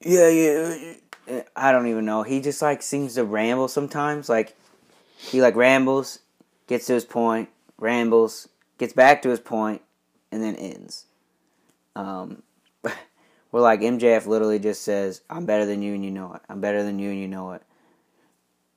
"Yeah, 0.00 0.28
yeah." 0.28 0.74
yeah." 0.74 0.94
I 1.54 1.70
don't 1.70 1.86
even 1.86 2.04
know. 2.04 2.22
He 2.22 2.40
just 2.40 2.62
like 2.62 2.82
seems 2.82 3.14
to 3.14 3.24
ramble 3.24 3.68
sometimes. 3.68 4.28
Like 4.28 4.56
he 5.16 5.42
like 5.42 5.54
rambles, 5.54 6.20
gets 6.66 6.86
to 6.86 6.94
his 6.94 7.04
point, 7.04 7.50
rambles, 7.78 8.48
gets 8.78 8.92
back 8.92 9.22
to 9.22 9.28
his 9.28 9.40
point, 9.40 9.82
and 10.32 10.42
then 10.42 10.56
ends. 10.56 11.06
Um, 11.94 12.42
where 13.50 13.62
like 13.62 13.80
MJF 13.80 14.26
literally 14.26 14.60
just 14.60 14.82
says, 14.82 15.20
"I'm 15.28 15.46
better 15.46 15.66
than 15.66 15.82
you 15.82 15.94
and 15.94 16.04
you 16.04 16.12
know 16.12 16.32
it. 16.34 16.42
I'm 16.48 16.60
better 16.60 16.82
than 16.84 16.98
you 17.00 17.10
and 17.10 17.20
you 17.20 17.28
know 17.28 17.52
it," 17.52 17.62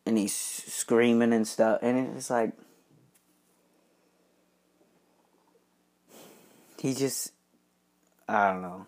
and 0.08 0.18
he's 0.18 0.36
screaming 0.36 1.34
and 1.34 1.48
stuff, 1.48 1.80
and 1.84 2.18
it's 2.18 2.32
like. 2.32 2.54
He 6.84 6.94
just 6.94 7.32
I 8.28 8.52
don't 8.52 8.62
know. 8.62 8.86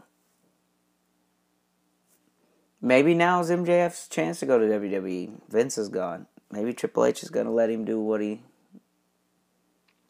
Maybe 2.82 3.14
now 3.14 3.40
is 3.40 3.50
MJF's 3.50 4.10
chance 4.10 4.42
to 4.42 4.46
go 4.46 4.60
to 4.60 4.66
WWE. 4.66 5.30
Vince 5.48 5.78
is 5.78 5.88
gone. 5.88 6.28
Maybe 6.52 6.74
Triple 6.74 7.06
H 7.06 7.24
is 7.24 7.30
gonna 7.30 7.54
let 7.54 7.70
him 7.70 7.86
do 7.86 7.98
what 8.02 8.20
he 8.20 8.42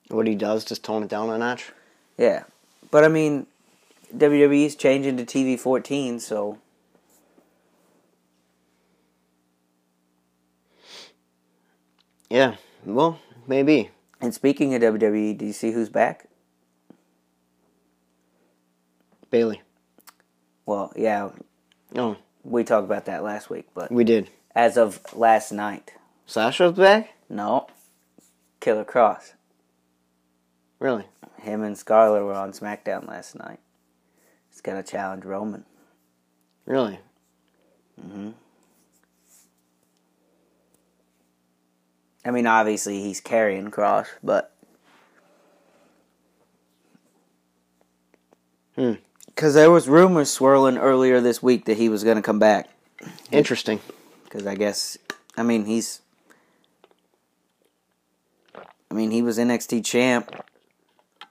What 0.08 0.26
he 0.26 0.34
does, 0.34 0.66
just 0.66 0.84
tone 0.84 1.04
it 1.04 1.10
down 1.10 1.30
a 1.30 1.38
notch. 1.38 1.72
Yeah. 2.18 2.46
But 2.90 3.04
I 3.04 3.08
mean 3.08 3.46
WWE's 4.18 4.76
changing 4.76 5.18
to 5.18 5.24
TV 5.26 5.60
fourteen, 5.60 6.20
so 6.20 6.58
Yeah, 12.32 12.56
well, 12.84 13.20
maybe. 13.46 13.92
and 14.20 14.34
speaking 14.34 14.74
of 14.74 14.82
WWE, 14.82 15.38
do 15.38 15.46
you 15.46 15.54
see 15.54 15.72
who's 15.72 15.90
back? 15.90 16.28
Bayley. 19.36 19.62
Well, 20.66 20.94
yeah, 20.96 21.32
Oh, 21.94 22.16
we 22.46 22.64
talked 22.64 22.86
about 22.86 23.04
that 23.08 23.22
last 23.22 23.50
week, 23.50 23.68
but 23.74 23.92
we 23.92 24.06
did. 24.06 24.30
as 24.56 24.78
of 24.78 25.02
last 25.14 25.52
night, 25.52 25.92
Sasha's 26.26 26.72
back? 26.72 27.10
no. 27.28 27.68
Killer 28.62 28.86
Kross. 28.86 29.34
Really? 30.80 31.04
Him 31.42 31.64
and 31.64 31.78
Scarlett 31.78 32.24
were 32.24 32.34
on 32.34 32.54
SmackDown 32.54 33.10
last 33.10 33.36
night. 33.36 33.60
He's 34.50 34.62
gonna 34.62 34.82
challenge 34.84 35.26
Roman. 35.26 35.66
Really? 36.66 36.98
Mm-hmm. 38.02 38.30
I 42.24 42.32
mean, 42.32 42.48
obviously 42.48 43.02
he's 43.02 43.20
Karrion 43.20 43.70
Kross, 43.70 44.08
but 44.24 44.54
Hmm. 48.78 48.94
Because 49.36 49.54
there 49.54 49.70
was 49.70 49.90
rumors 49.90 50.32
swirling 50.32 50.78
earlier 50.78 51.20
this 51.20 51.44
week 51.44 51.66
that 51.66 51.76
he 51.76 51.90
was 51.90 52.06
going 52.06 52.16
to 52.16 52.22
come 52.22 52.40
back. 52.40 52.70
Interesting. 53.32 53.82
Because 54.24 54.48
I 54.48 54.56
guess, 54.56 54.98
I 55.36 55.44
mean, 55.44 55.66
he's, 55.66 56.00
I 58.90 58.94
mean, 58.94 59.12
he 59.12 59.22
was 59.22 59.38
NXT 59.38 59.84
champ 59.84 60.34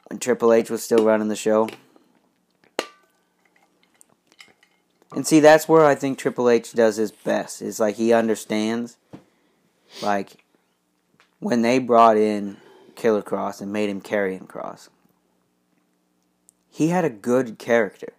when 0.08 0.18
Triple 0.18 0.52
H 0.52 0.68
was 0.68 0.82
still 0.82 1.02
running 1.02 1.28
the 1.28 1.36
show. 1.36 1.68
And 5.14 5.26
see, 5.26 5.40
that's 5.40 5.66
where 5.66 5.86
I 5.86 5.94
think 5.94 6.18
Triple 6.18 6.50
H 6.50 6.72
does 6.72 6.96
his 6.96 7.10
best. 7.10 7.62
Is 7.62 7.80
like 7.80 7.94
he 7.94 8.12
understands, 8.12 8.98
like, 10.02 10.44
when 11.38 11.62
they 11.62 11.78
brought 11.78 12.18
in 12.18 12.58
Killer 12.96 13.22
Kross 13.22 13.62
and 13.62 13.72
made 13.72 13.88
him 13.88 14.02
Karrion 14.02 14.46
Kross, 14.46 14.88
he 16.74 16.88
had 16.88 17.04
a 17.04 17.10
good 17.10 17.56
character. 17.56 18.14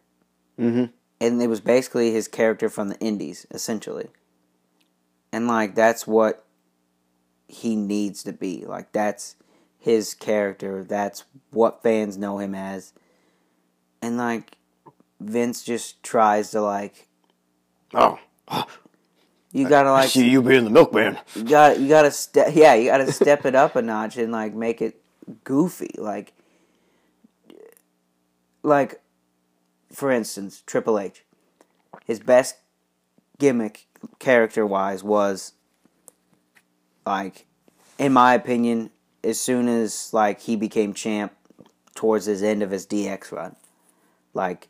Mm-hmm. 0.58 0.86
And 1.20 1.42
it 1.42 1.48
was 1.48 1.60
basically 1.60 2.12
his 2.14 2.30
character 2.30 2.70
from 2.70 2.88
the 2.88 2.98
Indies, 3.00 3.46
essentially. 3.52 4.08
And, 5.34 5.46
like, 5.46 5.76
that's 5.76 6.08
what 6.08 6.46
he 7.50 7.76
needs 7.76 8.24
to 8.24 8.32
be. 8.32 8.64
Like, 8.66 8.94
that's 8.94 9.36
his 9.78 10.14
character. 10.14 10.86
That's 10.86 11.26
what 11.52 11.84
fans 11.84 12.18
know 12.18 12.38
him 12.38 12.56
as. 12.56 12.94
And, 14.02 14.16
like, 14.16 14.56
Vince 15.20 15.62
just 15.62 16.02
tries 16.02 16.52
to, 16.52 16.62
like, 16.62 17.10
Oh. 17.94 18.18
you 19.52 19.68
gotta, 19.68 19.90
I 19.90 19.92
like, 19.92 20.10
see 20.10 20.30
you 20.30 20.42
being 20.42 20.64
the 20.64 20.70
milkman. 20.70 21.18
you 21.36 21.44
got 21.44 21.78
you 21.78 21.90
gotta 21.90 22.12
step 22.12 22.52
yeah 22.54 22.74
you 22.74 22.90
gotta 22.90 23.12
step 23.12 23.46
it 23.46 23.56
up 23.56 23.76
a 23.76 23.82
notch 23.82 24.18
and 24.18 24.32
like 24.34 24.54
make 24.54 24.82
it 24.82 25.02
goofy 25.46 25.96
like 25.98 26.34
like 28.66 29.02
for 29.92 30.12
instance 30.12 30.64
triple 30.66 31.00
h 31.00 31.24
his 32.06 32.20
best 32.20 32.58
gimmick 33.38 33.88
character 34.20 34.66
wise 34.66 35.04
was 35.04 35.54
like 37.06 37.46
in 37.98 38.12
my 38.12 38.34
opinion 38.34 38.90
as 39.24 39.40
soon 39.40 39.68
as 39.68 40.14
like 40.14 40.42
he 40.42 40.56
became 40.56 40.94
champ 40.94 41.34
towards 41.94 42.26
his 42.26 42.44
end 42.44 42.62
of 42.62 42.72
his 42.72 42.86
dx 42.86 43.32
run 43.32 43.56
like 44.34 44.68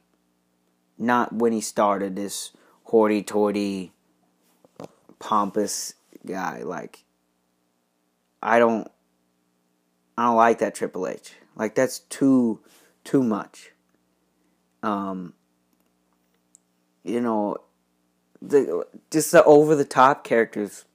not 0.97 1.33
when 1.33 1.51
he 1.51 1.61
started 1.61 2.15
this 2.15 2.51
hoity-toity 2.85 3.91
pompous 5.19 5.95
guy. 6.25 6.61
Like, 6.63 7.03
I 8.41 8.59
don't, 8.59 8.89
I 10.17 10.25
don't 10.25 10.35
like 10.35 10.59
that 10.59 10.75
Triple 10.75 11.07
H. 11.07 11.33
Like, 11.55 11.75
that's 11.75 11.99
too, 11.99 12.61
too 13.03 13.23
much. 13.23 13.71
Um, 14.86 15.33
you 17.03 17.19
know, 17.19 17.57
the 18.39 18.86
just 19.09 19.31
the 19.31 19.43
over 19.43 19.75
the 19.75 19.83
top 19.83 20.23
characters 20.23 20.86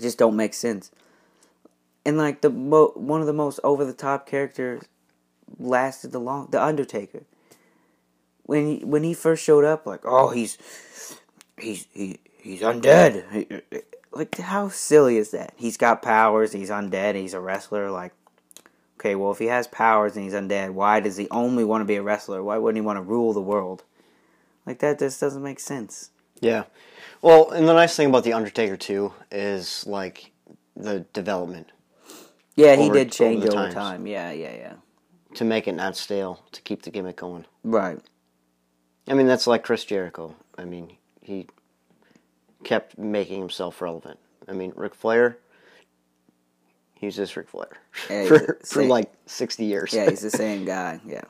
just 0.00 0.16
don't 0.16 0.34
make 0.34 0.54
sense. 0.54 0.90
And 2.06 2.16
like 2.16 2.40
the 2.40 2.48
mo- 2.48 2.92
one 2.94 3.20
of 3.20 3.26
the 3.26 3.34
most 3.34 3.60
over 3.62 3.84
the 3.84 3.92
top 3.92 4.26
characters 4.26 4.82
lasted 5.58 6.12
the 6.12 6.20
long 6.20 6.48
the 6.50 6.62
Undertaker. 6.62 7.24
When 8.44 8.66
he, 8.78 8.84
when 8.84 9.02
he 9.02 9.12
first 9.12 9.44
showed 9.44 9.64
up, 9.64 9.84
like 9.84 10.00
oh 10.04 10.30
he's 10.30 10.56
he's 11.58 11.86
he, 11.92 12.18
he's 12.38 12.62
undead. 12.62 13.62
Like 14.10 14.38
how 14.38 14.70
silly 14.70 15.18
is 15.18 15.32
that? 15.32 15.52
He's 15.56 15.76
got 15.76 16.00
powers. 16.00 16.52
He's 16.52 16.70
undead. 16.70 17.14
He's 17.14 17.34
a 17.34 17.40
wrestler. 17.40 17.90
Like 17.90 18.14
okay, 19.06 19.14
well 19.14 19.30
if 19.30 19.38
he 19.38 19.46
has 19.46 19.66
powers 19.68 20.16
and 20.16 20.24
he's 20.24 20.34
undead, 20.34 20.72
why 20.72 21.00
does 21.00 21.16
he 21.16 21.28
only 21.30 21.64
want 21.64 21.80
to 21.80 21.84
be 21.84 21.96
a 21.96 22.02
wrestler? 22.02 22.42
Why 22.42 22.58
wouldn't 22.58 22.76
he 22.82 22.86
want 22.86 22.96
to 22.96 23.02
rule 23.02 23.32
the 23.32 23.40
world? 23.40 23.84
Like 24.64 24.80
that 24.80 24.98
just 24.98 25.20
doesn't 25.20 25.42
make 25.42 25.60
sense. 25.60 26.10
Yeah. 26.40 26.64
Well, 27.22 27.50
and 27.50 27.68
the 27.68 27.72
nice 27.72 27.96
thing 27.96 28.08
about 28.08 28.24
the 28.24 28.32
Undertaker 28.32 28.76
too 28.76 29.12
is 29.30 29.86
like 29.86 30.32
the 30.74 31.00
development 31.12 31.72
Yeah, 32.56 32.74
he 32.76 32.84
Over- 32.86 32.94
did 32.94 33.12
change 33.12 33.44
over 33.44 33.58
over 33.58 33.72
time. 33.72 34.06
Yeah, 34.06 34.32
yeah, 34.32 34.54
yeah. 34.54 34.72
to 35.34 35.44
make 35.44 35.68
it 35.68 35.72
not 35.74 35.96
stale, 35.96 36.40
to 36.52 36.60
keep 36.62 36.82
the 36.82 36.90
gimmick 36.90 37.16
going. 37.16 37.44
Right. 37.62 37.98
I 39.08 39.14
mean, 39.14 39.26
that's 39.26 39.46
like 39.46 39.62
Chris 39.62 39.84
Jericho. 39.84 40.34
I 40.58 40.64
mean, 40.64 40.96
he 41.20 41.46
kept 42.64 42.98
making 42.98 43.38
himself 43.40 43.80
relevant. 43.80 44.18
I 44.48 44.52
mean, 44.52 44.72
Ric 44.74 44.94
Flair, 44.94 45.38
he 46.98 47.06
was 47.06 47.16
just 47.16 47.36
Ric 47.36 47.48
Flair 47.48 47.78
Yeah, 48.10 48.24
for, 48.26 48.58
for 48.64 48.84
like 48.84 49.12
60 49.26 49.64
years. 49.64 49.92
Yeah, 49.94 50.08
he's 50.10 50.22
the 50.22 50.30
same 50.44 50.64
guy. 50.64 51.00
Yeah. 51.06 51.22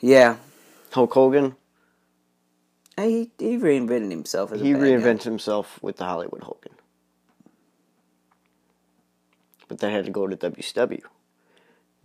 Yeah. 0.00 0.36
Hulk 0.92 1.14
Hogan, 1.14 1.56
He 2.98 3.30
he 3.38 3.56
reinvented 3.58 4.10
himself 4.10 4.52
as 4.52 4.60
a 4.60 4.64
he 4.64 4.72
bad 4.74 4.80
guy. 4.80 4.86
reinvented 4.86 5.22
himself 5.24 5.82
with 5.82 5.96
the 5.96 6.04
Hollywood 6.04 6.42
Hogan. 6.42 6.72
But 9.68 9.78
that 9.78 9.90
had 9.90 10.04
to 10.04 10.10
go 10.10 10.26
to 10.26 10.36
WCW. 10.36 11.02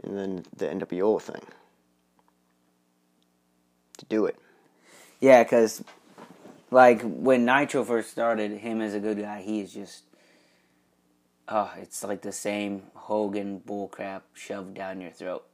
And 0.03 0.17
then 0.17 0.45
the 0.55 0.67
NWO 0.67 1.21
thing. 1.21 1.41
To 3.97 4.05
do 4.05 4.25
it. 4.25 4.37
Yeah, 5.19 5.43
because 5.43 5.83
like 6.69 7.01
when 7.01 7.45
Nitro 7.45 7.83
first 7.83 8.11
started, 8.11 8.51
him 8.51 8.81
as 8.81 8.93
a 8.93 8.99
good 8.99 9.19
guy, 9.19 9.41
he 9.41 9.61
is 9.61 9.73
just. 9.73 10.03
Oh, 11.49 11.71
it's 11.77 12.03
like 12.03 12.21
the 12.21 12.33
same 12.33 12.83
Hogan 12.93 13.61
bullcrap 13.65 14.23
shoved 14.33 14.73
down 14.73 14.99
your 14.99 15.11
throat. 15.11 15.45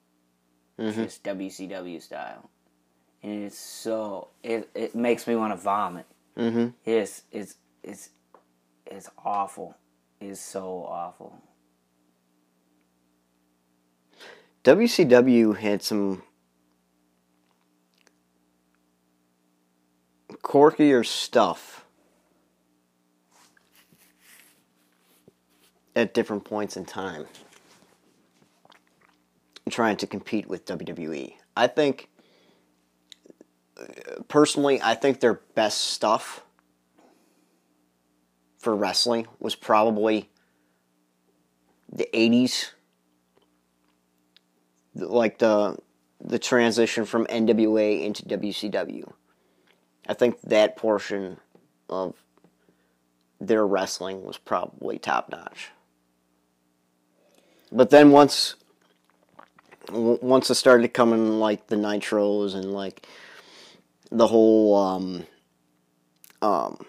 Just 0.80 1.24
WCW 1.24 2.02
style. 2.02 2.50
And 3.22 3.44
it's 3.44 3.60
so. 3.60 4.30
It, 4.42 4.70
it 4.74 4.96
makes 4.96 5.28
me 5.28 5.36
want 5.36 5.54
to 5.54 5.58
vomit. 5.58 6.08
Mm-hmm. 6.36 6.70
It's, 6.84 7.22
it's, 7.32 7.56
it's, 7.84 8.10
it's 8.88 9.10
awful. 9.24 9.78
It's 10.20 10.42
so 10.42 10.86
awful. 10.90 11.38
WCW 14.64 15.58
had 15.58 15.84
some 15.84 16.24
quirkier 20.44 21.06
stuff 21.06 21.86
at 25.96 26.14
different 26.14 26.44
points 26.44 26.76
in 26.78 26.86
time 26.86 27.26
trying 29.70 29.98
to 29.98 30.06
compete 30.06 30.48
with 30.48 30.66
WWE. 30.66 31.34
I 31.56 31.68
think 31.68 32.10
personally 34.28 34.82
I 34.82 34.96
think 34.96 35.20
their 35.20 35.36
best 35.56 35.80
stuff 35.80 36.44
for 38.60 38.76
wrestling 38.76 39.28
was 39.40 39.56
probably 39.56 40.30
the 41.92 42.08
80s 42.14 42.72
like 44.96 45.40
the 45.40 45.78
the 46.20 46.40
transition 46.40 47.06
from 47.06 47.26
NWA 47.28 48.04
into 48.04 48.24
WCW. 48.24 49.12
I 50.08 50.14
think 50.14 50.42
that 50.42 50.76
portion 50.76 51.38
of 51.90 52.16
their 53.40 53.66
wrestling 53.66 54.24
was 54.24 54.38
probably 54.38 54.98
top 54.98 55.30
notch. 55.30 55.72
But 57.72 57.90
then 57.90 58.12
once 58.12 58.56
once 59.92 60.50
it 60.50 60.56
started 60.56 60.94
coming 60.94 61.40
like 61.40 61.68
the 61.68 61.76
nitros 61.76 62.56
and 62.56 62.72
like 62.74 63.06
the 64.12 64.28
whole 64.28 64.76
um, 64.76 65.26
um, 66.42 66.86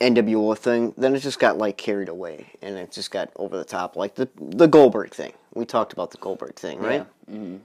NWO 0.00 0.56
thing, 0.56 0.92
then 0.98 1.14
it 1.14 1.20
just 1.20 1.38
got 1.38 1.56
like 1.56 1.78
carried 1.78 2.08
away 2.08 2.46
and 2.60 2.76
it 2.76 2.92
just 2.92 3.10
got 3.10 3.30
over 3.36 3.56
the 3.56 3.64
top, 3.64 3.96
like 3.96 4.14
the 4.16 4.28
the 4.36 4.66
Goldberg 4.66 5.12
thing. 5.12 5.32
We 5.54 5.64
talked 5.64 5.92
about 5.92 6.10
the 6.10 6.18
Goldberg 6.18 6.56
thing, 6.56 6.80
right? 6.80 7.06
Yeah. 7.28 7.34
hmm 7.34 7.56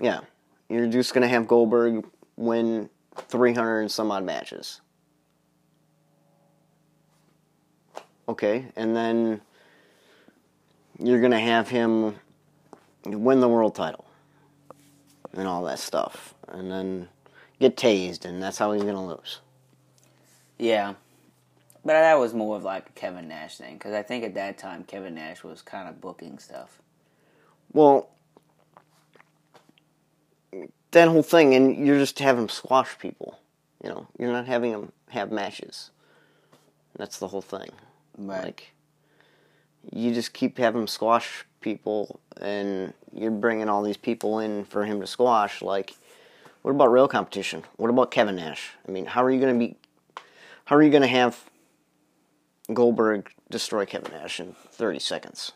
Yeah. 0.00 0.20
You're 0.68 0.86
just 0.86 1.12
gonna 1.12 1.28
have 1.28 1.46
Goldberg 1.46 2.06
win 2.36 2.88
300 3.16 3.80
and 3.80 3.90
some 3.90 4.10
odd 4.10 4.24
matches. 4.24 4.80
Okay, 8.28 8.66
and 8.76 8.96
then 8.96 9.40
you're 10.98 11.20
gonna 11.20 11.40
have 11.40 11.68
him 11.68 12.14
win 13.04 13.40
the 13.40 13.48
world 13.48 13.74
title 13.74 14.04
and 15.32 15.48
all 15.48 15.64
that 15.64 15.78
stuff, 15.78 16.34
and 16.48 16.70
then 16.70 17.08
get 17.58 17.76
tased, 17.76 18.24
and 18.24 18.42
that's 18.42 18.58
how 18.58 18.72
he's 18.72 18.84
gonna 18.84 19.06
lose. 19.06 19.40
Yeah. 20.58 20.94
But 21.84 21.94
that 21.94 22.14
was 22.14 22.32
more 22.32 22.56
of 22.56 22.62
like 22.62 22.90
a 22.90 22.92
Kevin 22.92 23.26
Nash 23.26 23.56
thing 23.56 23.74
because 23.74 23.92
I 23.92 24.02
think 24.02 24.22
at 24.24 24.34
that 24.34 24.56
time 24.56 24.84
Kevin 24.84 25.16
Nash 25.16 25.42
was 25.42 25.62
kind 25.62 25.88
of 25.88 26.00
booking 26.00 26.38
stuff. 26.38 26.80
Well, 27.72 28.08
that 30.92 31.08
whole 31.08 31.22
thing, 31.22 31.54
and 31.54 31.86
you're 31.86 31.98
just 31.98 32.18
having 32.18 32.42
him 32.42 32.48
squash 32.48 32.98
people. 32.98 33.38
You 33.82 33.90
know, 33.90 34.06
you're 34.18 34.32
not 34.32 34.46
having 34.46 34.72
them 34.72 34.92
have 35.08 35.32
matches. 35.32 35.90
That's 36.96 37.18
the 37.18 37.28
whole 37.28 37.42
thing. 37.42 37.70
Right. 38.16 38.44
Like, 38.44 38.72
you 39.90 40.14
just 40.14 40.32
keep 40.32 40.58
having 40.58 40.82
him 40.82 40.86
squash 40.86 41.44
people, 41.60 42.20
and 42.40 42.92
you're 43.12 43.30
bringing 43.30 43.68
all 43.68 43.82
these 43.82 43.96
people 43.96 44.38
in 44.38 44.64
for 44.64 44.84
him 44.84 45.00
to 45.00 45.06
squash. 45.06 45.62
Like, 45.62 45.94
what 46.62 46.70
about 46.70 46.92
real 46.92 47.08
competition? 47.08 47.64
What 47.76 47.90
about 47.90 48.10
Kevin 48.10 48.36
Nash? 48.36 48.70
I 48.86 48.92
mean, 48.92 49.06
how 49.06 49.24
are 49.24 49.30
you 49.30 49.40
going 49.40 49.58
to 49.58 49.58
be? 49.58 49.76
How 50.66 50.76
are 50.76 50.82
you 50.82 50.90
going 50.90 51.02
to 51.02 51.08
have 51.08 51.50
Goldberg 52.72 53.32
destroy 53.50 53.84
Kevin 53.84 54.12
Nash 54.12 54.38
in 54.38 54.54
30 54.70 55.00
seconds? 55.00 55.52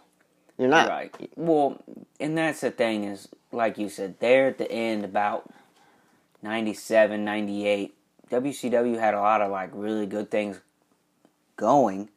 You're 0.59 0.69
not. 0.69 0.89
Right. 0.89 1.15
Well, 1.37 1.83
and 2.19 2.37
that's 2.37 2.61
the 2.61 2.71
thing 2.71 3.05
is, 3.05 3.29
like 3.53 3.79
you 3.79 3.89
said, 3.89 4.19
there 4.21 4.49
at 4.49 4.59
the 4.59 4.71
end, 4.71 5.05
about 5.05 5.51
97, 6.43 7.25
98, 7.25 7.95
WCW 8.31 8.99
had 8.99 9.15
a 9.15 9.21
lot 9.21 9.41
of 9.41 9.51
like 9.51 9.71
really 9.73 10.07
good 10.07 10.31
things 10.31 10.61
going, 11.57 12.09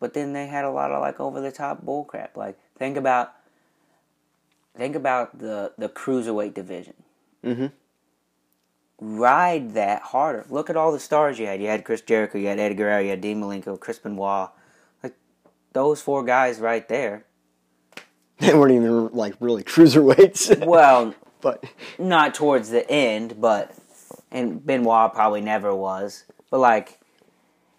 but 0.00 0.14
then 0.14 0.32
they 0.32 0.46
had 0.46 0.64
a 0.64 0.70
lot 0.70 0.90
of 0.90 1.00
like 1.00 1.20
over 1.20 1.40
the 1.40 1.52
top 1.52 1.84
bullcrap. 1.84 2.36
Like 2.36 2.58
think 2.76 2.96
about 2.96 3.32
think 4.76 4.94
about 4.96 5.38
the 5.38 5.72
the 5.78 5.88
cruiserweight 5.88 6.54
division. 6.54 6.94
Mm-hmm. 7.44 7.66
Ride 9.00 9.74
that 9.74 10.02
harder. 10.02 10.46
Look 10.48 10.70
at 10.70 10.76
all 10.76 10.92
the 10.92 11.00
stars 11.00 11.38
you 11.38 11.46
had. 11.46 11.60
You 11.60 11.68
had 11.68 11.84
Chris 11.84 12.00
Jericho, 12.00 12.38
you 12.38 12.48
had 12.48 12.60
Eddie 12.60 12.74
Guerrero, 12.74 13.00
you 13.00 13.10
had 13.10 13.20
Dean 13.20 13.40
Malenko, 13.40 13.78
Chris 13.78 13.98
Benoit. 13.98 14.50
Like 15.02 15.14
those 15.72 16.00
four 16.00 16.22
guys 16.22 16.60
right 16.60 16.86
there. 16.88 17.24
They 18.38 18.52
weren't 18.52 18.72
even 18.72 19.08
like 19.08 19.36
really 19.40 19.62
cruiserweights. 19.62 20.66
Well, 20.66 21.14
but 21.40 21.64
not 21.98 22.34
towards 22.34 22.70
the 22.70 22.88
end, 22.90 23.40
but 23.40 23.74
and 24.32 24.64
Benoit 24.64 25.12
probably 25.12 25.40
never 25.40 25.74
was. 25.74 26.24
But 26.50 26.58
like, 26.58 26.98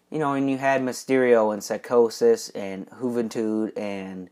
you 0.10 0.20
know, 0.20 0.34
and 0.34 0.50
you 0.50 0.58
had 0.58 0.82
Mysterio 0.82 1.54
and 1.54 1.62
Psicosis 1.62 2.50
and 2.56 2.90
Juventud 2.90 3.78
and 3.78 4.30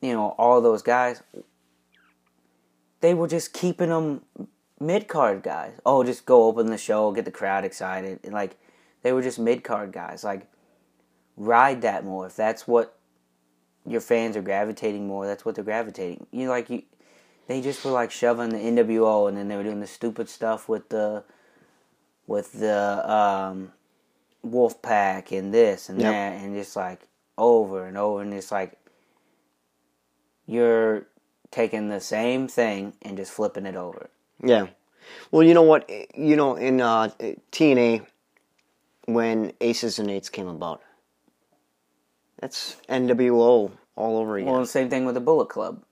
you 0.00 0.12
know 0.12 0.34
all 0.38 0.60
those 0.60 0.82
guys. 0.82 1.22
They 3.00 3.14
were 3.14 3.28
just 3.28 3.52
keeping 3.52 3.90
them 3.90 4.22
mid 4.80 5.08
card 5.08 5.42
guys. 5.42 5.74
Oh, 5.84 6.04
just 6.04 6.24
go 6.24 6.44
open 6.44 6.66
the 6.66 6.78
show, 6.78 7.12
get 7.12 7.24
the 7.24 7.30
crowd 7.30 7.64
excited, 7.64 8.20
and 8.24 8.32
like 8.32 8.56
they 9.02 9.12
were 9.12 9.22
just 9.22 9.38
mid 9.38 9.62
card 9.62 9.92
guys. 9.92 10.24
Like 10.24 10.46
ride 11.36 11.82
that 11.82 12.04
more 12.04 12.26
if 12.26 12.36
that's 12.36 12.66
what 12.66 12.96
your 13.86 14.00
fans 14.00 14.36
are 14.36 14.42
gravitating 14.42 15.06
more. 15.06 15.26
That's 15.26 15.44
what 15.44 15.54
they're 15.54 15.64
gravitating. 15.64 16.26
You 16.30 16.44
know, 16.46 16.50
like 16.50 16.70
you 16.70 16.82
they 17.48 17.60
just 17.60 17.84
were 17.84 17.90
like 17.90 18.10
shoving 18.10 18.50
the 18.50 18.58
NWO, 18.58 19.28
and 19.28 19.36
then 19.36 19.48
they 19.48 19.56
were 19.56 19.64
doing 19.64 19.80
the 19.80 19.86
stupid 19.86 20.28
stuff 20.28 20.68
with 20.68 20.88
the 20.88 21.24
with 22.26 22.52
the 22.52 23.10
um, 23.10 23.72
Wolf 24.42 24.80
Pack 24.82 25.32
and 25.32 25.52
this 25.52 25.88
and 25.88 26.00
Yep. 26.00 26.12
that, 26.12 26.42
and 26.42 26.54
just 26.54 26.76
like 26.76 27.00
over 27.36 27.86
and 27.86 27.98
over, 27.98 28.22
and 28.22 28.32
it's 28.32 28.52
like 28.52 28.78
you're 30.46 31.06
taking 31.50 31.88
the 31.88 32.00
same 32.00 32.48
thing 32.48 32.94
and 33.02 33.16
just 33.16 33.32
flipping 33.32 33.66
it 33.66 33.76
over. 33.76 34.08
yeah, 34.42 34.68
Well, 35.30 35.42
you 35.42 35.54
know 35.54 35.62
what? 35.62 35.88
You 36.16 36.36
know, 36.36 36.54
in 36.56 36.80
uh, 36.80 37.10
TNA, 37.52 38.06
when 39.06 39.52
Aces 39.60 39.98
and 39.98 40.10
Eights 40.10 40.28
came 40.28 40.48
about, 40.48 40.80
that's 42.42 42.76
NWO 42.88 43.70
all 43.94 44.18
over 44.18 44.36
again. 44.36 44.50
Well, 44.50 44.60
the 44.60 44.66
same 44.66 44.90
thing 44.90 45.04
with 45.04 45.14
the 45.14 45.20
Bullet 45.20 45.48
Club. 45.48 45.84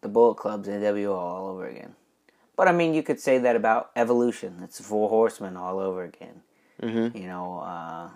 The 0.00 0.08
Bullet 0.08 0.34
Club's 0.34 0.68
NWO 0.68 1.14
all 1.14 1.46
over 1.46 1.68
again. 1.68 1.94
But 2.56 2.66
I 2.66 2.72
mean, 2.72 2.92
you 2.92 3.04
could 3.04 3.20
say 3.20 3.38
that 3.38 3.54
about 3.54 3.92
Evolution. 3.94 4.58
It's 4.60 4.80
Four 4.80 5.08
Horsemen 5.08 5.56
all 5.56 5.78
over 5.78 6.02
again. 6.02 6.42
mm-hmm. 6.82 7.16
You 7.16 7.28
know, 7.28 7.60
uh, 7.60 8.08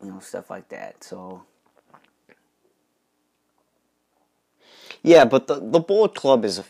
you 0.00 0.12
know 0.12 0.20
stuff 0.20 0.48
like 0.48 0.68
that. 0.68 1.02
So 1.02 1.42
Yeah, 5.02 5.24
but 5.24 5.48
the 5.48 5.56
the 5.56 5.80
Bullet 5.80 6.14
Club 6.14 6.44
is 6.44 6.60
a, 6.60 6.64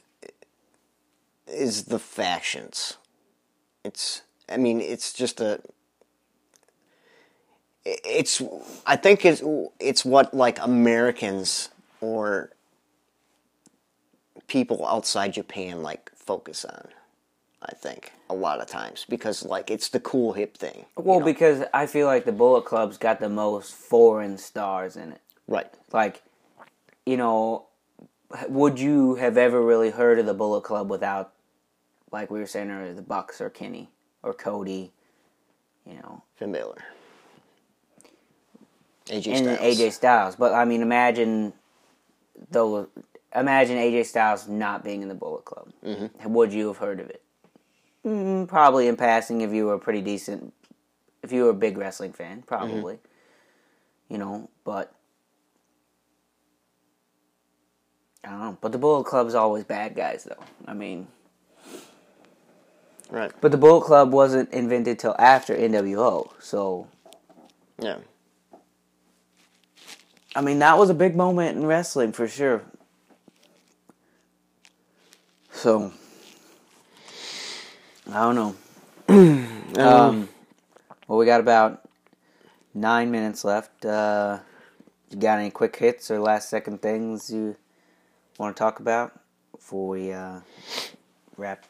is 1.46 1.84
the 1.84 1.98
factions. 1.98 2.96
It's 3.84 4.22
I 4.48 4.56
mean, 4.56 4.80
it's 4.80 5.12
just 5.12 5.42
a 5.42 5.60
it's 7.84 8.42
I 8.86 8.96
think 8.96 9.24
it's 9.24 9.42
it's 9.80 10.04
what 10.04 10.32
like 10.34 10.58
Americans 10.60 11.70
or 12.00 12.50
people 14.46 14.86
outside 14.86 15.32
Japan 15.34 15.82
like 15.82 16.10
focus 16.14 16.64
on. 16.64 16.88
I 17.62 17.72
think 17.74 18.12
a 18.28 18.34
lot 18.34 18.60
of 18.60 18.66
times 18.66 19.06
because 19.08 19.42
like 19.44 19.70
it's 19.70 19.88
the 19.88 20.00
cool 20.00 20.34
hip 20.34 20.56
thing. 20.56 20.84
you 20.96 21.02
Well, 21.02 21.20
know? 21.20 21.24
because 21.24 21.62
I 21.72 21.86
feel 21.86 22.06
like 22.06 22.24
the 22.26 22.32
Bullet 22.32 22.64
Club's 22.66 22.98
got 22.98 23.20
the 23.20 23.28
most 23.30 23.74
foreign 23.74 24.36
stars 24.36 24.96
in 24.96 25.12
it. 25.12 25.20
right. 25.48 25.72
Like, 25.92 26.22
you 27.06 27.16
know, 27.16 27.66
would 28.48 28.78
you 28.78 29.14
have 29.14 29.38
ever 29.38 29.62
really 29.62 29.90
heard 29.90 30.18
of 30.18 30.26
the 30.26 30.34
Bullet 30.34 30.62
Club 30.62 30.90
without, 30.90 31.32
like 32.12 32.30
we 32.30 32.38
were 32.38 32.46
saying 32.46 32.70
earlier, 32.70 32.92
the 32.92 33.00
Bucks 33.02 33.40
or 33.40 33.48
Kenny 33.48 33.88
or 34.22 34.34
Cody, 34.34 34.92
you 35.86 35.94
know, 35.94 36.22
Finn 36.36 36.52
Balor. 36.52 36.78
AJ 39.06 39.26
and 39.34 39.46
Styles. 39.46 39.60
AJ 39.78 39.92
Styles? 39.92 40.36
But 40.36 40.52
I 40.54 40.64
mean, 40.64 40.82
imagine 40.82 41.52
though, 42.50 42.88
imagine 43.34 43.76
AJ 43.76 44.06
Styles 44.06 44.48
not 44.48 44.82
being 44.84 45.02
in 45.02 45.08
the 45.08 45.14
Bullet 45.14 45.44
Club. 45.44 45.68
Mm-hmm. 45.84 46.32
Would 46.32 46.52
you 46.52 46.68
have 46.68 46.78
heard 46.78 47.00
of 47.00 47.10
it? 47.10 47.22
Mm, 48.04 48.48
probably 48.48 48.86
in 48.88 48.96
passing 48.96 49.40
if 49.40 49.52
you 49.52 49.66
were 49.66 49.74
a 49.74 49.78
pretty 49.78 50.02
decent, 50.02 50.52
if 51.22 51.32
you 51.32 51.44
were 51.44 51.50
a 51.50 51.54
big 51.54 51.76
wrestling 51.78 52.12
fan, 52.12 52.42
probably. 52.42 52.98
You 54.08 54.18
know, 54.18 54.50
but 54.64 54.94
I 58.22 58.30
don't 58.30 58.40
know. 58.40 58.58
But 58.60 58.72
the 58.72 58.78
Bullet 58.78 59.04
Club's 59.04 59.34
always 59.34 59.64
bad 59.64 59.94
guys, 59.94 60.24
though. 60.24 60.42
I 60.66 60.74
mean, 60.74 61.08
Right. 63.10 63.32
but 63.40 63.50
the 63.52 63.58
Bullet 63.58 63.84
Club 63.84 64.12
wasn't 64.12 64.50
invented 64.52 64.98
till 64.98 65.14
after 65.18 65.54
NWO, 65.54 66.30
so 66.40 66.86
Yeah. 67.78 67.98
I 70.34 70.40
mean 70.40 70.58
that 70.58 70.78
was 70.78 70.90
a 70.90 70.94
big 70.94 71.14
moment 71.16 71.56
in 71.56 71.66
wrestling 71.66 72.12
for 72.12 72.26
sure. 72.26 72.62
So 75.52 75.92
I 78.12 78.20
don't 78.20 78.34
know. 78.34 78.56
um, 79.08 80.28
well, 81.06 81.18
we 81.18 81.26
got 81.26 81.40
about 81.40 81.88
nine 82.74 83.10
minutes 83.10 83.44
left. 83.44 83.84
Uh, 83.84 84.38
you 85.10 85.18
got 85.18 85.38
any 85.38 85.50
quick 85.50 85.76
hits 85.76 86.10
or 86.10 86.18
last 86.18 86.50
second 86.50 86.82
things 86.82 87.30
you 87.30 87.56
want 88.38 88.54
to 88.56 88.58
talk 88.58 88.80
about 88.80 89.18
before 89.52 89.88
we 89.88 90.12
uh, 90.12 90.40
wrap 91.36 91.64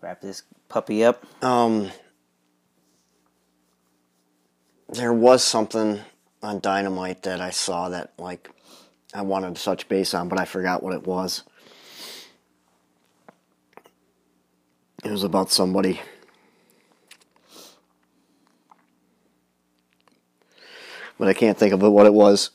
wrap 0.00 0.20
this 0.20 0.42
puppy 0.68 1.04
up? 1.04 1.24
Um, 1.42 1.90
there 4.88 5.12
was 5.12 5.42
something 5.42 6.00
on 6.46 6.60
Dynamite 6.60 7.22
that 7.22 7.40
I 7.40 7.50
saw 7.50 7.88
that 7.88 8.12
like 8.18 8.48
I 9.12 9.22
wanted 9.22 9.56
to 9.56 9.62
touch 9.62 9.88
base 9.88 10.14
on, 10.14 10.28
but 10.28 10.38
I 10.38 10.44
forgot 10.44 10.82
what 10.82 10.94
it 10.94 11.04
was. 11.04 11.42
It 15.04 15.10
was 15.10 15.24
about 15.24 15.50
somebody. 15.50 16.00
But 21.18 21.28
I 21.28 21.34
can't 21.34 21.58
think 21.58 21.72
of 21.72 21.82
it, 21.82 21.88
what 21.88 22.06
it 22.06 22.14
was. 22.14 22.50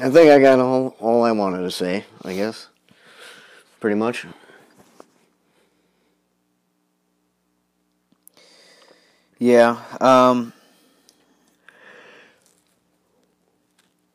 I 0.00 0.08
think 0.08 0.30
I 0.30 0.38
got 0.38 0.58
all, 0.58 0.96
all 0.98 1.22
I 1.24 1.32
wanted 1.32 1.62
to 1.62 1.70
say, 1.70 2.04
I 2.24 2.34
guess. 2.34 2.68
Pretty 3.80 3.96
much. 3.96 4.26
Yeah. 9.42 9.80
Um, 10.00 10.52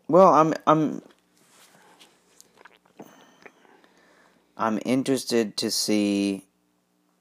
well, 0.07 0.33
I'm 0.33 0.53
I'm 0.65 1.01
I'm 4.55 4.79
interested 4.85 5.57
to 5.57 5.69
see 5.69 6.45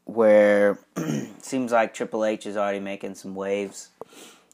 where 0.04 0.78
seems 1.42 1.72
like 1.72 1.94
Triple 1.94 2.24
H 2.24 2.46
is 2.46 2.56
already 2.56 2.78
making 2.78 3.16
some 3.16 3.34
waves 3.34 3.88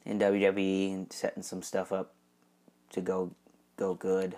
in 0.06 0.18
WWE 0.18 0.94
and 0.94 1.12
setting 1.12 1.42
some 1.42 1.60
stuff 1.62 1.92
up 1.92 2.14
to 2.92 3.02
go 3.02 3.32
go 3.76 3.92
good. 3.92 4.34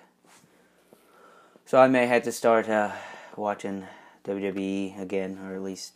So 1.66 1.78
I 1.78 1.86
may 1.86 2.08
have 2.08 2.24
to 2.24 2.32
start 2.32 2.68
uh, 2.68 2.90
watching 3.36 3.84
WWE 4.24 5.00
again, 5.00 5.38
or 5.40 5.54
at 5.54 5.62
least 5.62 5.92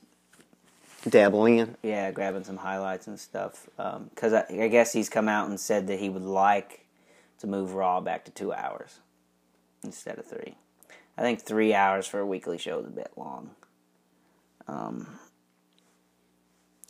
Dabbling 1.06 1.58
in. 1.58 1.76
yeah, 1.82 2.10
grabbing 2.10 2.44
some 2.44 2.56
highlights 2.56 3.06
and 3.06 3.18
stuff. 3.18 3.68
Because 3.76 4.32
I, 4.32 4.44
I 4.50 4.68
guess 4.68 4.92
he's 4.92 5.08
come 5.08 5.28
out 5.28 5.48
and 5.48 5.58
said 5.58 5.86
that 5.86 5.98
he 5.98 6.08
would 6.08 6.24
like 6.24 6.86
to 7.40 7.46
move 7.46 7.74
Raw 7.74 8.00
back 8.00 8.24
to 8.24 8.30
two 8.30 8.52
hours 8.52 8.98
instead 9.84 10.18
of 10.18 10.26
three. 10.26 10.56
I 11.16 11.22
think 11.22 11.40
three 11.40 11.74
hours 11.74 12.06
for 12.06 12.20
a 12.20 12.26
weekly 12.26 12.58
show 12.58 12.80
is 12.80 12.86
a 12.86 12.90
bit 12.90 13.12
long. 13.16 13.50
Um, 14.66 15.18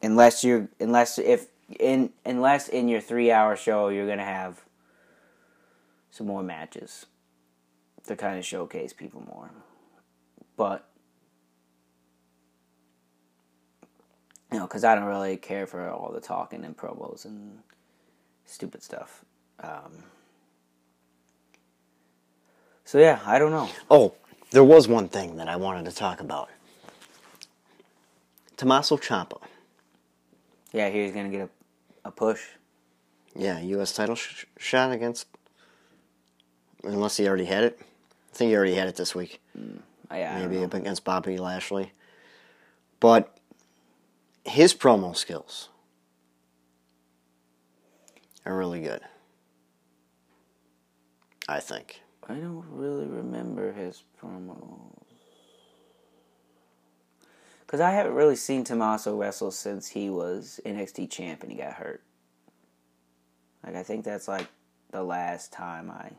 unless 0.03 0.43
you're, 0.43 0.69
unless 0.81 1.19
if 1.19 1.47
in 1.79 2.11
unless 2.25 2.69
in 2.69 2.89
your 2.89 3.01
three 3.01 3.31
hour 3.31 3.55
show 3.57 3.89
you're 3.89 4.07
gonna 4.07 4.25
have 4.25 4.63
some 6.11 6.27
more 6.27 6.43
matches 6.43 7.07
to 8.07 8.17
kind 8.17 8.39
of 8.39 8.45
showcase 8.45 8.93
people 8.93 9.23
more, 9.27 9.51
but 10.57 10.89
you 14.53 14.59
know, 14.59 14.67
because 14.67 14.85
I 14.85 14.95
don't 14.95 15.05
really 15.05 15.37
care 15.37 15.67
for 15.67 15.89
all 15.91 16.11
the 16.13 16.21
talking 16.21 16.65
and 16.65 16.77
promos 16.77 17.25
and 17.25 17.59
stupid 18.47 18.83
stuff. 18.83 19.25
Um, 19.61 20.05
so 22.85 22.99
yeah, 22.99 23.21
I 23.27 23.39
don't 23.39 23.51
know. 23.51 23.69
Oh, 23.91 24.15
there 24.51 24.65
was 24.65 24.89
one 24.89 25.09
thing 25.09 25.37
that 25.37 25.49
I 25.49 25.57
wanted 25.57 25.85
to 25.87 25.93
talk 25.95 26.21
about. 26.21 26.49
Tommaso 28.57 28.97
Ciampa. 28.97 29.41
Yeah, 30.73 30.89
he's 30.89 31.13
gonna 31.13 31.29
get 31.29 31.43
a, 31.43 32.09
a 32.09 32.11
push. 32.11 32.43
Yeah, 33.37 33.61
U.S. 33.61 33.93
title 33.93 34.17
sh- 34.17 34.47
shot 34.59 34.91
against. 34.91 35.27
Unless 36.83 37.17
he 37.19 37.29
already 37.29 37.45
had 37.45 37.65
it. 37.65 37.79
I 37.81 38.37
think 38.37 38.51
he 38.51 38.57
already 38.57 38.75
had 38.75 38.89
it 38.89 38.97
this 38.97 39.15
week. 39.15 39.41
Uh, 39.57 40.15
Yeah, 40.15 40.39
Maybe 40.47 40.63
against 40.63 41.05
Bobby 41.05 41.39
Lashley. 41.39 41.93
But 43.01 43.37
his 44.49 44.75
promo 44.75 45.17
skills 45.17 45.69
are 48.45 48.57
really 48.57 48.81
good. 48.81 49.01
I 51.49 51.61
think. 51.61 52.03
I 52.29 52.35
don't 52.35 52.65
really 52.71 53.07
remember 53.07 53.73
his 53.73 54.03
promos. 54.21 54.93
Because 57.61 57.81
I 57.81 57.91
haven't 57.91 58.15
really 58.15 58.37
seen 58.37 58.65
Tommaso 58.65 59.17
wrestle 59.17 59.51
since 59.51 59.89
he 59.89 60.09
was 60.09 60.61
NXT 60.65 61.11
champ 61.11 61.43
and 61.43 61.53
he 61.53 61.59
got 61.59 61.75
hurt. 61.75 62.03
Like, 63.65 63.77
I 63.77 63.83
think 63.83 64.05
that's 64.05 64.29
like 64.29 64.47
the 64.91 65.03
last 65.03 65.53
time 65.53 65.91
I. 65.91 66.13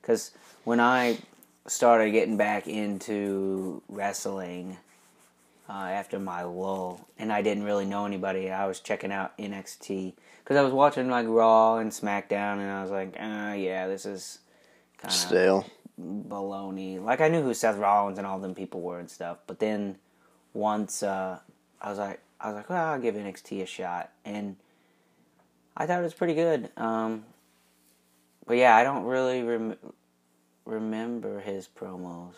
Because 0.00 0.30
when 0.64 0.80
I 0.80 1.18
started 1.66 2.12
getting 2.12 2.36
back 2.36 2.66
into 2.66 3.82
wrestling 3.88 4.78
uh, 5.68 5.72
after 5.72 6.18
my 6.18 6.42
lull, 6.42 7.08
and 7.18 7.32
I 7.32 7.42
didn't 7.42 7.64
really 7.64 7.86
know 7.86 8.06
anybody, 8.06 8.50
I 8.50 8.66
was 8.66 8.80
checking 8.80 9.12
out 9.12 9.36
NXT. 9.38 10.14
Because 10.42 10.56
I 10.56 10.62
was 10.62 10.72
watching 10.72 11.08
like 11.08 11.26
Raw 11.28 11.78
and 11.78 11.90
SmackDown, 11.90 12.58
and 12.58 12.70
I 12.70 12.82
was 12.82 12.90
like, 12.90 13.16
uh, 13.18 13.54
yeah, 13.56 13.88
this 13.88 14.06
is 14.06 14.38
kind 14.98 15.12
of 15.12 15.18
Stale. 15.18 15.66
baloney. 16.00 17.02
Like 17.02 17.20
I 17.20 17.28
knew 17.28 17.42
who 17.42 17.52
Seth 17.52 17.78
Rollins 17.78 18.18
and 18.18 18.26
all 18.26 18.38
them 18.38 18.54
people 18.54 18.80
were 18.80 19.00
and 19.00 19.10
stuff, 19.10 19.38
but 19.46 19.58
then 19.58 19.96
once 20.54 21.02
uh, 21.02 21.38
I 21.80 21.90
was 21.90 21.98
like, 21.98 22.20
I 22.40 22.48
was 22.48 22.56
like, 22.56 22.70
well, 22.70 22.92
I'll 22.92 23.00
give 23.00 23.14
NXT 23.14 23.62
a 23.62 23.66
shot, 23.66 24.10
and 24.24 24.56
I 25.76 25.86
thought 25.86 26.00
it 26.00 26.04
was 26.04 26.14
pretty 26.14 26.34
good. 26.34 26.70
Um, 26.76 27.24
but 28.46 28.56
yeah, 28.56 28.76
I 28.76 28.84
don't 28.84 29.04
really 29.04 29.42
rem- 29.42 29.76
remember 30.64 31.40
his 31.40 31.68
promos. 31.68 32.34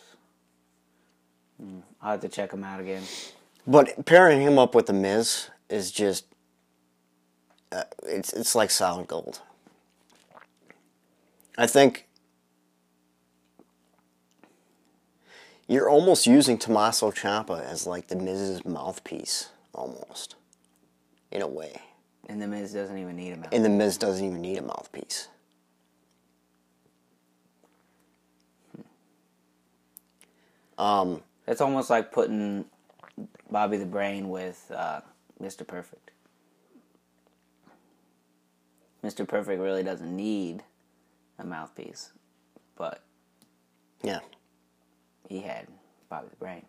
I'll 2.01 2.13
have 2.13 2.21
to 2.21 2.29
check 2.29 2.53
him 2.53 2.65
out 2.65 2.81
again. 2.81 3.03
But 3.67 4.07
pairing 4.07 4.41
him 4.41 4.59
up 4.59 4.75
with 4.75 4.87
the 4.87 4.93
Miz 4.93 5.51
is 5.69 5.91
just 5.91 6.25
uh, 7.73 7.85
it's 8.05 8.33
it's 8.33 8.55
like 8.55 8.71
solid 8.71 9.09
gold. 9.09 9.41
I 11.57 11.67
think 11.67 12.07
you're 15.67 15.89
almost 15.89 16.27
using 16.27 16.57
Tommaso 16.57 17.11
Ciampa 17.11 17.63
as 17.63 17.87
like 17.87 18.09
the 18.09 18.17
Miz's 18.17 18.65
mouthpiece, 18.65 19.51
almost, 19.75 20.37
in 21.31 21.43
a 21.43 21.49
way. 21.49 21.83
And 22.29 22.41
the 22.41 22.47
Miz 22.47 22.73
doesn't 22.73 22.97
even 22.97 23.17
need 23.17 23.33
him 23.33 23.45
out. 23.45 23.53
And 23.53 23.65
the 23.65 23.69
Miz 23.69 23.99
doesn't 23.99 24.25
even 24.25 24.41
need 24.41 24.59
a 24.59 24.63
mouthpiece. 24.63 25.29
Um, 30.79 31.23
It's 31.49 31.61
almost 31.61 31.91
like 31.91 32.13
putting 32.13 32.67
Bobby 33.51 33.79
the 33.79 33.87
Brain 33.87 34.29
with 34.29 34.71
uh, 34.75 35.01
Mr. 35.43 35.67
Perfect. 35.67 36.11
Mr. 39.03 39.27
Perfect 39.27 39.61
really 39.61 39.83
doesn't 39.83 40.15
need 40.15 40.63
a 41.39 41.45
mouthpiece, 41.45 42.13
but 42.77 43.03
yeah, 44.03 44.19
he 45.29 45.41
had 45.41 45.69
Bobby 46.11 46.27
the 46.31 46.37
Brain. 46.37 46.67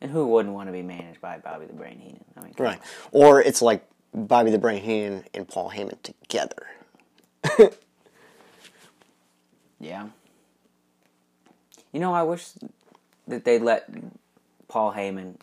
And 0.00 0.10
who 0.12 0.28
wouldn't 0.28 0.54
want 0.54 0.68
to 0.68 0.72
be 0.72 0.82
managed 0.82 1.20
by 1.20 1.38
Bobby 1.38 1.66
the 1.66 1.72
Brain 1.72 1.98
Heenan? 1.98 2.24
I 2.36 2.40
mean, 2.40 2.54
right. 2.58 2.80
Or 3.10 3.42
it's 3.42 3.60
like 3.60 3.84
Bobby 4.14 4.50
the 4.52 4.58
Brain 4.58 4.82
Heenan 4.82 5.24
and 5.34 5.46
Paul 5.48 5.70
Heyman 5.70 6.00
together. 6.02 6.66
Yeah. 9.80 10.08
You 11.92 12.00
know, 12.00 12.12
I 12.12 12.22
wish 12.22 12.50
that 13.28 13.44
they'd 13.44 13.62
let 13.62 13.88
Paul 14.68 14.92
Heyman 14.92 15.34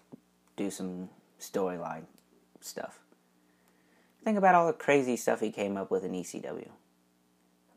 do 0.58 0.70
some 0.70 1.10
storyline 1.40 2.04
stuff. 2.62 3.00
Think 4.24 4.38
about 4.38 4.56
all 4.56 4.68
the 4.68 4.74
crazy 4.74 5.16
stuff 5.16 5.40
he 5.40 5.52
came 5.52 5.78
up 5.78 5.92
with 5.92 6.04
in 6.04 6.12
ECW. 6.12 6.70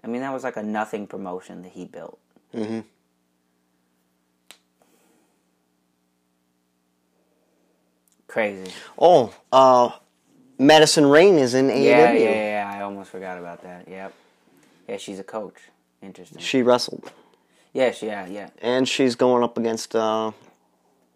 I 0.02 0.06
mean, 0.06 0.22
that 0.22 0.32
was 0.32 0.44
like 0.44 0.56
a 0.56 0.62
nothing 0.62 1.06
promotion 1.06 1.62
that 1.62 1.72
he 1.72 1.84
built. 1.84 2.18
Mm-hmm. 2.54 2.80
Crazy. 8.26 8.72
Oh, 8.98 9.34
uh, 9.52 9.90
Madison 10.58 11.06
Rayne 11.06 11.38
is 11.38 11.54
in 11.54 11.68
AEW. 11.68 11.84
Yeah, 11.84 12.12
yeah, 12.12 12.30
yeah. 12.30 12.72
I 12.74 12.82
almost 12.82 13.10
forgot 13.10 13.38
about 13.38 13.62
that. 13.62 13.88
Yep. 13.88 14.14
Yeah, 14.88 14.96
she's 14.96 15.18
a 15.18 15.24
coach. 15.24 15.56
Interesting. 16.02 16.38
She 16.38 16.62
wrestled, 16.62 17.10
She, 17.74 18.06
yeah, 18.06 18.26
yeah. 18.26 18.50
and 18.60 18.88
she's 18.88 19.14
going 19.14 19.44
up 19.44 19.56
against 19.56 19.94
uh, 19.94 20.32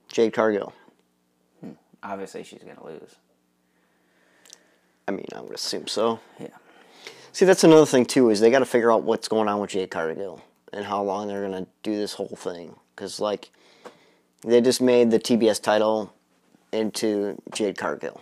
Jade 0.08 0.32
Cargill. 0.32 0.72
Obviously, 2.02 2.44
she's 2.44 2.62
gonna 2.62 2.84
lose. 2.84 3.16
I 5.08 5.12
mean, 5.12 5.26
I 5.34 5.40
would 5.40 5.54
assume 5.54 5.86
so. 5.86 6.20
Yeah. 6.38 6.48
See, 7.32 7.44
that's 7.44 7.64
another 7.64 7.86
thing 7.86 8.04
too 8.04 8.30
is 8.30 8.40
they 8.40 8.50
got 8.50 8.60
to 8.60 8.66
figure 8.66 8.92
out 8.92 9.02
what's 9.02 9.28
going 9.28 9.48
on 9.48 9.60
with 9.60 9.70
Jade 9.70 9.90
Cargill 9.90 10.42
and 10.72 10.84
how 10.84 11.02
long 11.02 11.28
they're 11.28 11.42
gonna 11.42 11.66
do 11.82 11.96
this 11.96 12.14
whole 12.14 12.36
thing. 12.36 12.76
Because 12.94 13.20
like, 13.20 13.50
they 14.42 14.60
just 14.60 14.80
made 14.80 15.10
the 15.10 15.18
TBS 15.18 15.60
title 15.62 16.12
into 16.72 17.40
Jade 17.52 17.78
Cargill. 17.78 18.20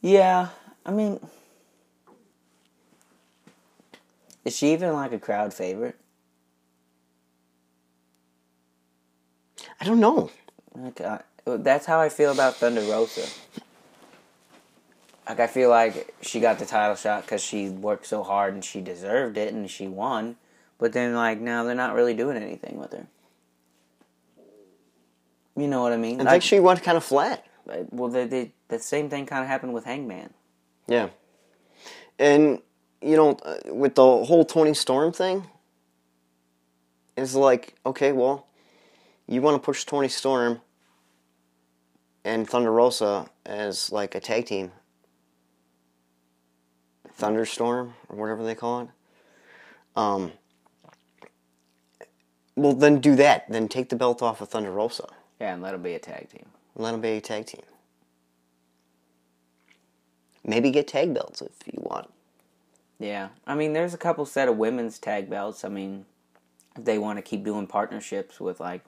Yeah, 0.00 0.48
I 0.86 0.92
mean, 0.92 1.20
is 4.44 4.56
she 4.56 4.72
even 4.72 4.92
like 4.92 5.12
a 5.12 5.18
crowd 5.18 5.52
favorite? 5.52 5.96
I 9.80 9.84
don't 9.84 10.00
know. 10.00 10.30
Like, 10.74 11.00
uh, 11.00 11.18
that's 11.44 11.86
how 11.86 12.00
I 12.00 12.08
feel 12.08 12.32
about 12.32 12.56
Thunder 12.56 12.82
Rosa. 12.82 13.26
Like, 15.28 15.40
I 15.40 15.46
feel 15.46 15.70
like 15.70 16.14
she 16.22 16.40
got 16.40 16.58
the 16.58 16.66
title 16.66 16.96
shot 16.96 17.22
because 17.22 17.42
she 17.42 17.68
worked 17.68 18.06
so 18.06 18.22
hard 18.22 18.54
and 18.54 18.64
she 18.64 18.80
deserved 18.80 19.36
it 19.38 19.52
and 19.52 19.70
she 19.70 19.86
won. 19.86 20.36
But 20.78 20.92
then, 20.92 21.14
like, 21.14 21.40
now 21.40 21.62
they're 21.64 21.74
not 21.74 21.94
really 21.94 22.14
doing 22.14 22.36
anything 22.36 22.78
with 22.78 22.92
her. 22.92 23.06
You 25.56 25.68
know 25.68 25.82
what 25.82 25.92
I 25.92 25.96
mean? 25.96 26.20
I 26.20 26.24
Like, 26.24 26.32
think 26.32 26.42
she 26.44 26.58
went 26.60 26.82
kind 26.82 26.96
of 26.96 27.04
flat. 27.04 27.44
well, 27.90 28.08
the 28.08 28.50
same 28.78 29.10
thing 29.10 29.26
kind 29.26 29.42
of 29.42 29.48
happened 29.48 29.74
with 29.74 29.84
Hangman. 29.84 30.30
Yeah. 30.88 31.10
And, 32.18 32.60
you 33.00 33.16
know, 33.16 33.32
uh, 33.44 33.56
with 33.66 33.94
the 33.94 34.02
whole 34.02 34.44
Toni 34.44 34.74
Storm 34.74 35.12
thing, 35.12 35.46
it's 37.16 37.34
like, 37.34 37.74
okay, 37.84 38.12
well, 38.12 38.46
you 39.30 39.40
want 39.40 39.54
to 39.54 39.64
push 39.64 39.84
Toni 39.84 40.08
Storm 40.08 40.60
and 42.24 42.50
Thunder 42.50 42.72
Rosa 42.72 43.30
as 43.46 43.92
like 43.92 44.16
a 44.16 44.20
tag 44.20 44.46
team. 44.46 44.72
Thunderstorm, 47.14 47.94
or 48.08 48.16
whatever 48.16 48.42
they 48.42 48.54
call 48.54 48.80
it. 48.80 48.88
Um, 49.94 50.32
well, 52.56 52.72
then 52.72 53.00
do 53.00 53.14
that. 53.16 53.48
Then 53.48 53.68
take 53.68 53.90
the 53.90 53.96
belt 53.96 54.20
off 54.20 54.40
of 54.40 54.48
Thunder 54.48 54.70
Rosa. 54.70 55.06
Yeah, 55.40 55.52
and 55.52 55.62
let 55.62 55.72
them 55.72 55.82
be 55.82 55.94
a 55.94 55.98
tag 55.98 56.28
team. 56.30 56.46
Let 56.74 56.92
them 56.92 57.00
be 57.00 57.10
a 57.10 57.20
tag 57.20 57.46
team. 57.46 57.62
Maybe 60.44 60.70
get 60.70 60.88
tag 60.88 61.14
belts 61.14 61.40
if 61.40 61.52
you 61.66 61.74
want. 61.76 62.10
Yeah, 62.98 63.28
I 63.46 63.54
mean, 63.54 63.74
there's 63.74 63.94
a 63.94 63.98
couple 63.98 64.24
set 64.26 64.48
of 64.48 64.56
women's 64.56 64.98
tag 64.98 65.30
belts. 65.30 65.64
I 65.64 65.68
mean, 65.68 66.06
if 66.76 66.84
they 66.84 66.98
want 66.98 67.18
to 67.18 67.22
keep 67.22 67.44
doing 67.44 67.66
partnerships 67.66 68.40
with 68.40 68.60
like 68.60 68.82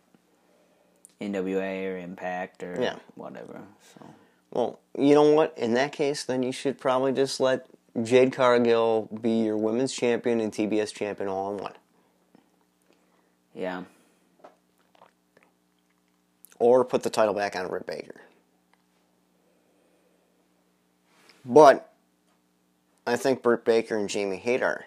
NWA 1.22 1.86
or 1.92 1.98
Impact 1.98 2.62
or 2.62 2.80
Yeah. 2.80 2.96
whatever. 3.14 3.62
So 3.94 4.06
Well, 4.50 4.78
you 4.98 5.14
know 5.14 5.32
what? 5.32 5.56
In 5.56 5.74
that 5.74 5.92
case, 5.92 6.24
then 6.24 6.42
you 6.42 6.52
should 6.52 6.78
probably 6.78 7.12
just 7.12 7.40
let 7.40 7.66
Jade 8.02 8.32
Cargill 8.32 9.08
be 9.20 9.42
your 9.44 9.56
women's 9.56 9.92
champion 9.92 10.40
and 10.40 10.52
TBS 10.52 10.92
champion 10.92 11.28
all 11.28 11.52
in 11.54 11.62
one. 11.62 11.74
yeah, 13.54 13.84
Or 16.58 16.84
put 16.84 17.02
the 17.02 17.10
title 17.10 17.34
back 17.34 17.54
on 17.56 17.68
Britt 17.68 17.86
Baker. 17.86 18.20
But 21.44 21.92
I 23.06 23.16
think 23.16 23.42
Britt 23.42 23.64
Baker 23.64 23.96
and 23.96 24.08
Jamie 24.08 24.36
Hayter 24.36 24.86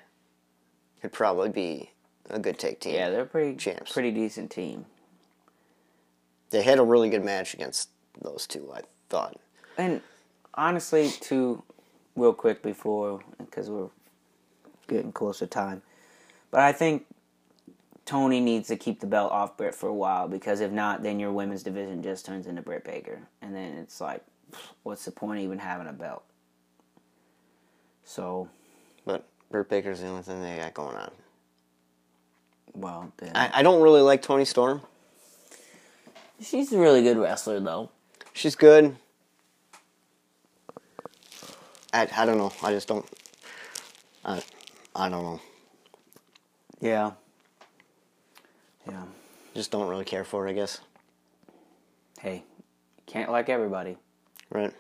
could 1.02 1.12
probably 1.12 1.50
be 1.50 1.92
a 2.30 2.40
good 2.40 2.58
take 2.58 2.80
team. 2.80 2.96
yeah, 2.96 3.10
they're 3.10 3.22
a 3.24 3.26
pretty 3.26 3.56
Champs. 3.58 3.92
pretty 3.92 4.12
decent 4.12 4.50
team. 4.52 4.86
They 6.52 6.62
had 6.64 6.80
a 6.80 6.84
really 6.84 7.10
good 7.10 7.24
match 7.24 7.54
against 7.54 7.90
those 8.22 8.48
two, 8.48 8.72
I 8.74 8.82
thought. 9.10 9.38
And 9.78 10.02
honestly, 10.54 11.10
too, 11.10 11.64
real 12.16 12.34
quick 12.34 12.62
before 12.62 13.22
because 13.38 13.70
we're 13.70 13.90
getting 14.88 15.12
close 15.12 15.40
to 15.40 15.48
time, 15.48 15.82
but 16.52 16.62
I 16.62 16.72
think 16.72 17.06
Tony 18.06 18.40
needs 18.40 18.68
to 18.68 18.76
keep 18.78 19.00
the 19.00 19.08
belt 19.08 19.32
off 19.32 19.58
Britt 19.58 19.74
for 19.74 19.90
a 19.90 19.94
while 19.94 20.28
because 20.28 20.62
if 20.62 20.72
not, 20.72 21.02
then 21.04 21.20
your 21.20 21.32
women's 21.34 21.64
division 21.64 22.04
just 22.04 22.26
turns 22.26 22.46
into 22.48 22.62
Britt 22.62 22.84
Baker, 22.84 23.20
and 23.42 23.54
then 23.56 23.74
it's 23.78 24.00
like, 24.00 24.22
what's 24.84 25.04
the 25.06 25.12
point 25.12 25.40
of 25.40 25.44
even 25.44 25.58
having 25.60 25.88
a 25.88 25.94
belt? 25.94 26.24
So, 28.04 28.48
But 29.06 29.28
Britt 29.50 29.70
Baker's 29.70 30.00
the 30.02 30.08
only 30.08 30.22
thing 30.22 30.42
they 30.42 30.58
got 30.58 30.74
going 30.76 30.96
on. 30.96 31.12
well, 32.76 33.12
then. 33.18 33.32
I, 33.36 33.50
I 33.60 33.64
don't 33.64 33.82
really 33.82 34.02
like 34.02 34.22
Toni 34.22 34.46
Storm. 34.46 34.82
She's 36.42 36.72
a 36.74 36.80
really 36.80 37.02
good 37.02 37.18
wrestler, 37.18 37.60
though. 37.60 37.90
She's 38.34 38.56
good. 38.56 38.96
I, 41.94 42.08
I 42.16 42.26
don't 42.26 42.38
know. 42.38 42.52
I 42.62 42.72
just 42.72 42.88
don't. 42.88 43.06
I, 44.26 44.44
I 44.96 45.10
don't 45.10 45.24
know. 45.24 45.42
Yeah. 46.82 47.12
Yeah. 48.88 49.04
Just 49.54 49.72
don't 49.72 49.88
really 49.88 50.04
care 50.04 50.26
for 50.26 50.46
it, 50.46 50.50
I 50.50 50.54
guess. 50.54 50.82
Hey, 52.20 52.44
can't 53.06 53.32
like 53.32 53.48
everybody. 53.50 53.98
Right. 54.50 54.74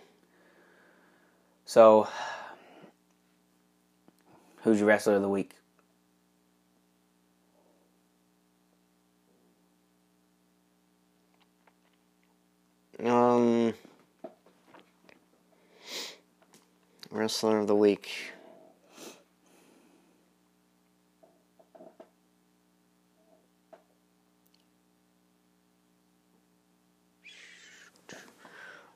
So, 1.65 2.07
who's 4.63 4.79
your 4.79 4.87
wrestler 4.87 5.15
of 5.15 5.21
the 5.21 5.29
week? 5.29 5.53
Um. 13.03 13.73
Wrestler 17.25 17.57
of 17.57 17.65
the 17.65 17.75
week. 17.75 18.11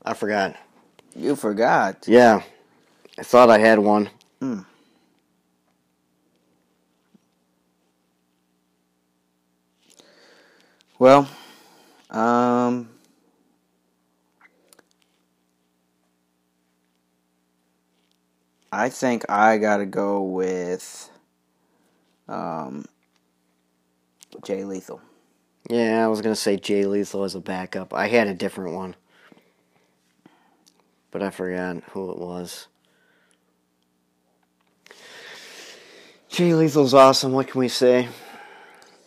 I 0.05 0.13
forgot. 0.13 0.55
You 1.15 1.35
forgot. 1.35 2.07
Yeah. 2.07 2.43
I 3.17 3.23
thought 3.23 3.49
I 3.49 3.57
had 3.57 3.79
one. 3.79 4.11
Well, 10.99 11.27
Um. 12.11 12.89
I 18.71 18.89
think 18.89 19.25
I 19.29 19.57
gotta 19.57 19.85
go 19.85 20.21
with 20.21 21.09
um, 22.27 22.85
Jay 24.43 24.63
Lethal. 24.63 25.01
Yeah, 25.69 26.03
I 26.03 26.07
was 26.07 26.21
gonna 26.21 26.35
say 26.35 26.57
Jay 26.57 26.85
Lethal 26.85 27.23
as 27.23 27.35
a 27.35 27.39
backup. 27.41 27.93
I 27.93 28.07
had 28.07 28.27
a 28.27 28.33
different 28.33 28.75
one, 28.75 28.95
but 31.11 31.23
I 31.23 31.29
forgot 31.31 31.83
who 31.91 32.11
it 32.11 32.17
was. 32.19 32.67
Jay 36.29 36.53
Lethal's 36.53 36.93
awesome. 36.93 37.31
What 37.33 37.47
can 37.47 37.59
we 37.59 37.67
say? 37.67 38.07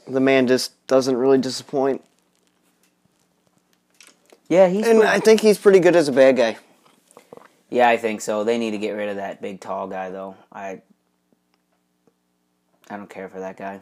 The 0.09 0.21
man 0.21 0.49
just 0.49 0.85
doesn't 0.89 1.17
really 1.17 1.39
disappoint, 1.39 2.03
Yeah, 4.49 4.67
he's. 4.69 4.85
and 4.87 4.99
pretty- 4.99 5.15
I 5.15 5.21
think 5.21 5.41
he's 5.41 5.57
pretty 5.59 5.79
good 5.79 5.95
as 5.95 6.09
a 6.09 6.13
bad 6.13 6.37
guy. 6.37 6.59
Yeah, 7.73 7.89
I 7.89 7.97
think 7.97 8.21
so. 8.21 8.45
They 8.45 8.59
need 8.59 8.73
to 8.73 8.79
get 8.79 8.91
rid 8.93 9.09
of 9.09 9.17
that 9.17 9.41
big 9.41 9.61
tall 9.61 9.89
guy, 9.89 10.11
though. 10.11 10.37
I. 10.53 10.83
I 12.91 12.97
don't 12.99 13.09
care 13.09 13.31
for 13.31 13.41
that 13.41 13.57
guy. 13.57 13.81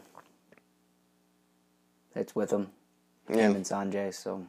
It's 2.15 2.35
with 2.37 2.53
him, 2.53 2.69
him 3.29 3.39
Yeah, 3.39 3.47
and 3.47 3.65
Sonjay. 3.65 4.15
So 4.15 4.47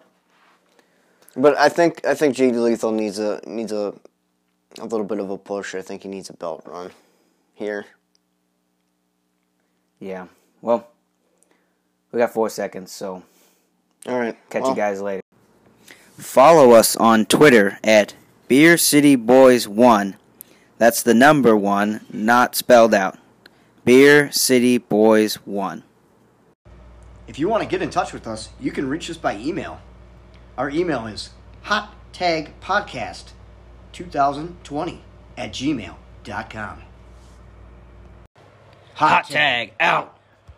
but 1.35 1.57
I 1.57 1.69
think 1.69 2.05
I 2.05 2.13
think 2.13 2.35
Jay 2.35 2.51
Lethal 2.51 2.91
needs 2.91 3.17
a 3.17 3.41
needs 3.47 3.71
a 3.71 3.95
a 4.77 4.83
little 4.83 5.05
bit 5.05 5.19
of 5.19 5.31
a 5.31 5.37
push. 5.37 5.73
I 5.73 5.81
think 5.81 6.03
he 6.03 6.09
needs 6.09 6.29
a 6.29 6.33
belt 6.33 6.61
run 6.65 6.91
here. 7.55 7.85
yeah. 9.99 10.27
Well, 10.61 10.87
we 12.11 12.19
got 12.19 12.33
four 12.33 12.49
seconds, 12.49 12.91
so 12.91 13.23
All 14.05 14.19
right, 14.19 14.37
Catch 14.51 14.61
well, 14.63 14.71
you 14.71 14.75
guys 14.75 15.01
later. 15.01 15.21
Follow 16.17 16.71
us 16.73 16.95
on 16.95 17.25
Twitter 17.25 17.79
at 17.83 18.13
Beer 18.51 18.75
City 18.75 19.15
Boys 19.15 19.65
One. 19.65 20.17
That's 20.77 21.03
the 21.03 21.13
number 21.13 21.55
one, 21.55 22.05
not 22.11 22.53
spelled 22.53 22.93
out. 22.93 23.17
Beer 23.85 24.29
City 24.29 24.77
Boys 24.77 25.35
One. 25.45 25.83
If 27.29 27.39
you 27.39 27.47
want 27.47 27.63
to 27.63 27.69
get 27.69 27.81
in 27.81 27.89
touch 27.89 28.11
with 28.11 28.27
us, 28.27 28.49
you 28.59 28.73
can 28.73 28.89
reach 28.89 29.09
us 29.09 29.15
by 29.15 29.37
email. 29.37 29.79
Our 30.57 30.69
email 30.69 31.07
is 31.07 31.29
hot 31.61 31.95
tag 32.11 32.51
podcast 32.59 33.29
2020 33.93 35.01
at 35.37 35.53
gmail.com. 35.53 36.81
Hot 38.95 39.29
tag 39.29 39.75
out. 39.79 40.17